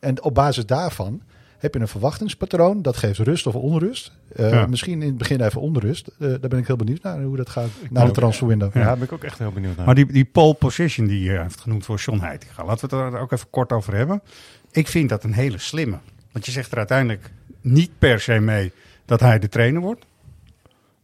En 0.00 0.22
op 0.22 0.34
basis 0.34 0.66
daarvan 0.66 1.22
heb 1.58 1.74
je 1.74 1.80
een 1.80 1.88
verwachtingspatroon. 1.88 2.82
Dat 2.82 2.96
geeft 2.96 3.18
rust 3.18 3.46
of 3.46 3.54
onrust. 3.54 4.12
Eh, 4.34 4.50
Ja. 4.50 4.66
Misschien 4.66 5.00
in 5.02 5.08
het 5.08 5.18
begin 5.18 5.40
even 5.40 5.60
onrust. 5.60 6.06
Eh, 6.08 6.28
daar 6.28 6.48
ben 6.48 6.58
ik 6.58 6.66
heel 6.66 6.76
benieuwd 6.76 7.02
naar 7.02 7.22
hoe 7.22 7.36
dat 7.36 7.48
gaat. 7.48 7.68
Naar 7.90 8.02
de 8.04 8.08
ook, 8.08 8.14
transferwindow. 8.16 8.74
Ja, 8.74 8.84
daar 8.84 8.94
ben 8.94 9.04
ik 9.04 9.12
ook 9.12 9.24
echt 9.24 9.38
heel 9.38 9.52
benieuwd 9.52 9.76
naar. 9.76 9.86
maar 9.86 9.94
die, 9.94 10.12
die 10.12 10.24
pole 10.24 10.54
position 10.54 11.06
die 11.06 11.20
je 11.22 11.38
heeft 11.38 11.60
genoemd 11.60 11.84
voor 11.84 11.96
John 11.98 12.20
Heitinga, 12.20 12.64
laten 12.64 12.88
we 12.88 12.96
het 12.96 13.14
er 13.14 13.20
ook 13.20 13.32
even 13.32 13.50
kort 13.50 13.72
over 13.72 13.94
hebben. 13.94 14.22
Ik 14.70 14.88
vind 14.88 15.08
dat 15.08 15.24
een 15.24 15.32
hele 15.32 15.58
slimme. 15.58 15.98
Want 16.32 16.46
je 16.46 16.52
zegt 16.52 16.70
er 16.72 16.78
uiteindelijk 16.78 17.30
niet 17.60 17.90
per 17.98 18.20
se 18.20 18.38
mee 18.38 18.72
dat 19.04 19.20
hij 19.20 19.38
de 19.38 19.48
trainer 19.48 19.80
wordt. 19.80 20.04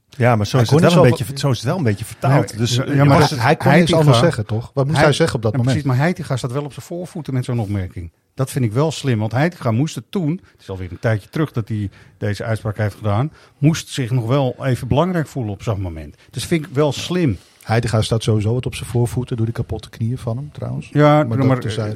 ja, 0.09 0.37
maar 0.37 0.47
zo 0.47 0.59
is, 0.59 0.71
het 0.71 0.81
wel 0.81 0.89
een 0.89 0.95
zo- 0.97 1.03
beetje, 1.03 1.25
zo 1.39 1.51
is 1.51 1.57
het 1.57 1.67
wel 1.67 1.77
een 1.77 1.83
beetje 1.83 2.05
vertaald. 2.05 2.51
Ja, 2.51 2.57
dus, 2.57 2.75
ja, 2.75 2.85
eh, 2.85 2.97
maar 3.03 3.07
hij, 3.19 3.27
het- 3.29 3.41
hij 3.41 3.57
kon 3.57 3.71
Heitinga- 3.71 3.77
niets 3.79 3.93
anders 3.93 4.19
zeggen, 4.19 4.47
toch? 4.47 4.71
Wat 4.75 4.87
moest 4.87 4.99
hij, 5.01 5.13
zeggen 5.13 5.37
op 5.37 5.43
dat 5.43 5.53
Ja, 5.53 5.59
moment? 5.59 5.77
Precies, 5.77 5.93
maar 5.97 6.05
Heitinga 6.05 6.37
staat 6.37 6.53
wel 6.53 6.65
op 6.65 6.73
zijn 6.73 6.87
voorvoeten 6.87 7.35
met 7.35 7.45
zo'n 7.45 7.59
opmerking. 7.61 8.11
Dat 8.35 8.51
vind 8.51 8.65
ik 8.65 8.73
wel 8.73 8.91
slim, 8.91 9.19
want 9.19 9.33
Heitinga 9.33 9.71
moest 9.71 9.95
het 9.95 10.05
toen, 10.11 10.31
het 10.53 10.61
is 10.61 10.71
alweer 10.71 10.91
een 10.91 10.99
tijdje 10.99 11.29
terug 11.29 11.53
dat 11.53 11.69
hij 11.69 11.91
deze 12.19 12.45
uitspraak 12.45 12.77
heeft 12.77 12.95
gedaan, 12.97 13.33
moest 13.59 13.89
zich 13.89 14.11
nog 14.11 14.27
wel 14.27 14.57
even 14.67 14.89
belangrijk 14.89 15.27
voelen 15.27 15.53
op 15.53 15.63
zo'n 15.63 15.81
moment. 15.81 16.17
Dus 16.31 16.45
vind 16.45 16.67
ik 16.67 16.73
wel 16.75 16.93
slim. 16.93 17.39
Heitinga 17.63 18.03
staat 18.03 18.23
sowieso 18.23 18.55
wat 18.55 18.67
op 18.67 18.75
zijn 18.75 18.89
voorvoeten 18.91 19.37
door 19.37 19.47
die 19.47 19.55
kapotte 19.55 19.89
knieën 19.91 20.19
van 20.19 20.37
hem, 20.37 20.51
trouwens. 20.53 20.89
Ja, 20.93 21.25
Maar 21.25 21.39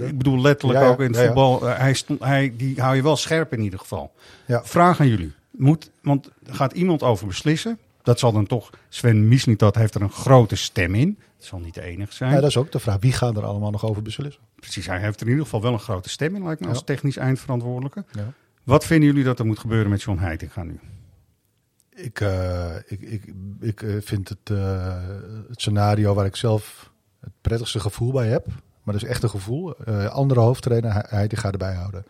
ik 0.09 0.19
bedoel 0.19 0.41
letterlijk 0.41 0.79
Ja, 0.81 0.85
ja, 0.85 0.91
ook 0.91 1.01
in 1.01 1.07
het 1.07 1.17
ja, 1.17 1.25
voetbal. 1.25 1.69
eh, 1.69 1.79
hij 1.79 1.95
stond, 1.95 2.21
hij, 2.23 2.53
die 2.57 2.81
hou 2.81 2.97
je 2.97 3.03
wel 3.03 3.17
scherp 3.17 3.53
in 3.53 3.61
ieder 3.61 3.79
geval. 3.79 4.13
Ja. 4.47 4.65
Vraag 4.65 5.01
aan 5.01 5.09
jullie. 5.09 5.33
Moet, 5.51 5.91
want 6.03 6.31
gaat 6.47 6.73
iemand 6.73 7.03
over 7.03 7.27
beslissen? 7.27 7.79
Dat 8.03 8.19
zal 8.19 8.33
dan 8.33 8.47
toch, 8.47 8.71
Sven 8.89 9.29
Mislintat 9.29 9.75
heeft 9.75 9.95
er 9.95 10.03
een 10.03 10.11
grote 10.11 10.57
stem 10.57 10.95
in. 10.95 11.19
Dat 11.39 11.47
zal 11.47 11.59
niet 11.59 11.75
de 11.75 11.83
enige 11.83 12.13
zijn. 12.15 12.33
Ja, 12.33 12.41
dat 12.41 12.49
is 12.49 12.57
ook 12.57 12.73
de 12.73 12.79
vraag. 12.79 13.01
Wie 13.01 13.13
gaat 13.13 13.37
er 13.37 13.45
allemaal 13.45 13.71
nog 13.71 13.85
over 13.85 14.03
beslissen? 14.03 14.43
Precies, 14.55 14.87
hij 14.87 15.01
heeft 15.01 15.17
er 15.21 15.27
in 15.27 15.29
ieder 15.33 15.45
geval 15.45 15.63
wel 15.63 15.73
een 15.73 15.79
grote 15.79 16.09
stem 16.09 16.35
in, 16.37 16.45
lijkt 16.45 16.61
me, 16.61 16.69
als 16.69 16.79
Ja. 16.79 16.85
technisch 16.85 17.17
eindverantwoordelijke. 17.17 18.05
Ja. 18.13 18.33
Wat 18.65 18.85
vinden 18.87 19.09
jullie 19.09 19.25
dat 19.25 19.39
er 19.39 19.47
moet 19.47 19.59
gebeuren 19.59 19.91
met 19.91 20.03
John 20.03 20.19
Heitinga 20.21 20.63
nu? 20.63 20.81
Ik, 21.91 22.21
eh, 22.21 22.77
ik, 22.87 23.01
ik, 23.01 23.35
ik 23.61 23.83
eh, 23.83 23.95
vind 24.01 24.29
het, 24.29 24.39
eh, 24.51 24.97
het 25.49 25.61
scenario 25.61 26.15
waar 26.15 26.27
ik 26.27 26.37
zelf 26.37 26.93
het 27.21 27.33
prettigste 27.41 27.81
gevoel 27.81 28.13
bij 28.13 28.29
heb. 28.29 28.47
Maar 28.83 28.95
dat 28.95 29.03
is 29.03 29.09
echt 29.09 29.23
een 29.23 29.31
gevoel. 29.31 29.77
Andere 30.09 30.41
hoofdtrainer, 30.41 30.93
gaat 31.29 31.53
erbij 31.53 31.75
houden. 31.75 32.05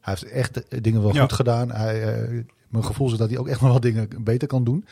Hij 0.00 0.14
heeft 0.18 0.32
echt 0.32 0.82
dingen 0.82 1.02
wel 1.02 1.14
Ja. 1.14 1.20
goed 1.20 1.32
gedaan. 1.32 1.70
Hij, 1.70 2.46
mijn 2.68 2.84
gevoel 2.84 3.12
is 3.12 3.18
dat 3.18 3.28
hij 3.30 3.38
ook 3.38 3.48
echt 3.48 3.60
nog 3.60 3.70
wel 3.70 3.80
dingen 3.80 4.08
beter 4.24 4.48
kan 4.48 4.64
doen. 4.64 4.84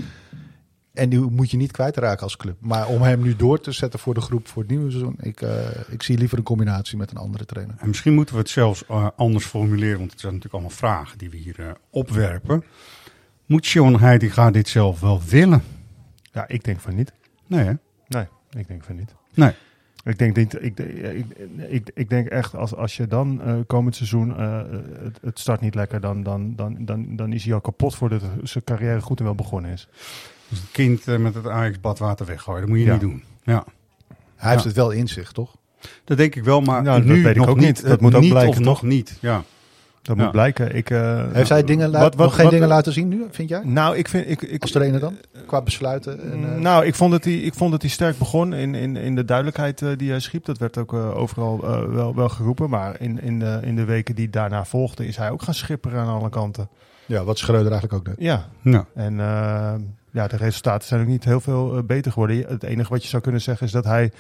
En 0.98 1.08
die 1.08 1.20
moet 1.20 1.50
je 1.50 1.56
niet 1.56 1.72
kwijtraken 1.72 2.22
als 2.22 2.36
club. 2.36 2.56
Maar 2.60 2.86
om 2.86 3.02
hem 3.02 3.22
nu 3.22 3.36
door 3.36 3.60
te 3.60 3.72
zetten 3.72 3.98
voor 4.00 4.14
de 4.14 4.20
groep 4.20 4.48
voor 4.48 4.62
het 4.62 4.70
nieuwe 4.70 4.90
seizoen. 4.90 5.16
Ik, 5.20 5.40
eh, 5.42 5.58
ik 5.90 6.02
zie 6.02 6.18
liever 6.18 6.38
een 6.38 6.44
combinatie 6.44 6.96
met 6.98 7.10
een 7.10 7.16
andere 7.16 7.44
trainer. 7.44 7.74
En 7.78 7.88
misschien 7.88 8.14
moeten 8.14 8.34
we 8.34 8.40
het 8.40 8.50
zelfs 8.50 8.86
eh, 8.86 9.08
anders 9.16 9.44
formuleren, 9.44 9.98
want 9.98 10.10
het 10.10 10.20
zijn 10.20 10.32
natuurlijk 10.32 10.62
allemaal 10.62 10.78
vragen 10.78 11.18
die 11.18 11.30
we 11.30 11.36
hier 11.36 11.60
eh, 11.60 11.70
opwerpen. 11.90 12.64
Moet 13.46 13.66
John 13.66 13.94
Heitinga 13.98 14.50
dit 14.50 14.68
zelf 14.68 15.00
wel 15.00 15.22
willen? 15.28 15.62
ja, 16.32 16.48
ik 16.48 16.64
denk 16.64 16.80
van 16.80 16.94
niet. 16.94 17.12
Nee, 17.46 17.64
hè? 17.64 17.72
Nee, 18.08 18.26
ik 18.50 18.68
denk 18.68 18.84
van 18.84 18.96
niet. 18.96 19.14
Nee. 19.34 19.52
Ik 20.04 20.18
denk, 20.18 20.36
niet- 20.36 20.62
ik, 20.62 20.78
ik, 20.80 21.24
ik, 21.68 21.90
ik 21.94 22.08
denk 22.10 22.28
echt, 22.28 22.54
als, 22.54 22.74
als 22.74 22.96
je 22.96 23.06
dan 23.06 23.64
komend 23.66 23.96
seizoen 23.96 24.38
het, 24.38 25.18
het 25.22 25.38
start 25.38 25.60
niet 25.60 25.74
lekker, 25.74 26.00
dan, 26.00 26.22
dan, 26.22 26.56
dan, 26.56 26.76
dan, 26.84 27.16
dan 27.16 27.32
is 27.32 27.44
hij 27.44 27.54
al 27.54 27.60
kapot 27.60 27.94
voordat 27.94 28.22
zijn 28.42 28.64
carrière 28.64 29.00
goed 29.00 29.18
en 29.18 29.24
wel 29.24 29.34
begonnen 29.34 29.70
is. 29.70 29.88
Dus 30.48 30.58
het 30.60 30.70
kind 30.72 31.08
eh, 31.08 31.16
met 31.16 31.34
het 31.34 31.46
Ajax-badwater 31.46 32.26
weggooien, 32.26 32.60
dat 32.60 32.68
moet 32.70 32.78
je 32.78 32.84
Ja. 32.84 32.92
niet 32.92 33.00
doen. 33.00 33.22
Ja. 33.42 33.64
Hij 34.36 34.52
heeft 34.52 34.64
het 34.64 34.74
wel 34.74 34.90
in 34.90 35.08
zich, 35.08 35.32
toch? 35.32 35.56
Dat 36.04 36.16
denk 36.16 36.34
ik 36.34 36.44
wel, 36.44 36.60
maar 36.60 36.82
Nou, 36.82 36.98
dat 36.98 37.08
nu 37.08 37.22
weet 37.22 37.30
ik 37.34 37.36
nog 37.40 37.48
ook 37.48 37.56
niet. 37.56 37.66
niet. 37.66 37.82
Dat 37.82 37.90
Het 37.90 38.00
moet 38.00 38.14
ook 38.14 38.20
niet 38.20 38.30
blijken, 38.30 38.50
of 38.52 38.58
nog 38.60 38.82
niet. 38.82 39.18
Ja. 39.20 39.42
Dat 40.02 40.16
Ja. 40.16 40.22
moet 40.22 40.32
blijken. 40.32 40.74
Ik, 40.76 40.90
eh, 40.90 41.24
Heeft 41.32 41.48
hij 41.48 41.64
dingen 41.64 41.90
la- 41.90 42.00
wat- 42.00 42.14
wat- 42.14 42.24
nog 42.26 42.34
geen 42.34 42.42
wat- 42.44 42.52
dingen 42.52 42.68
laten 42.68 42.92
zien 42.92 43.08
nu, 43.08 43.24
vind 43.30 43.48
jij? 43.48 43.60
Nou, 43.64 43.96
ik 43.96 44.08
vind... 44.08 44.28
Ik, 44.30 44.42
ik, 44.42 44.62
Als 44.62 44.70
trainer 44.70 45.00
dan? 45.00 45.16
Qua 45.46 45.62
besluiten? 45.62 46.32
En, 46.32 46.54
eh, 46.54 46.60
Nou, 46.60 46.84
ik 46.86 46.94
vond, 46.94 47.10
dat 47.10 47.24
hij, 47.24 47.34
ik 47.34 47.54
vond 47.54 47.70
dat 47.70 47.80
hij 47.82 47.90
sterk 47.90 48.18
begon 48.18 48.52
in, 48.54 48.74
in, 48.74 48.96
in 48.96 49.14
de 49.14 49.24
duidelijkheid 49.24 49.84
die 49.96 50.10
hij 50.10 50.20
schiep. 50.20 50.44
Dat 50.44 50.58
werd 50.58 50.78
ook 50.78 50.92
overal 50.92 51.60
wel, 51.90 52.14
wel 52.14 52.28
geroepen. 52.28 52.70
Maar 52.70 53.00
in, 53.00 53.22
in, 53.22 53.38
de, 53.38 53.58
in 53.62 53.76
de 53.76 53.84
weken 53.84 54.14
die 54.14 54.30
daarna 54.30 54.64
volgden 54.64 55.06
is 55.06 55.16
hij 55.16 55.30
ook 55.30 55.42
gaan 55.42 55.54
schipperen 55.54 56.00
aan 56.00 56.08
alle 56.18 56.28
kanten. 56.30 56.68
ja, 57.06 57.24
wat 57.24 57.38
Schreuder 57.38 57.72
eigenlijk 57.72 57.92
ook 57.92 58.04
deed. 58.16 58.24
Ja, 58.26 58.48
Ja. 58.62 58.86
en 58.94 59.20
ja, 60.10 60.26
de 60.26 60.36
resultaten 60.36 60.88
zijn 60.88 61.00
ook 61.00 61.06
niet 61.06 61.24
heel 61.24 61.40
veel 61.40 61.76
eh, 61.76 61.82
beter 61.82 62.12
geworden. 62.12 62.44
Het 62.48 62.62
enige 62.62 62.90
wat 62.90 63.02
je 63.02 63.08
zou 63.08 63.22
kunnen 63.22 63.40
zeggen 63.40 63.66
is 63.66 63.72
dat 63.72 63.84
hij 63.84 64.12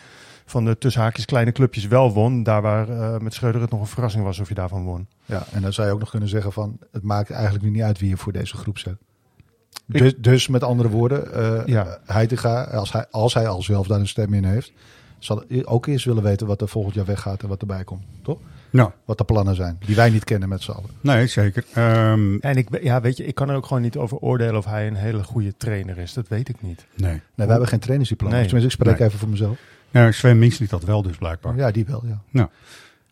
van 0.44 0.64
de 0.64 0.78
tussen 0.78 1.02
haakjes 1.02 1.24
kleine 1.24 1.52
clubjes 1.52 1.86
wel 1.86 2.12
won. 2.12 2.42
Daar 2.42 2.62
waar 2.62 2.88
eh, 2.88 3.18
met 3.20 3.34
Schreuder 3.34 3.60
het 3.60 3.70
nog 3.70 3.80
een 3.80 3.86
verrassing 3.86 4.24
was 4.24 4.38
of 4.38 4.48
je 4.48 4.54
daarvan 4.54 4.84
won. 4.84 5.06
Ja, 5.24 5.42
en 5.52 5.62
dan 5.62 5.72
zou 5.72 5.86
je 5.86 5.92
ook 5.92 5.98
nog 6.00 6.10
kunnen 6.10 6.28
zeggen 6.28 6.52
van... 6.52 6.78
het 6.92 7.02
maakt 7.02 7.30
eigenlijk 7.30 7.64
nu 7.64 7.70
niet 7.70 7.82
uit 7.82 7.98
wie 7.98 8.08
je 8.08 8.16
voor 8.16 8.32
deze 8.32 8.56
groep 8.56 8.78
zet. 8.78 8.96
Ik- 9.88 9.98
Dus, 9.98 10.14
dus 10.18 10.48
met 10.48 10.62
andere 10.62 10.88
woorden, 10.88 11.32
eh 11.34 11.66
Ja. 11.66 11.98
Heitinga, 12.06 12.62
als 12.64 12.92
hij, 12.92 13.06
als 13.10 13.34
hij 13.34 13.48
al 13.48 13.62
zelf 13.62 13.86
daar 13.86 14.00
een 14.00 14.08
stem 14.08 14.34
in 14.34 14.44
heeft... 14.44 14.72
zal 15.18 15.44
ook 15.64 15.86
eerst 15.86 16.04
willen 16.04 16.22
weten 16.22 16.46
wat 16.46 16.60
er 16.60 16.68
volgend 16.68 16.94
jaar 16.94 17.04
weggaat 17.04 17.42
en 17.42 17.48
wat 17.48 17.60
erbij 17.60 17.84
komt. 17.84 18.04
Toch? 18.22 18.38
Nou, 18.70 18.90
Wat 19.04 19.18
de 19.18 19.24
plannen 19.24 19.54
zijn, 19.54 19.76
die 19.86 19.96
wij 19.96 20.10
niet 20.10 20.24
kennen 20.24 20.48
met 20.48 20.62
z'n 20.62 20.70
allen. 20.70 20.90
nee, 21.00 21.26
zeker. 21.26 21.64
Ehm, 21.72 22.36
En 22.40 22.56
ik, 22.56 22.82
ja, 22.82 23.00
weet 23.00 23.16
je, 23.16 23.24
ik 23.26 23.34
kan 23.34 23.48
er 23.48 23.56
ook 23.56 23.66
gewoon 23.66 23.82
niet 23.82 23.96
over 23.96 24.16
oordelen 24.18 24.56
of 24.56 24.64
hij 24.64 24.86
een 24.86 24.94
hele 24.94 25.22
goede 25.22 25.56
trainer 25.56 25.98
is. 25.98 26.12
Dat 26.12 26.28
weet 26.28 26.48
ik 26.48 26.62
niet. 26.62 26.86
nee. 26.94 27.10
Nee, 27.10 27.20
wij 27.34 27.46
hebben 27.46 27.68
geen 27.68 27.78
trainersdiploma. 27.78 28.34
Nee. 28.34 28.42
Tenminste, 28.44 28.70
ik 28.74 28.80
spreek 28.80 28.98
Nee. 28.98 29.08
even 29.08 29.18
voor 29.20 29.28
mezelf. 29.28 29.58
Ja, 29.90 30.12
Sven 30.12 30.38
Minks 30.38 30.58
liet 30.58 30.70
dat 30.70 30.84
wel 30.84 31.02
dus 31.02 31.16
blijkbaar. 31.16 31.56
Ja, 31.56 31.70
die 31.70 31.84
wel, 31.86 32.04
ja. 32.32 32.48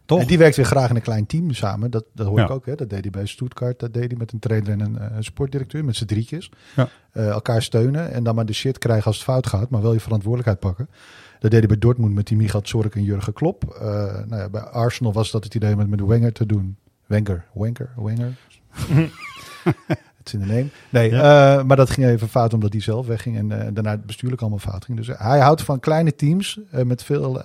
Toch? 0.04 0.20
En 0.20 0.26
die 0.26 0.38
werkt 0.38 0.56
weer 0.56 0.64
graag 0.66 0.90
in 0.90 0.96
een 0.96 1.02
klein 1.02 1.26
team 1.26 1.52
samen. 1.52 1.90
Dat, 1.90 2.04
dat 2.14 2.26
hoor 2.26 2.38
Ja. 2.38 2.44
ik 2.44 2.50
ook. 2.50 2.66
Hè. 2.66 2.74
Dat 2.74 2.90
deed 2.90 3.00
hij 3.02 3.10
bij 3.10 3.26
Stuttgart. 3.26 3.78
Dat 3.78 3.92
deed 3.94 4.08
hij 4.10 4.16
met 4.18 4.32
een 4.32 4.38
trainer 4.38 4.70
en 4.70 4.80
een 4.80 4.98
eh, 4.98 5.16
sportdirecteur. 5.20 5.84
Met 5.84 5.96
z'n 5.96 6.04
drietjes. 6.04 6.50
Ja. 6.76 6.88
Eh, 7.12 7.28
elkaar 7.28 7.62
steunen. 7.62 8.12
En 8.12 8.24
dan 8.24 8.34
maar 8.34 8.46
de 8.46 8.52
shit 8.52 8.78
krijgen 8.78 9.04
als 9.06 9.14
het 9.16 9.24
fout 9.24 9.46
gaat. 9.46 9.70
Maar 9.70 9.82
wel 9.82 9.92
je 9.92 10.00
verantwoordelijkheid 10.00 10.60
pakken. 10.60 10.88
Dat 11.38 11.50
deed 11.50 11.58
hij 11.60 11.68
bij 11.68 11.78
Dortmund 11.78 12.14
met 12.14 12.26
die 12.26 12.36
Michal 12.36 12.60
Zork 12.64 12.94
en 12.94 13.02
Jurgen 13.02 13.32
Klopp. 13.32 13.64
Eh, 13.64 13.86
nou 14.26 14.36
ja, 14.36 14.48
bij 14.48 14.60
Arsenal 14.60 15.12
was 15.12 15.30
dat 15.30 15.44
het 15.44 15.54
idee 15.54 15.72
om 15.72 15.78
het 15.78 15.88
met 15.88 16.00
Wenger 16.00 16.32
te 16.32 16.46
doen. 16.46 16.76
Wenger, 17.06 17.44
Wenger, 17.52 17.90
Wenger. 17.96 18.32
Het 20.16 20.34
is 20.34 20.40
in 20.40 20.48
de 20.48 20.54
neem. 20.54 20.70
Nee, 20.88 21.10
eh, 21.10 21.62
maar 21.62 21.76
dat 21.76 21.90
ging 21.90 22.06
even 22.06 22.28
fout 22.28 22.54
omdat 22.54 22.72
hij 22.72 22.82
zelf 22.82 23.06
wegging. 23.06 23.36
En 23.36 23.52
eh, 23.52 23.68
daarna 23.72 23.90
het 23.90 24.06
bestuurlijk 24.06 24.40
allemaal 24.40 24.58
fout 24.58 24.84
ging. 24.84 24.98
Dus 24.98 25.10
hij 25.16 25.40
houdt 25.40 25.62
van 25.62 25.80
kleine 25.80 26.14
teams 26.14 26.60
met 26.70 27.04
veel 27.04 27.40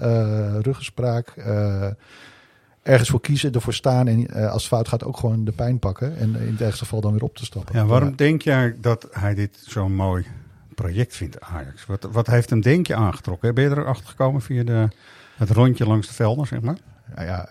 ruggespraak. 0.61 1.33
ergens 2.81 3.09
voor 3.09 3.21
kiezen, 3.21 3.51
ervoor 3.51 3.73
staan. 3.73 4.07
En 4.07 4.27
als 4.27 4.63
het 4.63 4.71
fout 4.71 4.87
gaat 4.87 5.03
ook 5.03 5.17
gewoon 5.17 5.45
de 5.45 5.51
pijn 5.51 5.79
pakken. 5.79 6.17
En 6.17 6.35
in 6.35 6.51
het 6.51 6.61
ergste 6.61 6.83
geval 6.83 7.01
dan 7.01 7.11
weer 7.11 7.23
op 7.23 7.35
te 7.35 7.45
stappen. 7.45 7.75
Ja, 7.75 7.85
waarom 7.85 8.15
denk 8.15 8.41
jij 8.41 8.75
dat 8.79 9.07
hij 9.11 9.35
dit 9.35 9.63
zo'n 9.67 9.95
mooi 9.95 10.25
project 10.81 11.15
vindt, 11.15 11.41
Ajax? 11.41 11.85
Wat, 11.85 12.07
wat 12.11 12.27
heeft 12.27 12.49
hem 12.49 12.61
denk 12.61 12.87
je 12.87 12.95
aangetrokken? 12.95 13.53
Ben 13.55 13.63
je 13.63 13.69
erachter 13.69 14.05
gekomen 14.07 14.41
via 14.41 14.63
de, 14.63 14.87
het 15.35 15.49
rondje 15.49 15.85
langs 15.85 16.07
de 16.07 16.13
velden, 16.13 16.47
zeg 16.47 16.61
maar? 16.61 16.77
Nou 17.15 17.27
ja, 17.27 17.49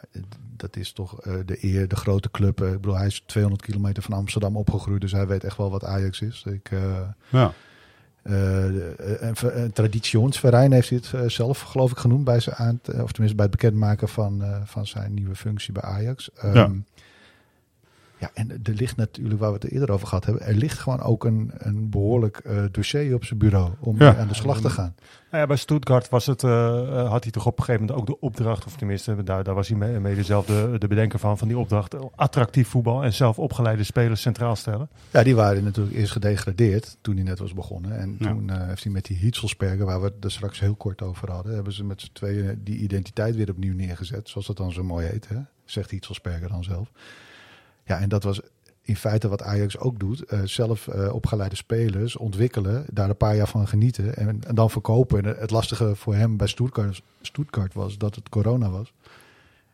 dat 0.56 0.76
is 0.76 0.92
toch 0.92 1.20
eh, 1.20 1.34
de 1.46 1.58
eer, 1.64 1.88
de 1.88 1.96
grote 1.96 2.30
club. 2.30 2.60
Eh, 2.60 2.68
ik 2.68 2.80
bedoel, 2.80 2.96
hij 2.96 3.06
is 3.06 3.22
200 3.26 3.62
kilometer 3.64 4.02
van 4.02 4.12
Amsterdam 4.12 4.56
opgegroeid. 4.56 5.00
Dus 5.00 5.12
hij 5.12 5.26
weet 5.26 5.44
echt 5.44 5.56
wel 5.56 5.70
wat 5.70 5.84
Ajax 5.84 6.20
is. 6.20 6.44
Ik, 6.46 6.70
eh, 6.70 6.80
Ja. 7.28 7.52
eh, 8.22 8.64
een, 8.64 9.34
een 9.62 9.72
traditionsverein 9.72 10.72
heeft 10.72 10.90
het 10.90 11.12
eh, 11.14 11.20
zelf, 11.26 11.60
geloof 11.60 11.90
ik, 11.90 11.96
genoemd. 11.98 12.24
Bij 12.24 12.40
zijn 12.40 12.56
aan, 12.56 12.80
of 12.84 13.12
tenminste 13.12 13.34
bij 13.36 13.46
het 13.46 13.50
bekendmaken 13.50 14.08
van, 14.08 14.42
van 14.64 14.86
zijn 14.86 15.14
nieuwe 15.14 15.34
functie 15.34 15.72
bij 15.72 15.82
Ajax. 15.82 16.30
Ehm, 16.34 16.54
Ja. 16.54 16.70
Ja, 18.20 18.30
en 18.34 18.50
er 18.50 18.74
ligt 18.74 18.96
natuurlijk, 18.96 19.40
waar 19.40 19.48
we 19.52 19.58
het 19.60 19.70
eerder 19.70 19.90
over 19.90 20.06
gehad 20.06 20.24
hebben, 20.24 20.46
er 20.46 20.54
ligt 20.54 20.78
gewoon 20.78 21.00
ook 21.00 21.24
een, 21.24 21.50
een 21.54 21.90
behoorlijk 21.90 22.36
eh, 22.38 22.64
dossier 22.70 23.14
op 23.14 23.24
zijn 23.24 23.38
bureau 23.38 23.70
om 23.80 23.98
Ja. 23.98 24.16
aan 24.16 24.28
de 24.28 24.34
slag 24.34 24.60
te 24.60 24.70
gaan. 24.70 24.94
Nou 25.30 25.42
ja, 25.42 25.46
bij 25.46 25.56
Stuttgart 25.56 26.08
was 26.08 26.26
het, 26.26 26.42
eh, 26.44 26.50
eh, 27.00 27.08
had 27.08 27.22
hij 27.22 27.32
toch 27.32 27.46
op 27.46 27.58
een 27.58 27.64
gegeven 27.64 27.86
moment 27.86 28.00
ook 28.00 28.06
de 28.16 28.20
opdracht, 28.26 28.66
of 28.66 28.76
tenminste, 28.76 29.22
daar, 29.22 29.44
daar 29.44 29.54
was 29.54 29.68
hij 29.68 29.76
mee- 29.76 30.00
mede 30.00 30.22
zelf 30.22 30.46
de, 30.46 30.76
de 30.78 30.86
bedenker 30.88 31.18
van, 31.18 31.38
van 31.38 31.48
die 31.48 31.58
opdracht. 31.58 31.94
Attractief 32.16 32.68
voetbal 32.68 33.04
en 33.04 33.12
zelf 33.12 33.38
opgeleide 33.38 33.84
spelers 33.84 34.20
centraal 34.20 34.56
stellen. 34.56 34.88
Ja, 35.10 35.22
die 35.22 35.34
waren 35.34 35.64
natuurlijk 35.64 35.96
eerst 35.96 36.12
gedegradeerd 36.12 36.96
toen 37.00 37.14
hij 37.14 37.24
net 37.24 37.38
was 37.38 37.54
begonnen. 37.54 37.98
En 37.98 38.16
Ja. 38.18 38.28
toen 38.28 38.50
eh, 38.50 38.66
heeft 38.66 38.82
hij 38.82 38.92
met 38.92 39.04
die 39.04 39.16
Hietselsperger, 39.16 39.84
waar 39.86 40.00
we 40.00 40.06
het 40.14 40.24
er 40.24 40.30
straks 40.30 40.60
heel 40.60 40.74
kort 40.74 41.02
over 41.02 41.30
hadden, 41.30 41.54
hebben 41.54 41.72
ze 41.72 41.84
met 41.84 42.00
z'n 42.00 42.10
tweeën 42.12 42.60
die 42.64 42.78
identiteit 42.78 43.36
weer 43.36 43.50
opnieuw 43.50 43.74
neergezet. 43.74 44.28
Zoals 44.28 44.46
dat 44.46 44.56
dan 44.56 44.72
zo 44.72 44.82
mooi 44.84 45.06
heet, 45.06 45.28
hè? 45.28 45.36
zegt 45.64 45.90
Hietselsperger 45.90 46.48
dan 46.48 46.64
zelf. 46.64 46.90
Ja, 47.84 47.98
en 47.98 48.08
dat 48.08 48.22
was 48.22 48.40
in 48.82 48.96
feite 48.96 49.28
wat 49.28 49.42
Ajax 49.42 49.78
ook 49.78 49.98
doet. 49.98 50.24
eh, 50.24 50.40
zelf 50.44 50.88
eh, 50.88 51.14
opgeleide 51.14 51.56
spelers 51.56 52.16
ontwikkelen, 52.16 52.84
daar 52.92 53.08
een 53.08 53.16
paar 53.16 53.36
jaar 53.36 53.48
van 53.48 53.68
genieten 53.68 54.16
en, 54.16 54.40
dan 54.54 54.70
verkopen. 54.70 55.24
En 55.24 55.36
het 55.38 55.50
lastige 55.50 55.96
voor 55.96 56.14
hem 56.14 56.36
bij 56.36 56.46
Stuttgart, 56.46 57.02
Stuttgart 57.20 57.74
was 57.74 57.98
dat 57.98 58.14
het 58.14 58.28
corona 58.28 58.70
was. 58.70 58.92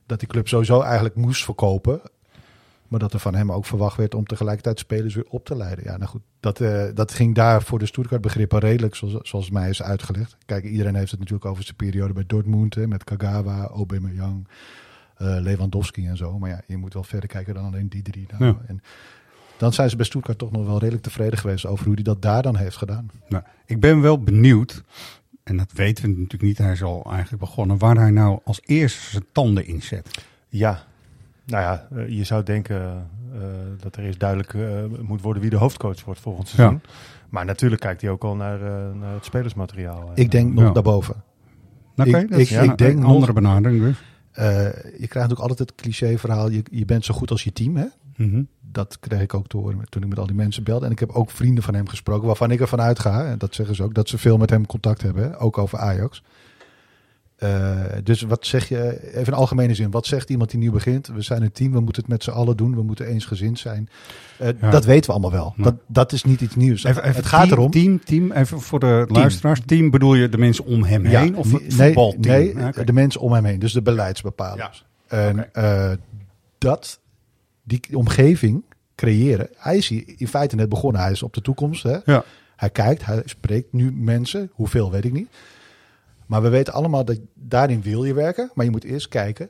Dat 0.07 0.19
die 0.19 0.29
club 0.29 0.49
sowieso 0.49 0.81
eigenlijk 0.81 1.15
moest 1.15 1.45
verkopen. 1.45 2.01
Maar 2.89 3.01
dat 3.01 3.13
er 3.13 3.19
van 3.19 3.35
hem 3.35 3.53
ook 3.53 3.67
verwacht 3.67 3.97
werd 3.97 4.15
om 4.15 4.27
tegelijkertijd 4.27 4.79
spelers 4.79 5.15
weer 5.15 5.27
op 5.29 5.45
te 5.45 5.57
leiden. 5.57 5.85
Ja, 5.85 5.97
nou 5.97 6.11
goed, 6.11 6.23
dat, 6.41 6.61
eh, 6.61 6.85
dat 6.95 7.13
ging 7.13 7.35
daar 7.35 7.63
voor 7.63 7.79
de 7.79 7.87
Stuttgart-begrippen 7.87 8.59
redelijk, 8.59 8.95
zoals, 8.95 9.17
zoals 9.23 9.51
mij 9.51 9.69
is 9.69 9.83
uitgelegd. 9.83 10.37
Kijk, 10.47 10.65
iedereen 10.65 10.95
heeft 10.95 11.11
het 11.11 11.21
natuurlijk 11.21 11.51
over 11.51 11.65
zijn 11.65 11.77
periode 11.77 12.13
bij 12.13 12.25
Dortmund, 12.27 12.87
met 12.87 13.05
Kagawa, 13.05 13.67
Aubameyang, 13.67 14.49
Lewandowski 15.17 16.07
en 16.07 16.17
zo. 16.17 16.39
Maar 16.39 16.51
ja, 16.51 16.61
je 16.67 16.77
moet 16.77 16.95
wel 16.95 17.05
verder 17.05 17.29
kijken 17.29 17.55
dan 17.55 17.65
alleen 17.65 17.89
die 17.89 18.03
drie. 18.03 18.27
Nou. 18.39 18.45
Ja. 18.45 18.57
En 18.67 18.83
dan 19.57 19.73
zijn 19.73 19.91
ze 19.91 19.97
bij 19.97 20.05
Stuttgart 20.05 20.39
toch 20.39 20.51
nog 20.53 20.67
wel 20.67 20.79
redelijk 20.79 21.03
tevreden 21.03 21.39
geweest 21.39 21.67
over 21.67 21.85
hoe 21.85 21.95
hij 21.95 22.03
dat 22.03 22.23
daar 22.23 22.43
dan 22.43 22.57
heeft 22.57 22.77
gedaan. 22.77 23.11
Nou, 23.29 23.43
ik 23.67 23.81
ben 23.81 24.01
wel 24.01 24.23
benieuwd, 24.23 24.83
en 25.43 25.57
dat 25.57 25.73
weten 25.73 26.05
we 26.05 26.11
natuurlijk 26.11 26.43
niet, 26.43 26.59
hij 26.59 26.73
is 26.73 26.83
al 26.83 27.05
eigenlijk 27.11 27.43
begonnen, 27.43 27.79
waar 27.79 27.97
hij 27.97 28.11
nou 28.11 28.39
als 28.45 28.61
eerste 28.65 29.11
zijn 29.11 29.25
tanden 29.33 29.67
in 29.67 29.83
zet. 29.83 30.25
Ja, 30.49 30.83
nou 31.45 31.63
ja, 31.63 31.87
eh, 31.97 32.09
je 32.09 32.25
zou 32.25 32.43
denken 32.43 32.81
eh, 33.35 33.41
dat 33.81 33.97
er 33.97 34.05
eerst 34.05 34.21
duidelijk 34.21 34.55
eh, 34.55 35.01
moet 35.03 35.21
worden 35.23 35.43
wie 35.43 35.51
de 35.51 35.57
hoofdcoach 35.57 36.05
wordt 36.05 36.21
volgend 36.21 36.49
seizoen. 36.49 36.81
Maar 37.29 37.45
natuurlijk 37.45 37.81
kijkt 37.81 38.01
hij 38.01 38.11
ook 38.11 38.25
al 38.25 38.35
naar, 38.35 38.61
eh, 38.63 38.95
naar 39.01 39.15
het 39.15 39.25
spelersmateriaal. 39.25 40.11
Ik 40.15 40.31
denk 40.31 40.55
nog 40.55 40.65
Ja. 40.65 40.71
daarboven. 40.73 41.23
Oké, 41.97 42.19
Ik- 42.19 42.31
ik- 42.31 42.49
ja, 42.49 42.61
ik 42.63 42.79
denk 42.79 42.97
een 42.99 43.05
andere 43.05 43.33
benadering 43.33 43.83
dus. 43.83 43.97
Eh, 44.37 44.65
je 44.75 45.09
krijgt 45.09 45.15
natuurlijk 45.15 45.41
altijd 45.41 45.59
het 45.59 45.75
cliché-verhaal, 45.75 46.51
je, 46.51 46.63
je 46.71 46.85
bent 46.85 47.05
zo 47.05 47.15
goed 47.15 47.31
als 47.31 47.45
je 47.45 47.53
team, 47.53 47.77
hè? 47.77 47.87
Mhm. 48.17 48.43
Dat 48.73 48.99
kreeg 49.01 49.21
ik 49.21 49.35
ook 49.35 49.47
te 49.47 49.57
horen 49.57 49.89
toen 49.89 50.03
ik 50.03 50.09
met 50.09 50.19
al 50.19 50.27
die 50.27 50.37
mensen 50.37 50.65
belde. 50.65 50.87
En 50.87 50.93
ik 50.93 50.99
heb 50.99 51.11
ook 51.11 51.31
vrienden 51.31 51.65
van 51.65 51.75
hem 51.75 51.89
gesproken, 51.89 52.27
waarvan 52.27 52.51
ik 52.51 52.61
ervan 52.61 52.81
uitga, 52.81 53.27
en 53.27 53.39
dat 53.39 53.55
zeggen 53.55 53.75
ze 53.75 53.83
ook, 53.83 53.95
dat 53.95 54.09
ze 54.09 54.19
veel 54.19 54.37
met 54.37 54.51
hem 54.51 54.67
contact 54.67 55.03
hebben, 55.03 55.23
hè, 55.23 55.41
ook 55.41 55.59
over 55.59 55.79
Ajax. 55.79 56.23
Eh, 57.37 57.81
dus 58.03 58.23
wat 58.23 58.47
zeg 58.47 58.69
je, 58.69 59.11
even 59.15 59.27
in 59.27 59.39
algemene 59.39 59.75
zin, 59.75 59.91
wat 59.91 60.07
zegt 60.07 60.31
iemand 60.31 60.51
die 60.51 60.59
nieuw 60.59 60.73
begint? 60.73 61.07
We 61.07 61.23
zijn 61.23 61.43
een 61.43 61.53
team, 61.53 61.73
we 61.73 61.81
moeten 61.81 62.03
het 62.03 62.11
met 62.11 62.23
z'n 62.23 62.31
allen 62.31 62.57
doen, 62.57 62.75
we 62.75 62.83
moeten 62.83 63.07
eensgezind 63.07 63.59
zijn. 63.59 63.89
Eh, 64.39 64.49
Ja. 64.61 64.71
Dat 64.71 64.85
weten 64.85 65.07
we 65.07 65.13
allemaal 65.13 65.31
wel. 65.31 65.55
Ja. 65.57 65.63
Dat, 65.63 65.75
dat 65.87 66.13
is 66.13 66.25
niet 66.25 66.41
iets 66.41 66.55
nieuws. 66.55 66.85
Even, 66.85 67.03
even 67.03 67.17
het 67.17 67.27
gaat 67.27 67.51
erom. 67.51 67.71
Team, 67.71 68.05
team, 68.05 68.33
even 68.33 68.61
voor 68.61 68.81
de 68.81 69.05
luisteraars. 69.09 69.61
Team 69.67 69.91
bedoel 69.91 70.15
je 70.15 70.29
de 70.29 70.39
mensen 70.39 70.65
om 70.65 70.85
hem 70.85 71.07
Ja, 71.07 71.21
heen 71.21 71.37
of 71.37 71.53
nee, 71.53 71.63
het 71.65 71.75
voetbalteam? 71.75 72.55
Nee, 72.55 72.67
oké. 72.67 72.85
de 72.85 72.93
mensen 72.93 73.21
om 73.21 73.33
hem 73.33 73.45
heen, 73.45 73.59
dus 73.59 73.73
de 73.73 73.83
beleidsbepalers. 73.83 74.85
En 75.07 75.55
eh, 75.55 75.91
dat, 76.59 77.01
die 77.63 77.81
omgeving 77.93 78.65
creëren. 78.95 79.49
Hij 79.57 79.77
is 79.77 79.89
hier 79.89 80.05
in 80.17 80.29
feite 80.29 80.57
net 80.57 80.69
begonnen. 80.69 81.01
Hij 81.01 81.11
is 81.11 81.23
op 81.23 81.35
de 81.35 81.41
toekomst. 81.43 81.83
Hè? 81.83 81.97
Hij 82.57 82.71
kijkt, 82.71 83.05
hij 83.05 83.23
spreekt 83.25 83.73
nu 83.73 83.93
mensen. 83.93 84.51
Hoeveel 84.53 84.91
weet 84.91 85.05
ik 85.05 85.13
niet. 85.13 85.29
Maar 86.27 86.43
we 86.43 86.49
weten 86.49 86.73
allemaal 86.73 87.05
dat 87.05 87.19
daarin 87.35 87.83
wil 87.83 88.05
je 88.05 88.15
werken. 88.15 88.51
Maar 88.55 88.65
je 88.65 88.71
moet 88.71 88.85
eerst 88.85 89.09
kijken, 89.09 89.49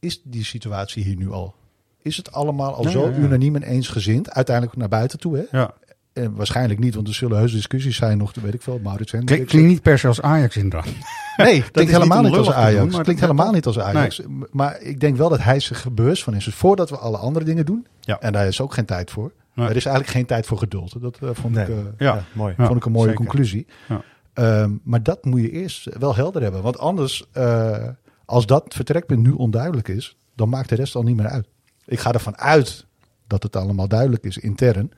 is 0.00 0.20
die 0.24 0.44
situatie 0.44 1.04
hier 1.04 1.16
nu 1.16 1.30
al? 1.30 1.54
Is 2.02 2.16
het 2.16 2.32
allemaal 2.32 2.74
al 2.74 2.84
Ja, 2.84 2.90
zo 2.90 3.04
ja, 3.08 3.10
ja. 3.10 3.16
unaniem 3.16 3.54
en 3.56 3.62
eensgezind? 3.62 4.30
Uiteindelijk 4.30 4.76
naar 4.76 4.88
buiten 4.88 5.18
toe, 5.18 5.36
hè? 5.36 5.58
Ja. 5.58 5.74
En 6.12 6.34
waarschijnlijk 6.34 6.80
niet, 6.80 6.94
want 6.94 7.08
er 7.08 7.14
zullen 7.14 7.38
heus 7.38 7.52
discussies 7.52 7.96
zijn 7.96 8.18
nog, 8.18 8.32
weet 8.42 8.54
ik 8.54 8.62
veel, 8.62 8.78
Maurits 8.82 9.12
Hendricks. 9.12 9.50
Klinkt 9.50 9.68
niet 9.68 9.82
per 9.82 9.98
se 9.98 10.06
als 10.06 10.20
Ajax 10.22 10.56
inderdaad. 10.56 10.92
Nee, 11.36 11.56
is 11.62 11.70
klinkt 11.70 11.92
helemaal 11.92 12.22
niet 12.22 12.34
als 12.36 12.50
Ajax. 12.52 12.76
doen, 12.78 12.88
klinkt 12.88 13.06
dat- 13.06 13.18
helemaal 13.30 13.52
niet 13.52 13.66
als 13.66 13.78
Ajax. 13.78 14.20
Maar 14.50 14.80
ik 14.80 15.00
denk 15.00 15.16
wel 15.16 15.28
dat 15.28 15.42
hij 15.42 15.60
zich 15.60 15.92
bewust 15.92 16.22
van 16.22 16.34
is. 16.34 16.44
Dus 16.44 16.54
voordat 16.54 16.90
we 16.90 16.96
alle 16.96 17.16
andere 17.16 17.44
dingen 17.44 17.66
doen, 17.66 17.86
Ja. 18.00 18.20
en 18.20 18.32
daar 18.32 18.46
is 18.46 18.60
ook 18.60 18.74
geen 18.74 18.84
tijd 18.84 19.10
voor. 19.10 19.32
Nee. 19.54 19.68
Er 19.68 19.76
is 19.76 19.84
eigenlijk 19.84 20.16
geen 20.16 20.26
tijd 20.26 20.46
voor 20.46 20.58
geduld. 20.58 21.00
Dat 21.00 21.18
eh, 21.22 21.28
vond, 21.32 21.54
Nee. 21.54 21.64
ik, 21.64 21.70
eh, 21.70 21.76
Ja. 21.98 22.14
Ja, 22.14 22.24
mooi. 22.32 22.54
Vond 22.56 22.76
ik 22.76 22.84
een 22.84 22.92
mooie 22.92 23.08
zeker. 23.08 23.24
conclusie. 23.24 23.66
Ja. 23.88 24.02
Ehm, 24.32 24.76
maar 24.82 25.02
dat 25.02 25.24
moet 25.24 25.40
je 25.40 25.50
eerst 25.50 25.98
wel 25.98 26.14
helder 26.14 26.42
hebben. 26.42 26.62
Want 26.62 26.78
anders, 26.78 27.24
eh, 27.32 27.88
als 28.24 28.46
dat 28.46 28.74
vertrekpunt 28.74 29.22
nu 29.22 29.30
onduidelijk 29.30 29.88
is, 29.88 30.16
dan 30.34 30.48
maakt 30.48 30.68
de 30.68 30.74
rest 30.74 30.94
al 30.94 31.02
niet 31.02 31.16
meer 31.16 31.28
uit. 31.28 31.48
Ik 31.84 31.98
ga 31.98 32.12
ervan 32.12 32.38
uit 32.38 32.86
dat 33.26 33.42
het 33.42 33.56
allemaal 33.56 33.88
duidelijk 33.88 34.24
is 34.24 34.38
intern. 34.38 34.92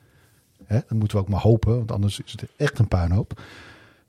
Hè, 0.64 0.78
dat 0.78 0.98
moeten 0.98 1.16
we 1.16 1.22
ook 1.22 1.28
maar 1.28 1.40
hopen, 1.40 1.76
want 1.76 1.92
anders 1.92 2.20
is 2.24 2.32
het 2.32 2.46
echt 2.56 2.78
een 2.78 2.88
puinhoop. 2.88 3.42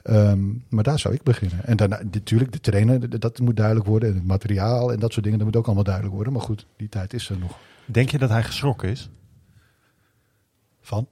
Ehm, 0.01 0.43
maar 0.69 0.83
daar 0.83 0.99
zou 0.99 1.13
ik 1.13 1.23
beginnen. 1.23 1.65
En 1.65 1.77
daarna, 1.77 1.99
natuurlijk, 2.11 2.51
de 2.51 2.59
trainer, 2.59 3.19
dat 3.19 3.39
moet 3.39 3.55
duidelijk 3.55 3.85
worden. 3.85 4.09
En 4.09 4.15
het 4.15 4.25
materiaal 4.25 4.91
en 4.91 4.99
dat 4.99 5.11
soort 5.11 5.23
dingen, 5.23 5.39
dat 5.39 5.47
moet 5.47 5.57
ook 5.57 5.65
allemaal 5.65 5.83
duidelijk 5.83 6.15
worden. 6.15 6.33
Maar 6.33 6.41
goed, 6.41 6.65
die 6.77 6.89
tijd 6.89 7.13
is 7.13 7.29
er 7.29 7.37
nog. 7.37 7.57
Denk 7.85 8.09
je 8.09 8.17
dat 8.17 8.29
hij 8.29 8.43
geschrokken 8.43 8.89
is? 8.89 9.09
Van? 10.81 11.07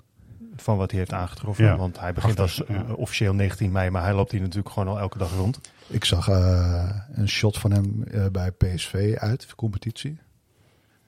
Van 0.64 0.78
wat 0.78 0.90
hij 0.92 1.00
heeft 1.00 1.14
aangetroffen. 1.14 1.66
Ja. 1.66 1.78
Want 1.78 2.00
hij 2.00 2.14
begint 2.14 2.40
als 2.40 2.62
Ja. 2.68 2.76
eh, 2.76 2.98
officieel 2.98 3.34
19 3.34 3.72
mei, 3.72 3.90
maar 3.90 4.04
hij 4.04 4.14
loopt 4.14 4.32
hier 4.32 4.42
natuurlijk 4.42 4.70
gewoon 4.70 4.88
al 4.94 5.00
elke 5.00 5.18
dag 5.18 5.34
rond. 5.36 5.60
Ik 5.88 6.06
zag 6.06 6.28
eh, 6.28 6.90
een 7.14 7.30
shot 7.30 7.58
van 7.58 7.72
hem 7.72 8.04
eh, 8.04 8.26
bij 8.32 8.52
PSV 8.52 9.16
uit, 9.20 9.48
de 9.50 9.56
competitie. 9.56 10.20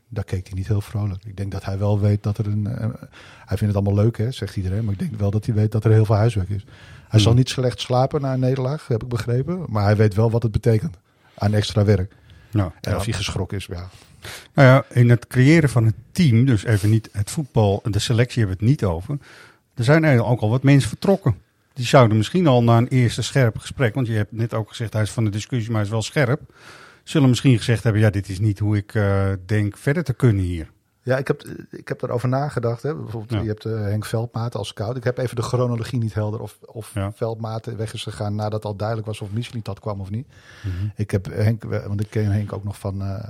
Daar 0.10 0.24
keek 0.24 0.46
hij 0.48 0.56
niet 0.58 0.68
heel 0.68 0.82
vrolijk. 0.82 1.26
Ik 1.26 1.38
denk 1.38 1.52
dat 1.52 1.66
hij 1.66 1.78
wel 1.78 2.00
weet 2.00 2.24
dat 2.24 2.38
er 2.38 2.48
een... 2.48 2.66
hij 3.46 3.58
vindt 3.58 3.74
het 3.74 3.76
allemaal 3.76 4.04
leuk, 4.04 4.18
hè, 4.18 4.32
zegt 4.32 4.56
iedereen. 4.56 4.84
Maar 4.84 4.94
ik 4.94 5.00
denk 5.00 5.16
wel 5.16 5.32
dat 5.32 5.46
hij 5.46 5.56
weet 5.56 5.72
dat 5.72 5.86
er 5.86 5.92
heel 5.92 6.06
veel 6.06 6.16
huiswerk 6.16 6.50
is. 6.50 6.66
Hij 7.08 7.20
zal 7.20 7.34
niet 7.34 7.50
slecht 7.50 7.80
slapen 7.80 8.22
na 8.22 8.34
een 8.34 8.40
nederlaag, 8.40 8.88
heb 8.88 9.04
ik 9.04 9.10
begrepen. 9.10 9.66
Maar 9.68 9.84
hij 9.84 9.96
weet 9.96 10.14
wel 10.14 10.32
wat 10.32 10.44
het 10.44 10.52
betekent 10.52 10.98
aan 11.36 11.54
extra 11.54 11.84
werk. 11.86 12.16
Nou, 12.52 12.72
En 12.82 12.96
of 12.96 13.04
hij 13.06 13.14
geschrokken 13.14 13.58
is, 13.58 13.66
ja. 13.66 13.90
Nou 14.54 14.68
ja, 14.68 14.86
in 15.00 15.10
het 15.10 15.28
creëren 15.28 15.70
van 15.70 15.86
het 15.86 15.96
team, 16.12 16.46
dus 16.46 16.66
even 16.66 16.90
niet 16.90 17.10
het 17.12 17.32
voetbal, 17.32 17.82
de 17.84 18.00
selectie 18.00 18.40
hebben 18.40 18.58
we 18.58 18.66
het 18.66 18.72
niet 18.72 18.90
over. 18.90 19.18
Er 19.76 19.84
zijn 19.84 20.04
eigenlijk 20.04 20.34
ook 20.34 20.42
al 20.42 20.50
wat 20.50 20.64
mensen 20.64 20.90
vertrokken. 20.90 21.36
Die 21.74 21.86
zouden 21.86 22.18
misschien 22.18 22.48
al 22.48 22.64
na 22.64 22.78
een 22.78 22.88
eerste 22.88 23.22
scherp 23.22 23.58
gesprek, 23.58 23.94
want 23.94 24.08
je 24.08 24.14
hebt 24.14 24.32
net 24.32 24.54
ook 24.54 24.70
gezegd, 24.70 24.94
hij 24.94 25.02
is 25.02 25.12
van 25.12 25.24
de 25.24 25.30
discussie, 25.30 25.68
maar 25.70 25.78
hij 25.78 25.86
is 25.86 25.92
wel 25.92 26.02
scherp. 26.02 26.42
Zullen 27.04 27.30
misschien 27.30 27.58
gezegd 27.58 27.84
hebben, 27.84 28.02
ja, 28.02 28.10
dit 28.10 28.30
is 28.30 28.40
niet 28.40 28.60
hoe 28.60 28.78
ik 28.78 28.96
eh, 28.96 29.32
denk 29.46 29.78
verder 29.78 30.04
te 30.04 30.14
kunnen 30.14 30.44
hier. 30.44 30.68
Ja, 31.06 31.18
ik 31.18 31.28
heb, 31.28 31.44
ik 31.70 31.88
heb 31.88 32.02
erover 32.02 32.30
nagedacht. 32.30 32.84
Hè. 32.84 32.96
Bijvoorbeeld, 32.96 33.32
Ja. 33.32 33.42
je 33.42 33.48
hebt 33.48 33.66
eh, 33.66 33.74
Henk 33.82 34.06
Veldmaat 34.06 34.56
als 34.56 34.68
scout. 34.68 34.96
Ik 34.98 35.04
heb 35.04 35.18
even 35.18 35.36
de 35.36 35.42
chronologie 35.42 36.00
niet 36.00 36.14
helder 36.14 36.40
of, 36.40 36.58
of 36.66 36.92
Ja. 36.94 37.12
Veldmaat 37.12 37.66
weg 37.66 37.94
is 37.94 38.04
gegaan 38.04 38.36
nadat 38.36 38.66
al 38.66 38.76
duidelijk 38.76 39.08
was 39.08 39.22
of 39.22 39.32
Michelin 39.32 39.60
dat 39.64 39.80
kwam 39.80 40.02
of 40.02 40.10
niet. 40.10 40.28
Mhm. 40.64 40.74
Ik 40.96 41.12
heb 41.12 41.26
Henk, 41.32 41.64
want 41.64 42.02
ik 42.02 42.10
ken 42.10 42.32
Henk 42.32 42.54
ook 42.54 42.64
nog 42.64 42.80
van, 42.80 43.02
eh, 43.02 43.24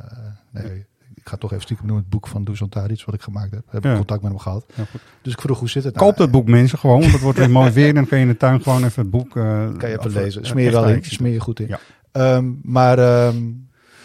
nee, 0.51 0.85
ik 1.13 1.27
ga 1.29 1.37
toch 1.37 1.51
even 1.51 1.63
stiekem 1.63 1.85
noemen, 1.85 2.03
het 2.03 2.13
boek 2.13 2.27
van 2.27 2.43
Dusan 2.43 2.69
Tadic 2.69 3.03
wat 3.05 3.15
ik 3.15 3.21
gemaakt 3.21 3.51
heb. 3.51 3.63
Heb 3.69 3.85
ik 3.85 3.91
Ja. 3.91 3.95
contact 3.97 4.21
met 4.21 4.31
hem 4.31 4.39
gehad. 4.39 4.65
Ja, 4.75 4.83
goed. 4.91 5.01
Dus 5.21 5.33
ik 5.33 5.41
vroeg, 5.41 5.59
hoe 5.59 5.69
zit 5.69 5.83
het 5.83 5.95
nou? 5.95 6.05
Koop 6.07 6.17
dat 6.17 6.31
boek 6.31 6.47
mensen 6.47 6.77
gewoon, 6.79 6.99
want 6.99 7.11
het 7.11 7.21
wordt 7.21 7.37
weer 7.37 7.49
mooi 7.51 7.71
weer. 7.71 7.87
En 7.87 7.95
dan 7.95 8.07
kun 8.07 8.17
je 8.17 8.23
in 8.23 8.29
de 8.29 8.37
tuin 8.37 8.61
gewoon 8.61 8.83
even 8.83 9.01
het 9.01 9.11
boek... 9.11 9.35
eh, 9.37 9.43
Kan 9.77 9.89
je 9.89 9.99
even 9.99 10.11
lezen. 10.11 10.43
eh, 10.43 10.49
Smeer 10.49 10.65
je 10.65 10.71
wel 10.71 10.89
in. 10.89 11.03
Smeer 11.03 11.33
je 11.33 11.39
goed 11.39 11.59
in. 11.59 11.67
Ja. 11.67 11.79
Ehm, 12.11 12.51
maar 12.61 12.99
ehm, 12.99 13.43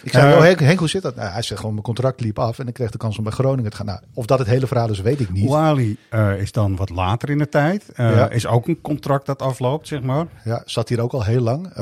ik 0.04 0.12
zei, 0.12 0.30
Eh, 0.32 0.36
oh, 0.38 0.42
Henk, 0.44 0.60
Henk, 0.60 0.78
hoe 0.78 0.88
zit 0.88 1.02
dat? 1.02 1.14
Nou, 1.16 1.30
hij 1.30 1.42
zegt 1.42 1.56
gewoon, 1.60 1.72
mijn 1.74 1.84
contract 1.84 2.20
liep 2.20 2.38
af 2.38 2.58
en 2.58 2.68
ik 2.68 2.74
kreeg 2.74 2.90
de 2.90 2.98
kans 2.98 3.18
om 3.18 3.24
bij 3.24 3.32
Groningen 3.32 3.70
te 3.70 3.76
gaan. 3.76 3.86
Nou, 3.86 4.00
of 4.14 4.26
dat 4.26 4.38
het 4.38 4.48
hele 4.48 4.66
verhaal 4.66 4.90
is, 4.90 5.00
weet 5.00 5.20
ik 5.20 5.30
niet. 5.32 5.48
Ouali 5.48 5.96
eh, 6.10 6.40
is 6.40 6.52
dan 6.52 6.76
wat 6.76 6.90
later 6.90 7.30
in 7.30 7.38
de 7.38 7.48
tijd. 7.48 7.88
Eh, 7.94 8.14
Ja. 8.14 8.28
Is 8.30 8.46
ook 8.46 8.68
een 8.68 8.80
contract 8.80 9.26
dat 9.26 9.42
afloopt, 9.42 9.88
zeg 9.88 10.02
maar. 10.02 10.26
Ja, 10.44 10.62
zat 10.64 10.88
hier 10.88 11.00
ook 11.00 11.12
al 11.12 11.24
heel 11.24 11.40
lang. 11.40 11.72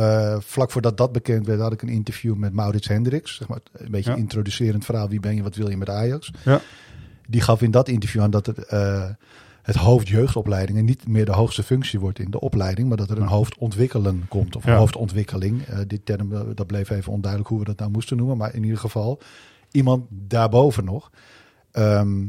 Vlak 0.45 0.71
voordat 0.71 0.97
dat 0.97 1.13
bekend 1.13 1.47
werd, 1.47 1.61
had 1.61 1.73
ik 1.73 1.83
een 1.83 1.89
interview 1.89 2.35
met 2.35 2.53
Maurits 2.53 2.89
Hendricks. 2.89 3.37
Zeg 3.37 3.49
maar, 3.49 3.59
een 3.73 3.91
beetje 3.91 4.11
Ja. 4.11 4.17
introducerend 4.17 4.85
verhaal. 4.85 5.09
Wie 5.09 5.21
ben 5.21 5.35
je, 5.35 5.43
wat 5.43 5.57
wil 5.57 5.71
je 5.71 5.77
met 5.77 5.89
Ajax? 5.91 6.31
Ja. 6.45 6.61
Die 7.29 7.41
gaf 7.41 7.63
in 7.63 7.71
dat 7.71 7.89
interview 7.89 8.23
aan 8.23 8.31
dat 8.31 8.47
het, 8.47 8.59
het 9.69 9.77
hoofd 9.77 10.09
jeugdopleidingen 10.09 10.85
niet 10.85 11.07
meer 11.09 11.25
de 11.25 11.33
hoogste 11.33 11.63
functie 11.63 12.01
wordt 12.01 12.19
in 12.19 12.31
de 12.31 12.41
opleiding. 12.41 12.89
Maar 12.89 12.97
dat 12.97 13.11
er 13.11 13.19
een 13.21 13.27
hoofd 13.27 13.59
ontwikkelen 13.59 14.25
komt. 14.29 14.57
Of 14.57 14.65
Ja. 14.65 14.73
een 14.73 14.79
hoofdontwikkeling. 14.79 15.63
Eh 15.63 15.79
die 15.87 16.03
term, 16.03 16.33
eh, 16.33 16.41
dat 16.55 16.67
bleef 16.67 16.91
even 16.91 17.13
onduidelijk 17.13 17.51
hoe 17.51 17.59
we 17.59 17.65
dat 17.65 17.79
nou 17.79 17.91
moesten 17.91 18.17
noemen. 18.17 18.37
Maar 18.37 18.55
in 18.55 18.63
ieder 18.63 18.79
geval 18.79 19.21
iemand 19.71 20.05
daarboven 20.11 20.85
nog. 20.85 21.11
Ehm, 21.73 22.27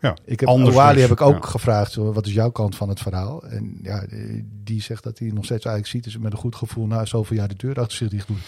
Ja, 0.00 0.16
ik 0.24 0.40
heb, 0.40 0.48
anders 0.48 0.76
Ouali 0.76 0.92
dus, 0.92 1.02
heb 1.02 1.10
ik 1.12 1.20
ook 1.20 1.42
ja. 1.44 1.48
gevraagd, 1.50 1.92
zo, 1.92 2.12
wat 2.12 2.26
is 2.26 2.32
jouw 2.32 2.50
kant 2.50 2.76
van 2.76 2.88
het 2.88 3.00
verhaal? 3.00 3.42
En 3.46 3.78
ja, 3.82 4.02
eh, 4.02 4.42
die 4.64 4.82
zegt 4.82 5.02
dat 5.02 5.18
hij 5.18 5.28
nog 5.28 5.44
steeds 5.44 5.64
eigenlijk 5.64 5.86
ziet, 5.96 6.06
is 6.14 6.18
met 6.22 6.32
een 6.32 6.38
goed 6.38 6.54
gevoel 6.56 6.86
na 6.86 7.04
zoveel 7.04 7.36
jaar 7.36 7.48
de 7.48 7.54
deur 7.56 7.74
achter 7.80 7.96
zich 7.96 8.08
dicht 8.08 8.26
doet. 8.26 8.38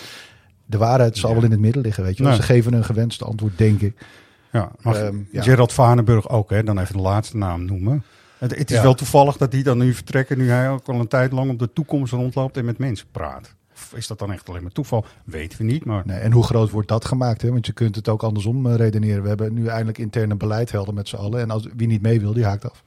De 0.67 0.79
waarheid 0.79 1.17
zal 1.17 1.29
Ja. 1.31 1.35
wel 1.37 1.45
in 1.45 1.51
het 1.51 1.61
midden 1.61 1.83
liggen, 1.83 2.05
weet 2.05 2.17
je. 2.17 2.35
Ze 2.35 2.43
geven 2.43 2.73
een 2.73 2.85
gewenste 2.85 3.25
antwoord, 3.25 3.59
denk 3.59 3.81
ik. 3.81 4.07
Ja, 4.53 4.71
mag 4.83 4.99
ja. 5.31 5.43
Gerald 5.43 5.73
Vanenburg 5.73 6.29
ook, 6.29 6.51
hè? 6.51 6.63
dan 6.63 6.79
even 6.79 6.97
de 6.97 7.03
laatste 7.03 7.37
naam 7.37 7.65
noemen. 7.65 8.05
Het, 8.39 8.57
het 8.59 8.71
is 8.71 8.77
Ja. 8.77 8.83
wel 8.83 8.95
toevallig 8.95 9.37
dat 9.37 9.51
die 9.51 9.63
dan 9.63 9.79
nu 9.79 9.95
vertrekken, 9.95 10.39
nu 10.39 10.51
hij 10.51 10.71
ook 10.71 10.89
al 10.89 11.01
een 11.01 11.09
tijd 11.09 11.33
lang 11.33 11.51
op 11.51 11.59
de 11.59 11.73
toekomst 11.73 12.13
rondloopt 12.13 12.57
en 12.57 12.65
met 12.65 12.79
mensen 12.79 13.07
praat. 13.13 13.55
Of 13.75 13.93
is 13.97 14.07
dat 14.07 14.19
dan 14.19 14.33
echt 14.33 14.49
alleen 14.49 14.63
maar 14.63 14.73
toeval? 14.73 15.05
Weten 15.25 15.59
we 15.59 15.65
niet, 15.65 15.85
maar... 15.85 16.03
Nee, 16.07 16.19
en 16.19 16.33
hoe 16.33 16.43
groot 16.45 16.71
wordt 16.71 16.89
dat 16.89 17.05
gemaakt? 17.05 17.43
Hè? 17.43 17.51
Want 17.51 17.67
je 17.67 17.73
kunt 17.73 17.95
het 17.97 18.09
ook 18.09 18.23
andersom 18.23 18.67
eh, 18.67 18.75
redeneren. 18.75 19.23
We 19.23 19.29
hebben 19.29 19.55
nu 19.55 19.67
eindelijk 19.67 19.99
interne 19.99 20.35
beleid 20.37 20.71
helder 20.71 20.95
met 20.95 21.09
z'n 21.09 21.17
allen. 21.17 21.41
En 21.41 21.51
als, 21.51 21.67
wie 21.77 21.87
niet 21.87 22.03
mee 22.03 22.21
wil, 22.21 22.33
die 22.33 22.45
haakt 22.45 22.71
af. 22.71 22.83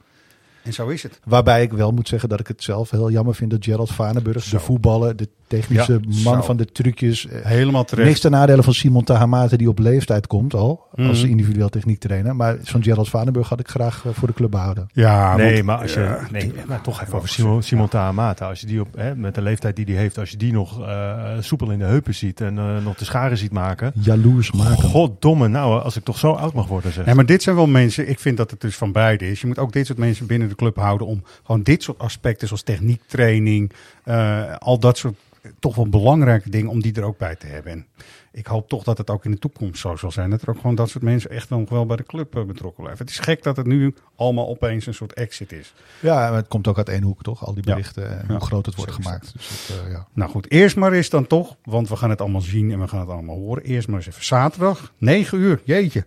En 0.62 0.72
zo 0.72 0.88
is 0.88 1.02
het. 1.02 1.20
Waarbij 1.24 1.62
ik 1.62 1.72
wel 1.72 1.92
moet 1.92 2.08
zeggen 2.08 2.28
dat 2.28 2.40
ik 2.40 2.46
het 2.48 2.62
zelf 2.62 2.90
heel 2.90 3.10
jammer 3.10 3.34
vind 3.34 3.50
dat 3.50 3.64
Gerald 3.64 3.90
Vanenburg, 3.92 4.42
Zo. 4.42 4.56
de 4.56 4.62
voetballer, 4.62 5.16
de 5.16 5.28
technische 5.46 5.92
Ja, 5.92 6.22
man 6.24 6.34
zo. 6.34 6.42
van 6.42 6.56
de 6.56 6.64
trucjes, 6.64 7.26
eh, 7.28 7.44
Helemaal 7.44 7.84
terecht. 7.84 8.08
Niks 8.08 8.20
ten 8.20 8.30
nadele 8.30 8.62
van 8.62 8.74
Simon 8.74 9.04
Tahamate 9.04 9.56
die 9.56 9.68
op 9.68 9.78
leeftijd 9.78 10.26
komt 10.26 10.54
al. 10.54 10.80
Als 10.96 11.20
Mhm. 11.22 11.30
individueel 11.30 11.68
techniektrainer. 11.68 12.36
Maar 12.36 12.56
zo'n 12.62 12.82
Gerald 12.82 13.08
Vanenburg 13.08 13.48
had 13.48 13.60
ik 13.60 13.68
graag 13.68 14.04
eh, 14.06 14.12
voor 14.12 14.28
de 14.28 14.34
club 14.34 14.50
behouden. 14.50 14.88
Ja, 14.92 15.36
nee, 15.36 15.52
want- 15.52 15.64
maar 15.64 15.78
als 15.78 15.94
je, 15.94 16.00
ja, 16.00 16.18
nee, 16.30 16.52
maar 16.66 16.80
toch 16.80 17.02
even 17.02 17.14
over 17.14 17.28
Simon, 17.28 17.62
Simon 17.62 17.88
Tahamata. 17.88 18.48
Als 18.48 18.60
je 18.60 18.66
die 18.66 18.80
op, 18.80 18.88
hè, 18.96 19.16
met 19.16 19.34
de 19.34 19.42
leeftijd 19.42 19.76
die 19.76 19.84
hij 19.84 19.94
heeft, 19.94 20.18
als 20.18 20.30
je 20.30 20.36
die 20.36 20.52
nog 20.52 20.80
eh, 20.86 21.20
soepel 21.40 21.70
in 21.70 21.78
de 21.78 21.84
heupen 21.84 22.14
ziet 22.14 22.40
en 22.40 22.58
eh, 22.58 22.64
nog 22.84 22.94
de 22.96 23.04
scharen 23.04 23.38
ziet 23.38 23.52
maken. 23.52 23.92
Jaloers 23.94 24.52
maken. 24.52 24.82
Goddomme, 24.82 25.48
nou, 25.48 25.82
als 25.82 25.96
ik 25.96 26.04
toch 26.04 26.18
zo 26.18 26.32
oud 26.32 26.52
mag 26.54 26.66
worden, 26.66 26.92
zeg. 26.92 27.04
Nee, 27.06 27.14
maar 27.14 27.26
dit 27.26 27.42
zijn 27.42 27.56
wel 27.56 27.66
mensen, 27.66 28.08
ik 28.08 28.18
vind 28.18 28.36
dat 28.36 28.50
het 28.50 28.60
dus 28.60 28.76
van 28.76 28.92
beide 28.92 29.30
is. 29.30 29.40
Je 29.40 29.46
moet 29.46 29.58
ook 29.58 29.72
dit 29.72 29.86
soort 29.86 29.98
mensen 29.98 30.26
binnen 30.26 30.48
de 30.52 30.58
club 30.58 30.76
houden 30.76 31.06
om 31.06 31.22
gewoon 31.44 31.62
dit 31.62 31.82
soort 31.82 31.98
aspecten, 31.98 32.46
zoals 32.46 32.62
techniektraining, 32.62 33.72
eh, 34.04 34.56
al 34.58 34.78
dat 34.78 34.98
soort 34.98 35.14
eh, 35.42 35.50
toch 35.58 35.74
wel 35.74 35.88
belangrijke 35.88 36.50
dingen, 36.50 36.70
om 36.70 36.80
die 36.82 36.94
er 36.94 37.02
ook 37.04 37.18
bij 37.18 37.36
te 37.36 37.46
hebben. 37.46 37.72
En 37.72 37.86
ik 38.32 38.46
hoop 38.46 38.68
toch 38.68 38.82
dat 38.84 38.98
het 38.98 39.10
ook 39.10 39.24
in 39.24 39.30
de 39.30 39.38
toekomst 39.38 39.80
zo 39.80 39.96
zal 39.96 40.10
zijn. 40.10 40.30
Dat 40.30 40.42
er 40.42 40.48
ook 40.50 40.56
gewoon 40.56 40.74
dat 40.74 40.88
soort 40.90 41.04
mensen 41.04 41.30
echt 41.30 41.48
nog 41.50 41.68
wel 41.68 41.86
bij 41.86 41.96
de 41.96 42.02
club 42.02 42.36
eh, 42.36 42.42
betrokken 42.44 42.82
blijven. 42.82 43.04
Het 43.06 43.14
is 43.14 43.20
gek 43.20 43.42
dat 43.42 43.56
het 43.56 43.66
nu 43.66 43.94
allemaal 44.16 44.48
opeens 44.48 44.86
een 44.86 44.94
soort 44.94 45.12
exit 45.12 45.52
is. 45.52 45.74
Ja, 46.00 46.14
maar 46.14 46.34
het 46.38 46.48
komt 46.48 46.66
ook 46.66 46.76
uit 46.76 46.88
één 46.88 47.02
hoek 47.02 47.22
toch? 47.22 47.46
Al 47.46 47.54
die 47.54 47.62
Ja. 47.66 47.70
berichten 47.74 48.08
en 48.18 48.24
Ja. 48.28 48.32
hoe 48.34 48.46
groot 48.46 48.66
het 48.66 48.74
wordt 48.74 48.92
Zo 48.94 48.98
gemaakt. 49.02 49.32
Dus 49.32 49.66
dat, 49.68 49.76
eh, 49.86 49.90
ja. 49.92 50.06
Nou 50.12 50.30
goed, 50.30 50.50
eerst 50.50 50.76
maar 50.76 50.92
eens 50.92 51.08
dan 51.10 51.26
toch, 51.26 51.56
want 51.64 51.88
we 51.88 51.96
gaan 51.96 52.10
het 52.10 52.20
allemaal 52.20 52.40
zien 52.40 52.70
en 52.70 52.80
we 52.80 52.88
gaan 52.88 53.00
het 53.00 53.08
allemaal 53.08 53.36
horen. 53.36 53.62
Eerst 53.62 53.88
maar 53.88 53.96
eens 53.96 54.06
even 54.08 54.24
zaterdag, 54.24 54.92
9 54.98 55.38
uur, 55.38 55.60
jeetje. 55.64 56.06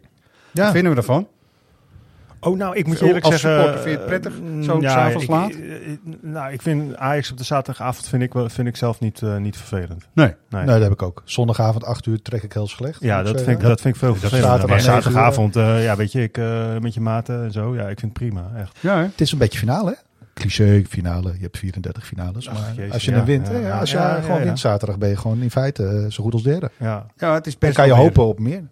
Wat 0.52 0.72
vinden 0.72 0.92
we 0.92 0.98
ervan? 0.98 1.28
Oh, 2.46 2.58
nou, 2.58 2.76
ik 2.76 2.88
moet 2.88 3.00
je 3.00 3.02
Als 3.02 3.08
eerlijk 3.14 3.26
zeggen... 3.26 3.50
supporter 3.50 3.82
vind 3.82 3.92
je 3.92 3.98
het 3.98 4.06
prettig, 4.06 4.34
eh, 4.34 4.62
zo 4.62 4.82
ja, 4.82 4.90
s'avonds 4.90 5.28
laat? 5.28 5.52
eh, 5.52 5.76
eh, 5.76 5.98
nou, 6.22 6.54
ik 6.54 6.62
vind 6.62 6.96
Ajax 6.96 7.32
op 7.32 7.38
de 7.38 7.44
zaterdagavond 7.44 8.08
vind 8.08 8.24
ik, 8.24 8.34
wel, 8.34 8.50
vind 8.50 8.68
ik 8.68 8.76
zelf 8.76 9.00
niet, 9.00 9.22
eh, 9.22 9.38
niet 9.38 9.58
vervelend. 9.58 10.08
Nee. 10.14 10.26
Nee. 10.50 10.64
Nee, 10.64 10.74
dat 10.74 10.82
heb 10.82 10.92
ik 10.92 11.02
ook. 11.02 11.22
Zondagavond 11.26 11.86
8 11.86 12.06
uur 12.06 12.22
trek 12.22 12.44
ik 12.44 12.54
heel 12.54 12.68
slecht. 12.68 13.02
Ja, 13.02 13.24
dat 13.24 13.42
vind, 13.42 13.58
ik, 13.58 13.66
dat 13.66 13.82
vind 13.82 13.94
ik 13.94 14.00
veel 14.00 14.16
vervelender. 14.16 14.50
zaterdag 14.50 14.70
Maar 14.70 14.80
zaterdagavond, 14.82 15.56
eh, 15.56 15.84
ja, 15.84 15.96
weet 15.96 16.12
je, 16.12 16.22
ik 16.22 16.38
eh, 16.38 16.78
met 16.80 16.94
je 16.94 17.02
maten 17.02 17.44
en 17.44 17.52
zo. 17.52 17.76
Ja, 17.76 17.82
ik 17.90 18.00
vind 18.00 18.20
het 18.20 18.30
prima, 18.30 18.52
echt. 18.58 18.78
Ja, 18.80 18.96
hè? 18.96 19.02
Het 19.02 19.22
is 19.22 19.32
een 19.32 19.38
beetje 19.38 19.60
finale, 19.60 19.90
hè? 19.90 19.96
Cliché, 20.34 20.84
finale. 20.90 21.34
Je 21.34 21.42
hebt 21.42 21.58
34 21.58 22.06
finales. 22.06 22.48
Maar 22.48 22.92
als 22.92 23.06
je 23.06 23.12
ja. 23.12 23.18
hem 23.18 23.26
wint, 23.26 23.48
Ja, 23.48 23.80
als 23.80 23.92
je 23.92 24.18
gewoon 24.22 24.38
ja. 24.40 24.44
wint 24.44 24.60
zaterdag, 24.60 24.98
ben 24.98 25.10
je 25.10 25.18
gewoon 25.18 25.42
in 25.42 25.52
feite 25.52 26.08
zo 26.10 26.24
goed 26.24 26.34
als 26.34 26.44
derde. 26.44 26.72
Ja. 26.80 27.06
Ja, 27.18 27.34
het 27.34 27.48
is 27.48 27.52
Dan 27.52 27.62
best 27.70 27.76
kan 27.76 27.88
je 27.88 27.94
hopen 27.94 28.26
op 28.26 28.40
meer. 28.40 28.64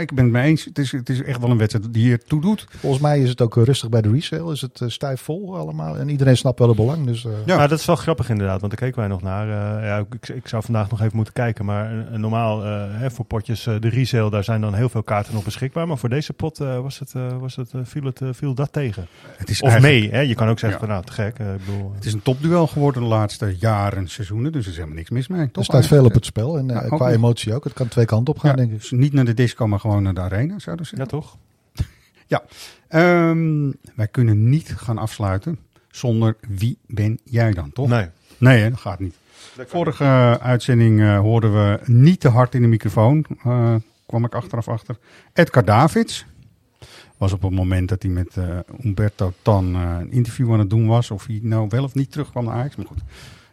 Ik 0.00 0.14
ben 0.14 0.24
het 0.24 0.32
mee 0.32 0.42
eens. 0.48 0.64
Het 0.64 0.78
is, 0.78 0.92
het 0.92 1.08
is 1.08 1.22
echt 1.22 1.40
wel 1.40 1.50
een 1.50 1.58
wedstrijd 1.58 1.92
die 1.92 2.02
hier 2.02 2.24
toe 2.24 2.40
doet. 2.40 2.66
Volgens 2.70 3.02
mij 3.02 3.20
is 3.20 3.28
het 3.28 3.40
ook 3.40 3.56
eh, 3.56 3.62
rustig 3.64 3.88
bij 3.88 4.02
de 4.02 4.10
resale. 4.10 4.52
Is 4.52 4.60
het 4.60 4.80
eh, 4.80 4.88
stijf 4.88 5.20
vol 5.20 5.56
allemaal. 5.56 5.96
En 5.96 6.08
iedereen 6.08 6.36
snapt 6.36 6.58
wel 6.58 6.68
het 6.68 6.76
belang. 6.76 7.06
Dus, 7.06 7.24
eh, 7.24 7.32
Ja. 7.46 7.56
Maar 7.56 7.68
dat 7.68 7.78
is 7.78 7.84
wel 7.84 7.96
grappig 7.96 8.28
inderdaad, 8.30 8.60
want 8.60 8.72
daar 8.72 8.80
keken 8.80 8.98
wij 9.00 9.08
nog 9.08 9.22
naar. 9.22 9.46
Eh, 9.48 9.86
ja, 9.86 9.98
ik, 9.98 10.28
ik 10.28 10.48
zou 10.48 10.62
vandaag 10.62 10.90
nog 10.90 11.00
even 11.00 11.16
moeten 11.16 11.34
kijken, 11.34 11.64
maar 11.64 12.06
normaal 12.18 12.64
eh, 12.64 12.82
hè, 12.88 13.10
voor 13.10 13.24
potjes 13.24 13.62
de 13.62 13.88
resale, 13.88 14.30
daar 14.30 14.44
zijn 14.44 14.60
dan 14.60 14.74
heel 14.74 14.88
veel 14.88 15.02
kaarten 15.02 15.34
nog 15.34 15.44
beschikbaar. 15.44 15.86
Maar 15.86 15.98
voor 15.98 16.08
deze 16.08 16.32
pot 16.32 16.60
eh, 16.60 16.80
was 16.80 16.98
het, 16.98 17.12
eh, 17.14 17.38
was 17.40 17.56
het, 17.56 17.70
viel, 17.82 18.04
het, 18.04 18.20
viel 18.32 18.54
dat 18.54 18.72
tegen. 18.72 19.06
Het 19.36 19.50
is 19.50 19.62
Of 19.62 19.70
eigenlijk- 19.70 20.00
mee, 20.02 20.10
hè? 20.12 20.20
je 20.20 20.34
kan 20.34 20.48
ook 20.48 20.58
zeggen 20.58 20.80
Ja. 20.80 20.86
van 20.86 20.94
nou, 20.94 21.04
te 21.06 21.12
gek. 21.12 21.38
ik 21.38 21.64
bedoel, 21.66 21.92
Het 21.94 22.04
is 22.04 22.12
een 22.12 22.22
topduel 22.22 22.66
geworden 22.66 23.02
de 23.02 23.08
laatste 23.08 23.56
jaren, 23.58 24.08
seizoenen. 24.08 24.52
Dus 24.52 24.62
er 24.64 24.70
is 24.70 24.76
helemaal 24.76 24.96
niks 24.96 25.10
mis 25.10 25.28
mee. 25.28 25.40
er 25.40 25.50
Toch 25.50 25.64
staat 25.64 25.86
veel 25.86 26.04
op 26.04 26.12
het 26.14 26.24
spel. 26.24 26.58
En 26.58 26.86
qua 26.88 27.10
emotie 27.10 27.54
ook. 27.54 27.64
Het 27.64 27.72
kan 27.72 27.88
twee 27.88 28.04
kanten 28.04 28.34
op 28.34 28.40
gaan, 28.40 28.50
Ja, 28.50 28.56
denk 28.56 28.70
ik. 28.72 28.78
dus 28.80 28.90
niet 28.90 29.12
naar 29.12 29.24
de 29.24 29.34
disco, 29.34 29.66
maar 29.66 29.80
gewoon 29.80 29.87
naar 29.96 30.14
de 30.14 30.20
arena, 30.20 30.58
zouden 30.58 30.86
ze 30.86 30.96
ja, 30.96 31.06
toch? 31.06 31.36
Ehm, 32.88 33.70
wij 33.94 34.08
kunnen 34.08 34.48
niet 34.48 34.74
gaan 34.76 34.98
afsluiten 34.98 35.58
zonder 35.90 36.36
wie 36.48 36.78
ben 36.86 37.18
jij 37.24 37.52
dan, 37.52 37.72
toch? 37.72 37.88
Nee. 37.88 38.08
Nee, 38.38 38.62
hè, 38.62 38.70
dat 38.70 38.78
gaat 38.78 39.00
niet. 39.00 39.14
Vorige 39.66 40.04
eh, 40.04 40.32
uitzending 40.32 41.00
eh, 41.00 41.18
hoorden 41.18 41.52
we 41.52 41.80
niet 41.84 42.20
te 42.20 42.28
hard 42.28 42.54
in 42.54 42.62
de 42.62 42.68
microfoon. 42.68 43.26
eh, 43.44 43.74
kwam 44.06 44.24
ik 44.24 44.34
achteraf 44.34 44.68
achter. 44.68 44.98
Edgar 45.32 45.64
Davids 45.64 46.26
was 47.16 47.32
op 47.32 47.42
het 47.42 47.52
moment 47.52 47.88
dat 47.88 48.02
hij 48.02 48.10
met 48.10 48.36
Umberto 48.84 49.32
Tan 49.42 49.74
een 49.74 50.12
interview 50.12 50.52
aan 50.52 50.58
het 50.58 50.70
doen 50.70 50.86
was. 50.86 51.10
Of 51.10 51.26
hij 51.26 51.40
nou 51.42 51.66
wel 51.68 51.84
of 51.84 51.94
niet 51.94 52.10
terugkwam 52.10 52.44
naar 52.44 52.54
Ajax. 52.54 52.76
Maar 52.76 52.86
goed, 52.86 53.02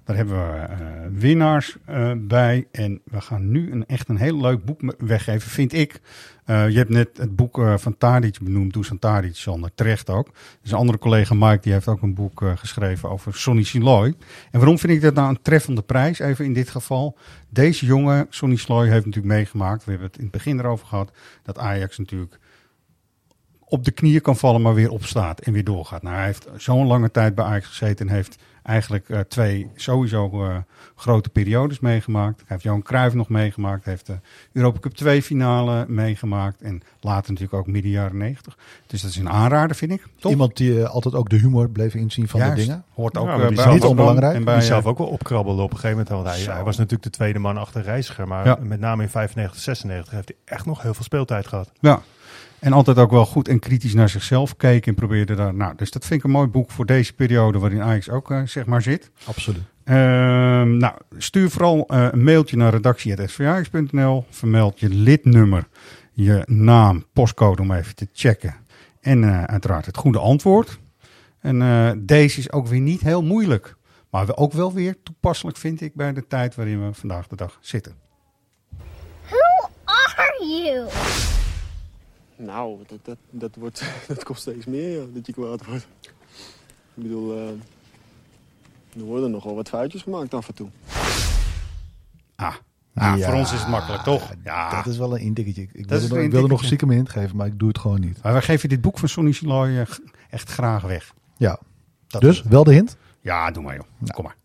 Daar 0.05 0.15
hebben 0.15 0.35
we 0.35 0.59
eh, 0.59 0.77
winnaars 1.11 1.77
eh, 1.85 2.11
bij. 2.17 2.67
En 2.71 3.01
we 3.03 3.21
gaan 3.21 3.51
nu 3.51 3.71
een, 3.71 3.85
echt 3.85 4.09
een 4.09 4.17
heel 4.17 4.41
leuk 4.41 4.65
boek 4.65 4.81
weggeven, 4.97 5.49
vind 5.49 5.73
ik. 5.73 5.99
Eh, 6.45 6.69
je 6.69 6.77
hebt 6.77 6.89
net 6.89 7.17
het 7.17 7.35
boek 7.35 7.61
van 7.75 7.97
Tadic 7.97 8.39
benoemd, 8.41 8.73
Dusan 8.73 8.99
Tadic, 8.99 9.35
Sander, 9.35 9.71
terecht 9.75 10.09
ook. 10.09 10.29
Dus 10.61 10.71
een 10.71 10.77
andere 10.77 10.97
collega, 10.97 11.33
Mike, 11.33 11.59
die 11.61 11.73
heeft 11.73 11.87
ook 11.87 12.01
een 12.01 12.13
boek 12.13 12.43
geschreven 12.55 13.09
over 13.09 13.35
Sonny 13.35 13.63
Siloy. 13.63 14.13
En 14.51 14.59
waarom 14.59 14.79
vind 14.79 14.93
ik 14.93 15.01
dat 15.01 15.13
nou 15.13 15.29
een 15.29 15.41
treffende 15.41 15.81
prijs, 15.81 16.19
even 16.19 16.45
in 16.45 16.53
dit 16.53 16.69
geval? 16.69 17.17
Deze 17.49 17.85
jongen, 17.85 18.27
Sonny 18.29 18.55
Siloy, 18.55 18.87
heeft 18.87 19.05
natuurlijk 19.05 19.33
meegemaakt, 19.33 19.85
we 19.85 19.91
hebben 19.91 20.07
het 20.07 20.17
in 20.17 20.23
het 20.23 20.31
begin 20.31 20.59
erover 20.59 20.87
gehad, 20.87 21.11
dat 21.43 21.57
Ajax 21.57 21.97
natuurlijk 21.97 22.39
op 23.75 23.85
de 23.85 23.91
knieën 23.91 24.21
kan 24.21 24.35
vallen, 24.37 24.61
maar 24.61 24.73
weer 24.73 24.89
opstaat 24.91 25.39
en 25.39 25.53
weer 25.53 25.63
doorgaat. 25.63 26.01
Nou, 26.01 26.15
hij 26.15 26.25
heeft 26.25 26.47
zo'n 26.57 26.87
lange 26.87 27.11
tijd 27.11 27.35
bij 27.35 27.45
Ajax 27.45 27.67
gezeten 27.67 28.07
en 28.07 28.13
heeft 28.13 28.35
eigenlijk 28.63 29.09
eh, 29.09 29.19
twee 29.19 29.69
sowieso 29.75 30.43
eh, 30.43 30.55
grote 30.95 31.29
periodes 31.29 31.79
meegemaakt. 31.79 32.37
Hij 32.37 32.45
heeft 32.47 32.63
Johan 32.63 32.81
Cruijff 32.81 33.15
nog 33.15 33.29
meegemaakt, 33.29 33.83
hij 33.83 33.93
heeft 33.93 34.05
de 34.05 34.19
Europa 34.53 34.79
Cup 34.79 34.93
2 34.93 35.21
finale 35.21 35.85
meegemaakt 35.87 36.61
en 36.61 36.81
later 36.99 37.31
natuurlijk 37.31 37.59
ook 37.59 37.67
midden 37.67 37.91
jaren 37.91 38.17
90. 38.17 38.57
Dus 38.87 39.01
dat 39.01 39.11
is 39.11 39.17
een 39.17 39.29
aanrader, 39.29 39.75
vind 39.75 39.91
ik. 39.91 40.07
Toch? 40.19 40.31
Iemand 40.31 40.57
die 40.57 40.81
eh, 40.83 40.89
altijd 40.89 41.15
ook 41.15 41.29
de 41.29 41.35
humor 41.35 41.69
bleef 41.69 41.93
inzien 41.93 42.27
van 42.27 42.39
Juist. 42.39 42.55
de 42.55 42.61
dingen. 42.61 42.83
Hoort 42.93 43.17
ook 43.17 43.27
Ja, 43.27 43.39
eh, 43.39 43.55
bij 43.55 43.73
niet 43.73 43.83
onbelangrijk. 43.83 44.35
En 44.35 44.43
bij, 44.43 44.53
die 44.53 44.63
eh, 44.63 44.69
zelf 44.69 44.85
ook 44.85 44.97
wel 44.97 45.07
opkrabbelde 45.07 45.61
op 45.61 45.71
een 45.71 45.77
gegeven 45.77 45.97
moment. 46.05 46.25
Want 46.25 46.45
hij, 46.45 46.53
hij 46.55 46.63
was 46.63 46.77
natuurlijk 46.77 47.03
de 47.03 47.09
tweede 47.09 47.39
man 47.39 47.57
achter 47.57 47.81
Reiziger. 47.81 48.27
Maar 48.27 48.45
Ja. 48.45 48.57
met 48.61 48.79
name 48.79 49.03
in 49.03 49.09
95, 49.09 49.61
96 49.61 50.13
heeft 50.13 50.27
hij 50.27 50.55
echt 50.55 50.65
nog 50.65 50.81
heel 50.81 50.93
veel 50.93 51.03
speeltijd 51.03 51.47
gehad. 51.47 51.71
Ja. 51.79 52.01
En 52.59 52.73
altijd 52.73 52.97
ook 52.97 53.11
wel 53.11 53.25
goed 53.25 53.47
en 53.47 53.59
kritisch 53.59 53.93
naar 53.93 54.09
zichzelf 54.09 54.55
keken 54.55 54.87
en 54.87 54.95
probeerde 54.95 55.35
daar. 55.35 55.53
Nou, 55.53 55.75
dus 55.75 55.91
dat 55.91 56.05
vind 56.05 56.19
ik 56.19 56.25
een 56.25 56.31
mooi 56.31 56.47
boek 56.47 56.71
voor 56.71 56.85
deze 56.85 57.13
periode 57.13 57.59
waarin 57.59 57.81
Ajax 57.81 58.09
ook 58.09 58.31
eh, 58.31 58.41
zeg 58.45 58.65
maar 58.65 58.81
zit. 58.81 59.11
Absoluut. 59.25 59.63
Ehm, 59.83 60.77
nou, 60.77 60.93
stuur 61.17 61.49
vooral 61.49 61.87
eh, 61.87 62.07
een 62.11 62.23
mailtje 62.23 62.57
naar 62.57 62.71
redactie.svax.nl. 62.71 64.25
Vermeld 64.29 64.79
je 64.79 64.89
lidnummer, 64.89 65.67
je 66.11 66.43
naam, 66.45 67.05
postcode 67.13 67.61
om 67.61 67.71
even 67.71 67.95
te 67.95 68.07
checken. 68.13 68.55
En 69.01 69.23
eh, 69.23 69.43
uiteraard 69.43 69.85
het 69.85 69.97
goede 69.97 70.19
antwoord. 70.19 70.79
En 71.39 71.61
eh, 71.61 71.91
deze 71.97 72.39
is 72.39 72.51
ook 72.51 72.67
weer 72.67 72.79
niet 72.79 73.01
heel 73.01 73.23
moeilijk. 73.23 73.75
Maar 74.09 74.25
we 74.25 74.37
ook 74.37 74.53
wel 74.53 74.73
weer 74.73 74.95
toepasselijk 75.03 75.57
vind 75.57 75.81
ik 75.81 75.93
bij 75.93 76.13
de 76.13 76.27
tijd 76.27 76.55
waarin 76.55 76.85
we 76.85 76.93
vandaag 76.93 77.27
de 77.27 77.35
dag 77.35 77.57
zitten. 77.61 77.95
Who 79.27 79.69
are 79.85 80.45
you? 80.45 80.87
Nou, 82.35 82.79
dat, 82.87 82.99
dat, 83.03 83.17
dat, 83.29 83.55
wordt, 83.55 83.83
dat 84.07 84.23
komt 84.23 84.39
steeds 84.39 84.65
meer, 84.65 84.99
ja, 84.99 85.05
dat 85.13 85.25
je 85.25 85.33
kwaad 85.33 85.65
wordt. 85.65 85.87
Ik 86.93 87.03
bedoel, 87.03 87.35
eh, 87.37 87.47
er 88.99 89.03
worden 89.03 89.31
nogal 89.31 89.55
wat 89.55 89.69
foutjes 89.69 90.01
gemaakt 90.01 90.33
af 90.33 90.47
en 90.47 90.53
toe. 90.53 90.69
Ah, 92.35 92.55
ah, 92.93 93.17
Ja, 93.17 93.17
voor 93.17 93.33
ons 93.33 93.53
is 93.53 93.59
het 93.59 93.67
makkelijk, 93.67 94.03
toch? 94.03 94.33
Ja. 94.43 94.69
Dat 94.69 94.85
is 94.85 94.97
wel 94.97 95.15
een 95.15 95.21
indikketje. 95.21 95.61
Ik, 95.61 95.91
is 95.91 96.07
wilde, 96.07 96.29
wilde 96.29 96.47
nog 96.47 96.63
stiekem 96.63 96.89
hint 96.89 97.09
geven, 97.09 97.35
maar 97.35 97.47
ik 97.47 97.59
doe 97.59 97.67
het 97.67 97.79
gewoon 97.79 97.99
niet. 97.99 98.21
Maar 98.23 98.31
wij 98.31 98.41
geven 98.41 98.69
dit 98.69 98.81
boek 98.81 98.99
van 98.99 99.09
Sonny 99.09 99.31
Siloy 99.31 99.77
eh, 99.77 99.85
echt 100.29 100.49
graag 100.49 100.83
weg. 100.83 101.13
Ja. 101.37 101.59
Dat 102.07 102.21
dus, 102.21 102.41
wel 102.41 102.63
de 102.63 102.73
hint? 102.73 102.97
Ja, 103.21 103.51
doe 103.51 103.63
maar 103.63 103.75
joh. 103.75 103.85
Nou. 103.97 104.13
Kom 104.13 104.23
maar. 104.23 104.35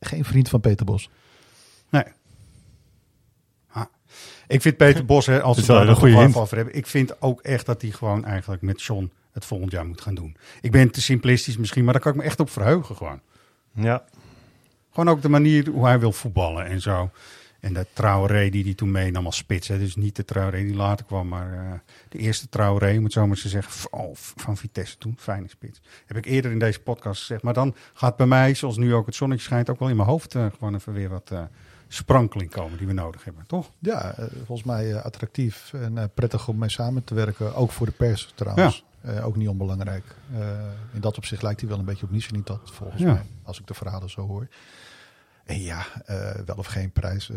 Geen 0.00 0.24
vriend 0.24 0.48
van 0.48 0.60
Peter 0.60 0.86
Bos. 0.86 1.10
Nee. 1.88 2.04
Ik 4.46 4.62
vind 4.62 4.76
Peter 4.76 5.04
Bos, 5.04 5.26
hè, 5.26 5.42
als 5.42 5.58
we 5.60 5.66
daar 5.66 5.88
een 5.88 5.96
goede 5.96 6.16
hint. 6.16 6.36
over 6.36 6.56
hebben. 6.56 6.74
Ik 6.74 6.86
vind 6.86 7.22
ook 7.22 7.40
echt 7.40 7.66
dat 7.66 7.82
hij 7.82 7.90
gewoon 7.90 8.24
eigenlijk 8.24 8.62
met 8.62 8.82
John 8.82 9.10
het 9.32 9.44
volgend 9.44 9.70
jaar 9.72 9.86
moet 9.86 10.00
gaan 10.00 10.14
doen. 10.14 10.36
Ik 10.60 10.70
ben 10.70 10.90
te 10.90 11.00
simplistisch 11.00 11.56
misschien, 11.56 11.84
maar 11.84 11.92
daar 11.92 12.02
kan 12.02 12.12
ik 12.12 12.18
me 12.18 12.24
echt 12.24 12.40
op 12.40 12.50
verheugen 12.50 12.96
gewoon. 12.96 13.20
Ja, 13.74 14.04
Gewoon 14.90 15.08
ook 15.08 15.22
de 15.22 15.28
manier 15.28 15.68
hoe 15.68 15.86
hij 15.86 15.98
wil 16.00 16.12
voetballen 16.12 16.66
en 16.66 16.80
zo. 16.80 17.10
En 17.60 17.72
de 17.72 17.86
Traoré 17.92 18.48
die 18.50 18.64
hij 18.64 18.74
toen 18.74 18.90
meenam 18.90 19.26
als 19.26 19.36
spits. 19.36 19.68
Hè. 19.68 19.78
Dus 19.78 19.96
niet 19.96 20.16
de 20.16 20.24
Traoré 20.24 20.62
die 20.64 20.74
later 20.74 21.06
kwam, 21.06 21.28
maar 21.28 21.52
eh, 21.52 21.72
de 22.08 22.18
eerste 22.18 22.48
Traoré, 22.48 22.96
om 22.96 23.04
het 23.04 23.12
zo 23.12 23.26
maar 23.26 23.36
te 23.36 23.48
zeggen, 23.48 23.90
oh, 23.90 24.10
van 24.14 24.56
Vitesse 24.56 24.98
toen. 24.98 25.14
Fijne 25.18 25.48
spits. 25.48 25.80
Heb 26.06 26.16
ik 26.16 26.24
eerder 26.26 26.50
in 26.50 26.58
deze 26.58 26.80
podcast 26.80 27.20
gezegd. 27.20 27.42
Maar 27.42 27.54
dan 27.54 27.74
gaat 27.94 28.16
bij 28.16 28.26
mij, 28.26 28.54
zoals 28.54 28.76
nu 28.76 28.94
ook 28.94 29.06
het 29.06 29.14
zonnetje 29.14 29.44
schijnt, 29.44 29.70
ook 29.70 29.78
wel 29.78 29.88
in 29.88 29.96
mijn 29.96 30.08
hoofd 30.08 30.34
eh, 30.34 30.46
gewoon 30.58 30.74
even 30.74 30.92
weer 30.92 31.08
wat 31.08 31.30
eh, 31.32 31.42
sprankeling 31.88 32.50
komen 32.50 32.78
die 32.78 32.86
we 32.86 32.92
nodig 32.92 33.24
hebben, 33.24 33.44
toch? 33.46 33.70
Ja, 33.78 34.12
eh, 34.16 34.24
volgens 34.36 34.66
mij 34.66 34.92
eh, 34.94 35.04
attractief 35.04 35.72
en 35.72 35.98
eh, 35.98 36.04
prettig 36.14 36.48
om 36.48 36.58
mee 36.58 36.68
samen 36.70 37.04
te 37.04 37.14
werken. 37.14 37.54
Ook 37.54 37.70
voor 37.70 37.86
de 37.86 37.92
pers 37.92 38.32
trouwens. 38.34 38.84
Ook 39.22 39.36
niet 39.36 39.48
onbelangrijk. 39.48 40.04
In 40.92 41.00
dat 41.00 41.16
opzicht 41.16 41.42
lijkt 41.42 41.60
hij 41.60 41.68
wel 41.68 41.78
een 41.78 41.84
beetje 41.84 42.04
op 42.06 42.10
Nishinitat, 42.12 42.60
volgens 42.64 43.02
Ja. 43.02 43.12
mij. 43.12 43.22
Als 43.42 43.58
ik 43.60 43.66
de 43.66 43.74
verhalen 43.74 44.10
zo 44.10 44.20
hoor. 44.26 44.48
En 45.44 45.60
ja, 45.60 45.82
wel 46.46 46.56
of 46.56 46.66
geen 46.66 46.90
prijs. 46.90 47.28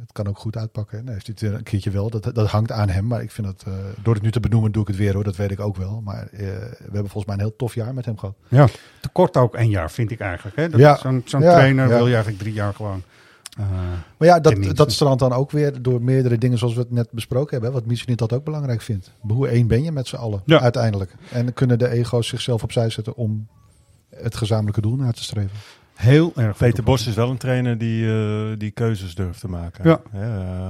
het 0.00 0.12
kan 0.12 0.26
ook 0.28 0.38
goed 0.38 0.56
uitpakken. 0.56 0.98
Nou, 1.04 1.12
heeft 1.12 1.26
hij 1.40 1.48
het 1.48 1.58
een 1.58 1.64
keertje 1.64 1.90
wel. 1.90 2.10
Dat, 2.10 2.34
dat 2.34 2.50
hangt 2.50 2.72
aan 2.72 2.88
hem. 2.88 3.06
Maar 3.06 3.22
ik 3.22 3.30
vind 3.30 3.46
het, 3.46 3.64
door 4.02 4.14
het 4.14 4.22
nu 4.22 4.30
te 4.30 4.40
benoemen, 4.40 4.72
doe 4.72 4.82
ik 4.82 4.88
het 4.88 4.96
weer 4.96 5.14
hoor. 5.14 5.24
Dat 5.24 5.36
weet 5.36 5.50
ik 5.50 5.60
ook 5.60 5.76
wel. 5.76 6.00
Maar 6.00 6.28
we 6.30 6.76
hebben 6.82 7.10
volgens 7.10 7.24
mij 7.24 7.34
een 7.34 7.40
heel 7.40 7.56
tof 7.56 7.74
jaar 7.74 7.94
met 7.94 8.04
hem 8.04 8.18
gehad. 8.18 8.34
Ja, 8.48 8.66
te 9.00 9.08
kort 9.08 9.36
ook 9.36 9.54
één 9.54 9.70
jaar, 9.70 9.90
vind 9.90 10.10
ik 10.10 10.20
eigenlijk. 10.20 10.56
Hè? 10.56 10.68
Dat 10.68 10.80
Ja. 10.80 10.96
Zo'n 10.96 11.22
Ja, 11.26 11.38
trainer 11.54 11.88
wil 11.88 12.06
je 12.06 12.12
eigenlijk 12.14 12.38
drie 12.42 12.54
jaar 12.54 12.74
gewoon. 12.74 13.02
Eh, 13.58 13.66
Maar 14.18 14.28
ja, 14.28 14.40
dat, 14.40 14.76
dat 14.76 14.92
strandt 14.92 15.20
dan 15.20 15.32
ook 15.32 15.50
weer 15.50 15.82
door 15.82 16.02
meerdere 16.02 16.38
dingen 16.38 16.58
zoals 16.58 16.74
we 16.74 16.80
het 16.80 16.90
net 16.90 17.08
besproken 17.10 17.50
hebben. 17.52 17.72
Wat 17.72 17.86
Michelin 17.86 18.16
dat 18.16 18.32
ook 18.32 18.44
belangrijk 18.44 18.82
vindt. 18.82 19.10
Hoe 19.20 19.48
één 19.48 19.66
ben 19.66 19.82
je 19.82 19.92
met 19.92 20.06
z'n 20.06 20.16
allen 20.16 20.42
Ja. 20.44 20.60
uiteindelijk. 20.60 21.14
En 21.30 21.52
kunnen 21.52 21.78
de 21.78 21.88
ego's 21.88 22.28
zichzelf 22.28 22.62
opzij 22.62 22.90
zetten 22.90 23.14
om 23.16 23.46
het 24.10 24.34
gezamenlijke 24.36 24.80
doel 24.80 24.96
naar 24.96 25.12
te 25.12 25.22
streven. 25.22 25.56
heel 25.94 26.32
erg. 26.36 26.56
Peter 26.56 26.84
Bos 26.84 27.06
is 27.06 27.14
wel 27.14 27.30
een 27.30 27.36
trainer 27.36 27.78
die, 27.78 28.06
eh, 28.08 28.58
die 28.58 28.70
keuzes 28.70 29.14
durft 29.14 29.40
te 29.40 29.48
maken. 29.48 29.88
Ja. 29.88 30.00
eh, 30.12 30.20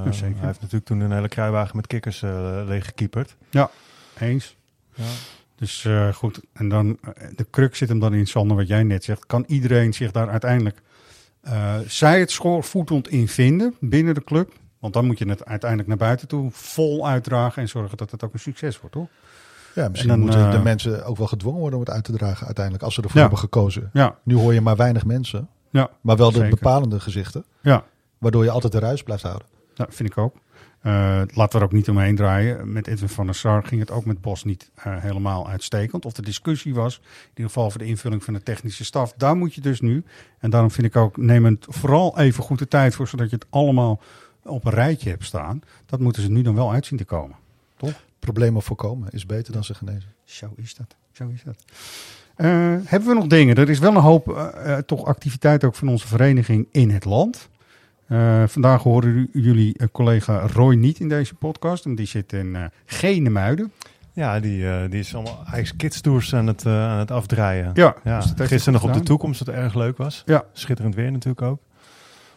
Ja, 0.05 0.12
zeker. 0.12 0.37
Hij 0.37 0.47
heeft 0.47 0.61
natuurlijk 0.61 0.85
toen 0.87 1.01
een 1.01 1.12
hele 1.12 1.28
kruiwagen 1.28 1.76
met 1.76 1.87
kikkers 1.87 2.22
uh, 2.22 2.62
leeggekieperd. 2.66 3.37
Ja, 3.51 3.70
eens. 4.18 4.57
Ja. 4.95 5.05
Dus 5.57 5.85
eh, 5.85 6.12
goed, 6.12 6.41
en 6.53 6.68
dan 6.68 6.99
de 7.37 7.47
crux 7.51 7.78
zit 7.78 7.89
hem 7.89 7.99
dan 7.99 8.14
in, 8.14 8.26
Sander, 8.26 8.57
wat 8.57 8.68
jij 8.68 8.82
net 8.82 9.05
zegt. 9.05 9.26
Kan 9.26 9.45
iedereen 9.47 9.93
zich 9.93 10.11
daar 10.11 10.28
uiteindelijk, 10.30 10.82
eh, 11.45 11.75
zij 11.87 12.21
het 12.21 12.31
schoorvoetend 12.31 13.09
in 13.09 13.29
vinden 13.29 13.75
binnen 13.81 14.15
de 14.15 14.25
club? 14.25 14.53
Want 14.79 14.93
dan 14.97 15.05
moet 15.07 15.19
je 15.19 15.29
het 15.29 15.45
uiteindelijk 15.45 15.89
naar 15.89 15.99
buiten 15.99 16.29
toe 16.29 16.51
vol 16.51 17.09
uitdragen 17.09 17.63
en 17.63 17.69
zorgen 17.69 17.97
dat 17.97 18.11
het 18.11 18.25
ook 18.25 18.33
een 18.33 18.39
succes 18.39 18.81
wordt, 18.81 18.95
toch? 18.95 19.09
Ja, 19.75 19.89
misschien 19.89 20.11
En 20.11 20.17
dan, 20.17 20.27
moeten 20.27 20.51
de 20.51 20.57
eh, 20.57 20.63
mensen 20.63 21.05
ook 21.05 21.17
wel 21.17 21.27
gedwongen 21.27 21.61
worden 21.61 21.79
om 21.79 21.85
het 21.85 21.95
uit 21.95 22.05
te 22.05 22.13
dragen 22.13 22.45
uiteindelijk. 22.47 22.85
Als 22.85 22.95
ze 22.95 23.01
ervoor 23.03 23.17
Ja. 23.17 23.23
hebben 23.23 23.39
gekozen. 23.43 23.91
Ja, 23.93 24.19
Nu 24.23 24.35
hoor 24.37 24.55
je 24.55 24.61
maar 24.61 24.77
weinig 24.77 25.05
mensen. 25.05 25.49
ja, 25.71 25.91
Maar 26.01 26.17
wel 26.17 26.33
de 26.33 26.49
bepalende 26.49 27.01
gezichten. 27.01 27.45
ja. 27.61 27.85
Waardoor 28.19 28.45
je 28.45 28.51
altijd 28.51 28.73
de 28.73 28.79
ruis 28.79 29.03
blijft 29.03 29.23
houden. 29.23 29.47
Nou, 29.77 29.93
vind 29.93 30.09
ik 30.11 30.19
ook. 30.19 30.35
Eh, 30.85 31.22
laten 31.35 31.53
we 31.53 31.59
er 31.59 31.62
ook 31.62 31.72
niet 31.72 31.89
omheen 31.89 32.16
draaien. 32.16 32.72
Met 32.72 32.87
Edwin 32.87 33.09
van 33.09 33.26
der 33.26 33.35
Sar 33.35 33.64
ging 33.64 33.80
het 33.80 33.91
ook 33.91 34.05
met 34.05 34.20
Bos 34.20 34.45
niet 34.45 34.70
eh, 34.74 34.97
helemaal 34.97 35.49
uitstekend. 35.49 36.05
Of 36.05 36.12
de 36.12 36.22
discussie 36.22 36.74
was, 36.74 36.97
in 36.97 37.28
ieder 37.28 37.45
geval 37.45 37.70
voor 37.70 37.80
de 37.80 37.87
invulling 37.87 38.24
van 38.24 38.35
de 38.35 38.43
technische 38.43 38.85
staf. 38.85 39.12
Daar 39.16 39.37
moet 39.37 39.55
je 39.55 39.61
dus 39.61 39.80
nu, 39.80 40.05
en 40.39 40.51
daarom 40.51 40.70
vind 40.70 40.87
ik 40.87 40.97
ook, 40.97 41.16
neem 41.16 41.45
het 41.45 41.66
vooral 41.68 42.18
even 42.18 42.45
goed 42.45 42.59
de 42.59 42.68
tijd 42.68 42.95
voor, 42.95 43.09
zodat 43.09 43.30
je 43.30 43.37
het 43.37 43.47
allemaal 43.51 44.01
op 44.43 44.64
een 44.64 44.72
rijtje 44.72 45.11
hebt 45.11 45.24
staan. 45.24 45.62
Dat 45.87 46.01
moeten 46.01 46.22
ze 46.22 46.30
nu 46.30 46.43
dan 46.43 46.55
wel 46.55 46.72
uitzien 46.72 46.99
te 46.99 47.05
komen. 47.05 47.37
Problemen 48.18 48.62
voorkomen 48.62 49.09
is 49.11 49.26
beter 49.26 49.53
dan 49.53 49.64
ze 49.64 49.74
genezen. 49.74 50.12
Zo 50.24 50.53
is 50.57 50.74
dat. 50.74 50.97
Zo 51.12 51.28
is 51.28 51.43
dat. 51.43 51.64
Eh, 52.35 52.47
hebben 52.85 53.09
we 53.09 53.14
nog 53.14 53.26
dingen? 53.26 53.57
Er 53.57 53.70
is 53.70 53.78
wel 53.78 53.95
een 53.95 54.03
hoop 54.03 54.28
eh, 54.28 54.76
toch 54.76 55.05
activiteit 55.05 55.64
ook 55.64 55.74
van 55.74 55.89
onze 55.89 56.07
vereniging 56.07 56.68
in 56.70 56.91
het 56.91 57.05
land. 57.05 57.49
Eh, 58.07 58.43
vandaag 58.47 58.83
horen 58.83 59.29
jullie 59.33 59.79
eh, 59.79 59.87
collega 59.93 60.47
Roy 60.53 60.75
niet 60.75 61.01
in 61.01 61.09
deze 61.09 61.35
podcast. 61.35 61.85
En 61.85 61.95
die 61.95 62.07
zit 62.07 62.33
in 62.33 62.57
eh 62.57 62.65
Genemuiden. 62.87 63.73
Ja, 64.13 64.41
die, 64.41 64.89
die 64.89 65.01
is 65.01 65.15
allemaal 65.15 65.43
Ajax 65.45 65.77
Kids 65.77 66.01
Tours 66.01 66.35
aan 66.35 66.47
het, 66.47 66.67
aan 66.67 66.99
het 66.99 67.11
afdraaien. 67.11 67.71
Ja, 67.75 67.95
ja. 68.05 68.21
dus 68.21 68.35
dat 68.35 68.47
gisteren 68.47 68.81
nog 68.81 68.91
op 68.91 68.93
de 68.93 69.03
toekomst, 69.03 69.45
wat 69.45 69.55
erg 69.55 69.75
leuk 69.75 69.97
was. 69.97 70.23
Ja. 70.27 70.45
Schitterend 70.53 70.95
weer 70.95 71.13
natuurlijk 71.13 71.43
ook. 71.43 71.59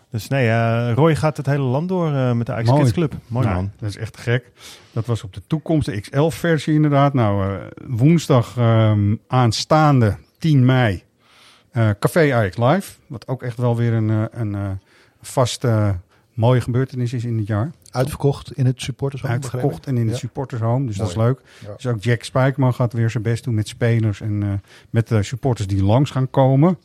Dus 0.10 0.28
nee, 0.28 0.92
Roy 0.94 1.16
gaat 1.16 1.38
het 1.38 1.46
hele 1.46 1.64
land 1.64 1.90
door 1.90 2.36
met 2.36 2.46
de 2.46 2.52
Ajax 2.52 2.70
Mooi. 2.70 2.82
Kids 2.82 2.94
Club. 2.94 3.14
Mooi 3.28 3.46
Nou, 3.46 3.58
man. 3.58 3.72
Dat 3.80 3.90
is 3.90 3.98
echt 3.98 4.18
gek. 4.18 4.52
Dat 4.92 5.06
was 5.06 5.24
op 5.24 5.34
de 5.34 5.42
toekomst, 5.48 5.86
de 5.86 6.00
XL-versie 6.00 6.74
inderdaad. 6.74 7.14
Nou, 7.14 7.60
woensdag 7.88 8.58
ehm, 8.58 9.16
aanstaande 9.28 10.18
10 10.38 10.66
mei. 10.66 11.04
Café 12.00 12.34
Ajax 12.34 12.58
Live. 12.58 12.94
Wat 13.08 13.28
ook 13.28 13.44
echt 13.44 13.58
wel 13.58 13.76
weer 13.76 13.94
een, 13.94 14.28
een 14.32 14.80
vaste 15.22 15.96
mooie 16.34 16.62
gebeurtenis 16.62 17.14
is 17.14 17.26
in 17.26 17.38
het 17.38 17.48
jaar. 17.48 17.72
Uitverkocht 17.92 18.52
in 18.58 18.66
het 18.66 18.82
supportershome. 18.82 19.34
Uitverkocht 19.34 19.86
en 19.86 19.96
in 19.98 20.02
het 20.06 20.12
Ja. 20.14 20.18
supportershome. 20.20 20.86
Dus 20.86 20.96
dat 20.98 21.10
is 21.10 21.16
leuk. 21.16 21.42
Ja. 21.66 21.74
Dus 21.76 21.86
ook 21.88 22.04
Jack 22.04 22.24
Spijkman 22.24 22.74
gaat 22.74 22.94
weer 22.94 23.10
zijn 23.10 23.24
best 23.24 23.44
doen 23.44 23.54
met 23.54 23.68
spelers 23.68 24.22
en 24.22 24.44
eh, 24.44 24.50
met 24.90 25.08
de 25.08 25.24
supporters 25.24 25.68
die 25.68 25.84
langs 25.84 26.12
gaan 26.12 26.30
komen. 26.30 26.78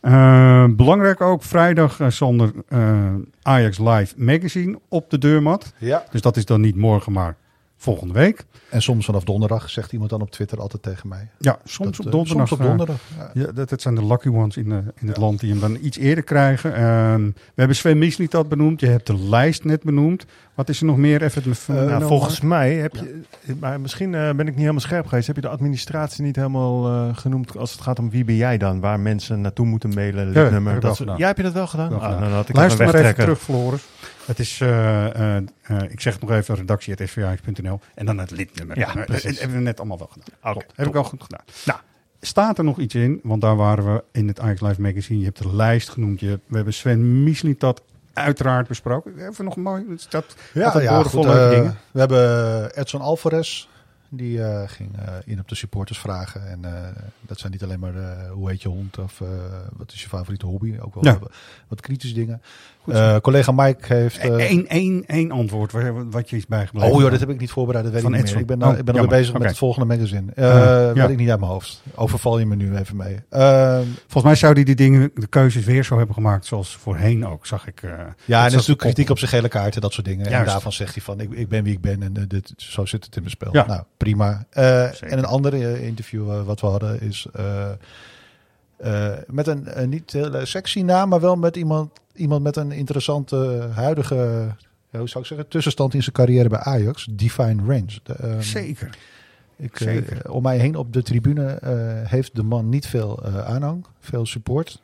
Eh, 0.00 0.64
belangrijk 0.70 1.20
ook, 1.20 1.42
vrijdag 1.42 2.00
eh, 2.00 2.08
zonder 2.08 2.52
eh, 2.68 3.04
Ajax 3.42 3.78
Live 3.78 4.14
Magazine 4.16 4.78
op 4.88 5.10
de 5.10 5.18
deurmat. 5.18 5.72
Ja. 5.78 6.04
Dus 6.10 6.20
dat 6.20 6.36
is 6.36 6.44
dan 6.44 6.60
niet 6.60 6.76
morgen, 6.76 7.12
maar 7.12 7.36
volgende 7.76 8.12
week. 8.14 8.44
En 8.68 8.82
soms 8.82 9.04
vanaf 9.04 9.24
donderdag 9.24 9.70
zegt 9.70 9.92
iemand 9.92 10.10
dan 10.10 10.20
op 10.20 10.30
Twitter 10.30 10.60
altijd 10.60 10.82
tegen 10.82 11.08
mij. 11.08 11.28
Ja, 11.38 11.58
soms 11.64 11.96
Dat, 11.96 11.98
op 12.00 12.06
eh, 12.06 12.12
donderdag. 12.12 12.48
soms 12.48 12.52
op 12.52 12.60
eh, 12.60 12.66
donderdag, 12.66 12.96
ja. 13.34 13.52
dat, 13.52 13.68
dat 13.68 13.80
zijn 13.82 13.94
de 13.94 14.06
lucky 14.06 14.28
ones 14.28 14.56
in, 14.56 14.72
eh, 14.72 14.78
in 15.00 15.08
het 15.08 15.16
land 15.16 15.40
die 15.40 15.50
hem 15.50 15.60
dan 15.60 15.78
iets 15.82 15.96
eerder 15.98 16.24
krijgen. 16.24 16.72
We 16.72 17.32
hebben 17.54 17.76
Sven 17.76 17.98
Mislintat 17.98 18.48
benoemd. 18.48 18.80
Je 18.80 18.86
hebt 18.86 19.06
de 19.06 19.18
lijst 19.18 19.64
net 19.64 19.82
benoemd. 19.82 20.24
Wat 20.54 20.68
is 20.68 20.80
er 20.80 20.86
nog 20.86 20.96
meer? 20.96 21.22
Even 21.22 21.42
Nou, 21.66 21.86
nou, 21.88 22.02
volgens 22.02 22.40
mij 22.40 22.74
heb 22.74 22.94
je, 22.94 23.22
maar 23.60 23.80
misschien 23.80 24.14
eh, 24.14 24.20
ben 24.20 24.40
ik 24.40 24.46
niet 24.46 24.56
helemaal 24.56 24.80
scherp 24.80 25.06
geweest. 25.06 25.26
Heb 25.26 25.36
je 25.36 25.42
de 25.42 25.48
administratie 25.48 26.24
niet 26.24 26.36
helemaal 26.36 26.86
eh, 26.86 27.16
genoemd 27.16 27.56
als 27.56 27.72
het 27.72 27.80
gaat 27.80 27.98
om 27.98 28.10
wie 28.10 28.24
ben 28.24 28.34
jij 28.36 28.58
dan? 28.58 28.80
Waar 28.80 29.00
mensen 29.00 29.40
naartoe 29.40 29.66
moeten 29.66 29.94
mailen, 29.94 30.32
Ja, 30.32 30.42
lidnummer. 30.42 30.72
heb 30.74 30.84
ik 30.84 30.88
dat. 31.06 31.18
Ja, 31.18 31.26
heb 31.26 31.36
je 31.36 31.42
dat 31.42 31.52
wel 31.52 31.66
gedaan? 31.66 31.88
Wel 31.88 31.98
Ah, 31.98 32.04
gedaan. 32.04 32.20
dan 32.20 32.32
had 32.32 32.48
ik 32.48 32.54
Luister 32.56 32.84
maar 32.84 32.94
even 32.94 33.04
wegtrekken. 33.06 33.34
terug, 33.36 33.56
Floris. 33.58 33.84
Het 34.26 34.38
is, 34.38 34.60
eh, 34.60 35.36
eh, 35.36 35.42
eh, 35.62 35.82
ik 35.90 36.00
zeg 36.00 36.12
het 36.12 36.22
nog 36.22 36.30
even, 36.30 36.54
redactie.sva.nl 36.54 37.80
en 37.94 38.06
dan 38.06 38.18
het 38.18 38.30
lidnummer. 38.30 38.78
Ja, 38.78 38.92
precies. 39.04 39.22
Dat 39.30 39.38
hebben 39.38 39.56
we 39.56 39.62
net 39.62 39.78
allemaal 39.78 39.98
wel 39.98 40.10
gedaan. 40.12 40.54
Oké. 40.54 40.66
Heb 40.74 40.86
ik 40.86 40.92
wel 40.92 41.04
goed 41.04 41.22
gedaan. 41.22 41.44
Nou, 41.64 41.78
staat 42.20 42.58
er 42.58 42.64
nog 42.64 42.78
iets 42.78 42.94
in? 42.94 43.20
Want 43.22 43.40
daar 43.40 43.56
waren 43.56 43.94
we 43.94 44.04
in 44.12 44.28
het 44.28 44.40
Ajax 44.40 44.60
Live 44.60 44.80
magazine. 44.80 45.18
Je 45.18 45.24
hebt 45.24 45.42
de 45.42 45.56
lijst 45.56 45.88
genoemd. 45.88 46.20
Je, 46.20 46.40
we 46.46 46.56
hebben 46.56 46.74
Sven 46.74 47.22
Mislintat 47.24 47.82
uiteraard 48.12 48.68
besproken. 48.68 49.28
Even 49.28 49.44
nog 49.44 49.56
een 49.56 49.62
mooi. 49.62 49.84
Het 49.88 50.00
staat 50.00 50.34
Ja, 50.54 50.80
ja 50.80 51.02
goed, 51.02 51.24
leuke 51.24 51.40
eh, 51.40 51.50
dingen. 51.50 51.76
we 51.90 51.98
hebben 51.98 52.74
Edson 52.76 53.00
Alvarez. 53.00 53.66
Die 54.08 54.42
eh, 54.42 54.68
ging 54.68 54.90
in 55.24 55.40
op 55.40 55.48
de 55.48 55.54
supportersvragen. 55.54 56.48
En 56.48 56.64
eh, 56.64 56.88
dat 57.20 57.38
zijn 57.38 57.52
niet 57.52 57.62
alleen 57.62 57.80
maar 57.80 57.94
eh, 57.96 58.30
hoe 58.30 58.50
heet 58.50 58.62
je 58.62 58.68
hond 58.68 58.98
of 58.98 59.20
eh, 59.20 59.28
wat 59.76 59.92
is 59.92 60.02
je 60.02 60.08
favoriete 60.08 60.46
hobby. 60.46 60.74
Ook 60.80 60.94
wel 60.94 61.04
Ja. 61.04 61.18
wat 61.68 61.80
kritische 61.80 62.14
dingen. 62.14 62.42
Eh, 62.92 63.16
collega 63.16 63.52
Mike 63.52 63.94
heeft... 63.94 64.18
eh, 64.18 64.50
Eén 64.50 64.68
één, 64.68 65.04
één 65.06 65.30
antwoord 65.30 65.72
waar, 65.72 66.10
wat 66.10 66.30
je 66.30 66.36
is 66.36 66.46
bijgebleven. 66.46 66.92
Oh 66.94 67.00
joh, 67.00 67.10
dat 67.10 67.20
heb 67.20 67.30
ik 67.30 67.40
niet 67.40 67.50
voorbereid. 67.50 67.84
Dat 67.84 67.92
weet 67.92 68.02
Van 68.02 68.14
ik 68.14 68.22
niet 68.22 68.30
meer. 68.32 68.40
Ik 68.40 68.46
ben, 68.46 68.58
nou- 68.58 68.72
Oh, 68.72 68.78
ik 68.78 68.84
ben 68.84 68.94
jammer. 68.94 69.12
alweer 69.12 69.24
bezig 69.26 69.38
met 69.40 69.48
het 69.50 69.58
volgende 69.58 69.94
magazine. 69.94 70.32
Uh, 70.36 70.88
Eh 70.88 70.94
ja. 70.94 71.02
Weet 71.02 71.10
ik 71.10 71.16
niet 71.16 71.30
uit 71.30 71.40
mijn 71.40 71.50
hoofd. 71.52 71.82
Overval 71.94 72.38
je 72.38 72.46
me 72.46 72.54
nu 72.56 72.76
even 72.76 72.96
mee. 72.96 73.16
Eh, 73.30 73.78
Volgens 74.02 74.24
mij 74.24 74.34
zou 74.34 74.52
hij 74.52 74.64
die 74.64 74.74
dingen, 74.74 75.10
de 75.14 75.26
keuzes 75.26 75.64
weer 75.64 75.84
zo 75.84 75.96
hebben 75.96 76.14
gemaakt 76.14 76.46
zoals 76.46 76.76
voorheen 76.76 77.26
ook, 77.26 77.46
zag 77.46 77.66
ik. 77.66 77.82
eh, 77.82 77.90
Ja, 77.90 77.96
dat 77.96 78.06
en 78.28 78.36
er 78.40 78.46
is 78.46 78.52
natuurlijk 78.52 78.78
kritiek 78.80 79.10
op 79.10 79.18
zijn 79.18 79.30
gele 79.30 79.48
kaarten, 79.48 79.80
dat 79.80 79.92
soort 79.92 80.06
dingen. 80.06 80.26
En 80.26 80.44
daarvan 80.44 80.72
zegt 80.72 80.94
hij 80.94 81.02
van, 81.02 81.20
ik, 81.20 81.32
ik 81.32 81.48
ben 81.48 81.64
wie 81.64 81.72
ik 81.72 81.80
ben 81.80 82.02
en 82.02 82.16
eh, 82.16 82.22
dit, 82.28 82.52
zo 82.56 82.84
zit 82.84 83.04
het 83.04 83.14
in 83.16 83.20
mijn 83.22 83.34
spel. 83.34 83.48
Ja. 83.52 83.66
Nou, 83.66 83.82
prima. 83.96 84.44
Eh, 84.50 84.82
en 85.02 85.18
een 85.18 85.24
ander 85.24 85.54
eh, 85.54 85.86
interview 85.86 86.30
eh, 86.30 86.42
wat 86.42 86.60
we 86.60 86.66
hadden 86.66 87.00
is 87.00 87.26
eh, 88.76 89.12
eh, 89.12 89.18
met 89.26 89.46
een 89.46 89.66
eh, 89.66 89.86
niet 89.86 90.12
hele 90.12 90.46
sexy 90.46 90.80
naam, 90.80 91.08
maar 91.08 91.20
wel 91.20 91.36
met 91.36 91.56
iemand, 91.56 91.90
iemand 92.14 92.42
met 92.42 92.56
een 92.56 92.72
interessante 92.72 93.68
huidige, 93.72 94.54
hoe 94.90 95.08
zou 95.08 95.20
ik 95.20 95.26
zeggen, 95.26 95.48
tussenstand 95.48 95.94
in 95.94 96.02
zijn 96.02 96.14
carrière 96.14 96.48
bij 96.48 96.58
Ajax. 96.58 97.08
Define 97.10 97.62
Range. 97.66 97.98
De, 98.02 98.12
ehm, 98.12 98.40
Zeker. 98.40 98.98
ik, 99.56 99.80
eh, 99.80 99.86
Zeker. 99.86 100.30
om 100.30 100.42
mij 100.42 100.58
heen 100.58 100.76
op 100.76 100.92
de 100.92 101.02
tribune 101.02 101.46
eh, 101.46 102.10
heeft 102.10 102.34
de 102.34 102.42
man 102.42 102.68
niet 102.68 102.86
veel 102.86 103.22
eh, 103.24 103.44
aanhang, 103.44 103.86
veel 104.00 104.26
support. 104.26 104.82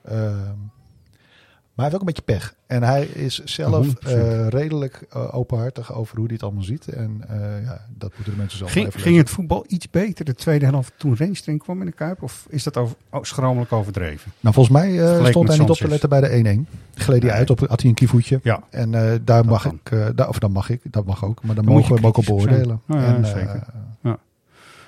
Maar 1.74 1.84
hij 1.84 1.94
heeft 1.94 1.94
ook 1.94 2.08
een 2.08 2.14
beetje 2.14 2.38
pech. 2.38 2.54
En 2.66 2.82
hij 2.82 3.04
is 3.04 3.38
zelf 3.44 3.86
100%. 3.86 3.90
eh, 4.02 4.48
redelijk 4.48 5.04
eh, 5.10 5.34
openhartig 5.34 5.94
over 5.94 6.16
hoe 6.16 6.24
hij 6.24 6.34
het 6.34 6.42
allemaal 6.42 6.62
ziet. 6.62 6.88
En 6.88 7.24
eh, 7.28 7.64
ja, 7.64 7.86
dat 7.98 8.12
moeten 8.14 8.32
de 8.32 8.38
mensen 8.38 8.58
zelf 8.58 8.70
Ging, 8.72 8.86
even 8.86 9.00
ging 9.00 9.10
lezen. 9.14 9.24
het 9.26 9.34
voetbal 9.34 9.64
iets 9.68 9.90
beter 9.90 10.24
de 10.24 10.34
tweede 10.34 10.66
helft 10.66 10.92
toen 10.96 11.14
Rens 11.14 11.40
erin 11.42 11.58
kwam 11.58 11.80
in 11.80 11.86
de 11.86 11.92
Kuip? 11.92 12.22
Of 12.22 12.46
is 12.48 12.62
dat 12.62 12.76
over, 12.76 12.96
oh, 13.10 13.22
schromelijk 13.22 13.72
overdreven? 13.72 14.32
Nou, 14.40 14.54
volgens 14.54 14.76
mij 14.76 14.96
stond 15.30 15.48
hij 15.48 15.58
niet 15.58 15.70
op 15.70 15.76
te 15.76 15.88
letten 15.88 16.08
bij 16.08 16.20
de 16.20 16.28
1-1. 16.28 16.66
Gleed 16.94 17.22
hij 17.22 17.30
Nee. 17.30 17.38
uit, 17.38 17.50
op, 17.50 17.60
had 17.60 17.80
hij 17.80 17.88
een 17.90 17.96
kievoetje. 17.96 18.40
Ja. 18.42 18.62
En 18.70 19.20
daar 19.24 19.44
mag 19.44 19.62
kan. 19.62 19.80
ik, 19.84 20.16
daar, 20.16 20.28
of 20.28 20.38
dan 20.38 20.52
mag 20.52 20.70
ik, 20.70 20.80
dat 20.90 21.04
mag 21.04 21.24
ook. 21.24 21.42
Maar 21.42 21.54
dan, 21.54 21.64
mogen 21.64 21.88
we 21.88 21.94
hem 21.94 22.06
ook 22.06 22.16
op 22.16 22.24
beoordelen. 22.24 22.80
Ja, 22.86 22.96
ja, 22.96 23.14
en, 23.14 23.26
zeker. 23.26 23.62
Ja. 24.02 24.18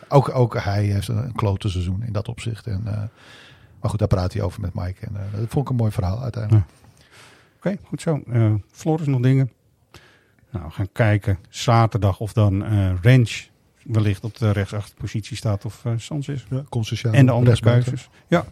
ook, 0.08 0.34
ook 0.34 0.58
hij 0.58 0.84
heeft 0.84 1.08
een, 1.08 1.16
een 1.16 1.32
klote 1.32 1.68
seizoen 1.68 2.02
in 2.06 2.12
dat 2.12 2.28
opzicht. 2.28 2.66
En, 2.66 3.10
maar 3.84 3.92
goed, 3.92 3.98
daar 4.08 4.18
praat 4.18 4.32
hij 4.32 4.42
over 4.42 4.60
met 4.60 4.74
Mike. 4.74 5.06
En 5.06 5.16
eh, 5.16 5.38
dat 5.40 5.48
vond 5.48 5.64
ik 5.64 5.70
een 5.70 5.76
mooi 5.76 5.90
verhaal 5.92 6.22
uiteindelijk. 6.22 6.64
Oké, 7.56 7.76
goed 7.84 8.00
zo. 8.00 8.22
Eh 8.32 8.52
Floris 8.72 9.06
nog 9.06 9.20
dingen? 9.20 9.50
Nou, 10.50 10.64
we 10.66 10.70
gaan 10.70 10.88
kijken 10.92 11.38
zaterdag 11.48 12.20
of 12.20 12.32
dan 12.32 12.64
eh 12.64 12.90
Rens 13.02 13.50
wellicht 13.82 14.24
op 14.24 14.38
de 14.38 14.50
rechtsachterpositie 14.50 15.36
staat 15.36 15.64
of 15.64 15.84
eh 15.84 15.92
Sanchez. 15.96 16.44
Ja, 16.50 17.12
En 17.12 17.26
de 17.26 17.32
andere 17.32 17.60
keuzes. 17.60 18.08
Ja. 18.26 18.44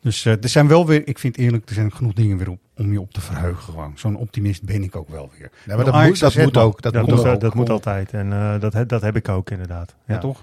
Dus 0.00 0.24
eh, 0.24 0.32
er 0.42 0.48
zijn 0.48 0.68
wel 0.68 0.86
weer, 0.86 1.08
ik 1.08 1.18
vind 1.18 1.36
eerlijk, 1.36 1.68
er 1.68 1.74
zijn 1.74 1.92
genoeg 1.92 2.12
dingen 2.12 2.36
weer 2.38 2.50
op, 2.50 2.58
om 2.76 2.92
je 2.92 3.00
op 3.00 3.12
te 3.12 3.20
verheugen 3.20 3.62
gewoon. 3.62 3.92
Zo'n 3.94 4.16
optimist 4.16 4.62
ben 4.62 4.82
ik 4.82 4.96
ook 4.96 5.08
wel 5.08 5.30
weer. 5.38 5.50
Nee, 5.64 5.76
maar 5.76 5.84
dat 5.84 5.94
moet- 6.04 6.20
dat 6.20 6.34
moet 6.36 6.56
ook, 6.56 6.82
dat 6.82 6.92
Dat, 6.92 7.06
moet 7.06 7.26
ook. 7.26 7.40
dat, 7.40 7.70
altijd. 7.70 8.12
En 8.12 8.32
eh, 8.32 8.60
dat, 8.60 8.88
dat 8.88 9.02
heb 9.02 9.16
ik 9.16 9.28
ook 9.28 9.50
inderdaad. 9.50 9.94
Ja, 10.06 10.18
toch? 10.18 10.42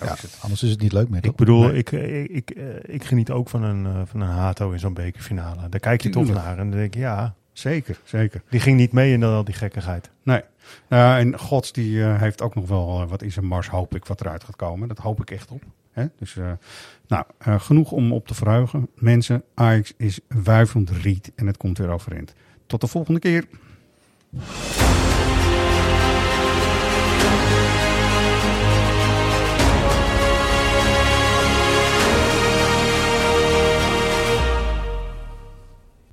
Zo 0.00 0.04
Ja, 0.06 0.12
is 0.12 0.22
het. 0.22 0.36
anders 0.40 0.62
is 0.62 0.70
het 0.70 0.80
niet 0.80 0.92
leuk 0.92 1.08
meer. 1.08 1.24
Ik 1.24 1.36
bedoel, 1.36 1.60
Nee. 1.62 1.72
ik, 1.76 1.90
ik, 1.92 2.30
ik, 2.30 2.50
eh, 2.50 2.64
ik 2.94 3.04
geniet 3.04 3.30
ook 3.30 3.48
van 3.48 3.62
een, 3.62 3.86
eh, 3.86 4.00
van 4.04 4.20
een 4.20 4.28
Hato 4.28 4.70
in 4.70 4.78
zo'n 4.78 4.94
bekerfinale. 4.94 5.68
Daar 5.68 5.80
kijk 5.80 6.00
je 6.02 6.08
toch 6.10 6.26
naar 6.32 6.58
en 6.58 6.70
dan 6.70 6.78
denk 6.78 6.94
je, 6.94 7.00
ja, 7.00 7.34
Zeker, 7.52 8.00
zeker. 8.04 8.42
die 8.48 8.60
ging 8.60 8.76
niet 8.76 8.92
mee 8.92 9.12
in 9.12 9.22
al 9.22 9.44
die 9.44 9.54
gekkigheid. 9.54 10.10
Nee. 10.22 10.40
Nou, 10.88 11.18
en 11.20 11.38
Gods 11.38 11.72
die 11.72 12.02
eh, 12.04 12.20
heeft 12.20 12.42
ook 12.42 12.54
nog 12.54 12.68
wel 12.68 13.02
eh, 13.02 13.08
wat 13.08 13.22
in 13.22 13.32
zijn 13.32 13.46
mars, 13.46 13.68
hoop 13.68 13.94
ik, 13.94 14.04
wat 14.06 14.20
eruit 14.20 14.44
gaat 14.44 14.56
komen. 14.56 14.88
Dat 14.88 14.98
hoop 14.98 15.20
ik 15.20 15.30
echt 15.30 15.50
op. 15.50 15.62
Hè? 15.92 16.04
Dus, 16.18 16.36
eh, 16.36 16.50
nou, 17.08 17.24
eh, 17.38 17.60
genoeg 17.60 17.90
om 17.92 18.12
op 18.12 18.26
te 18.26 18.34
verheugen. 18.34 18.88
Mensen, 18.94 19.42
Ajax 19.54 19.92
is 19.96 20.20
wuivend 20.28 20.90
riet 20.90 21.32
en 21.36 21.46
het 21.46 21.56
komt 21.56 21.78
weer 21.78 21.88
overeind. 21.90 22.34
Tot 22.66 22.80
de 22.80 22.86
volgende 22.86 23.20
keer. 23.20 23.44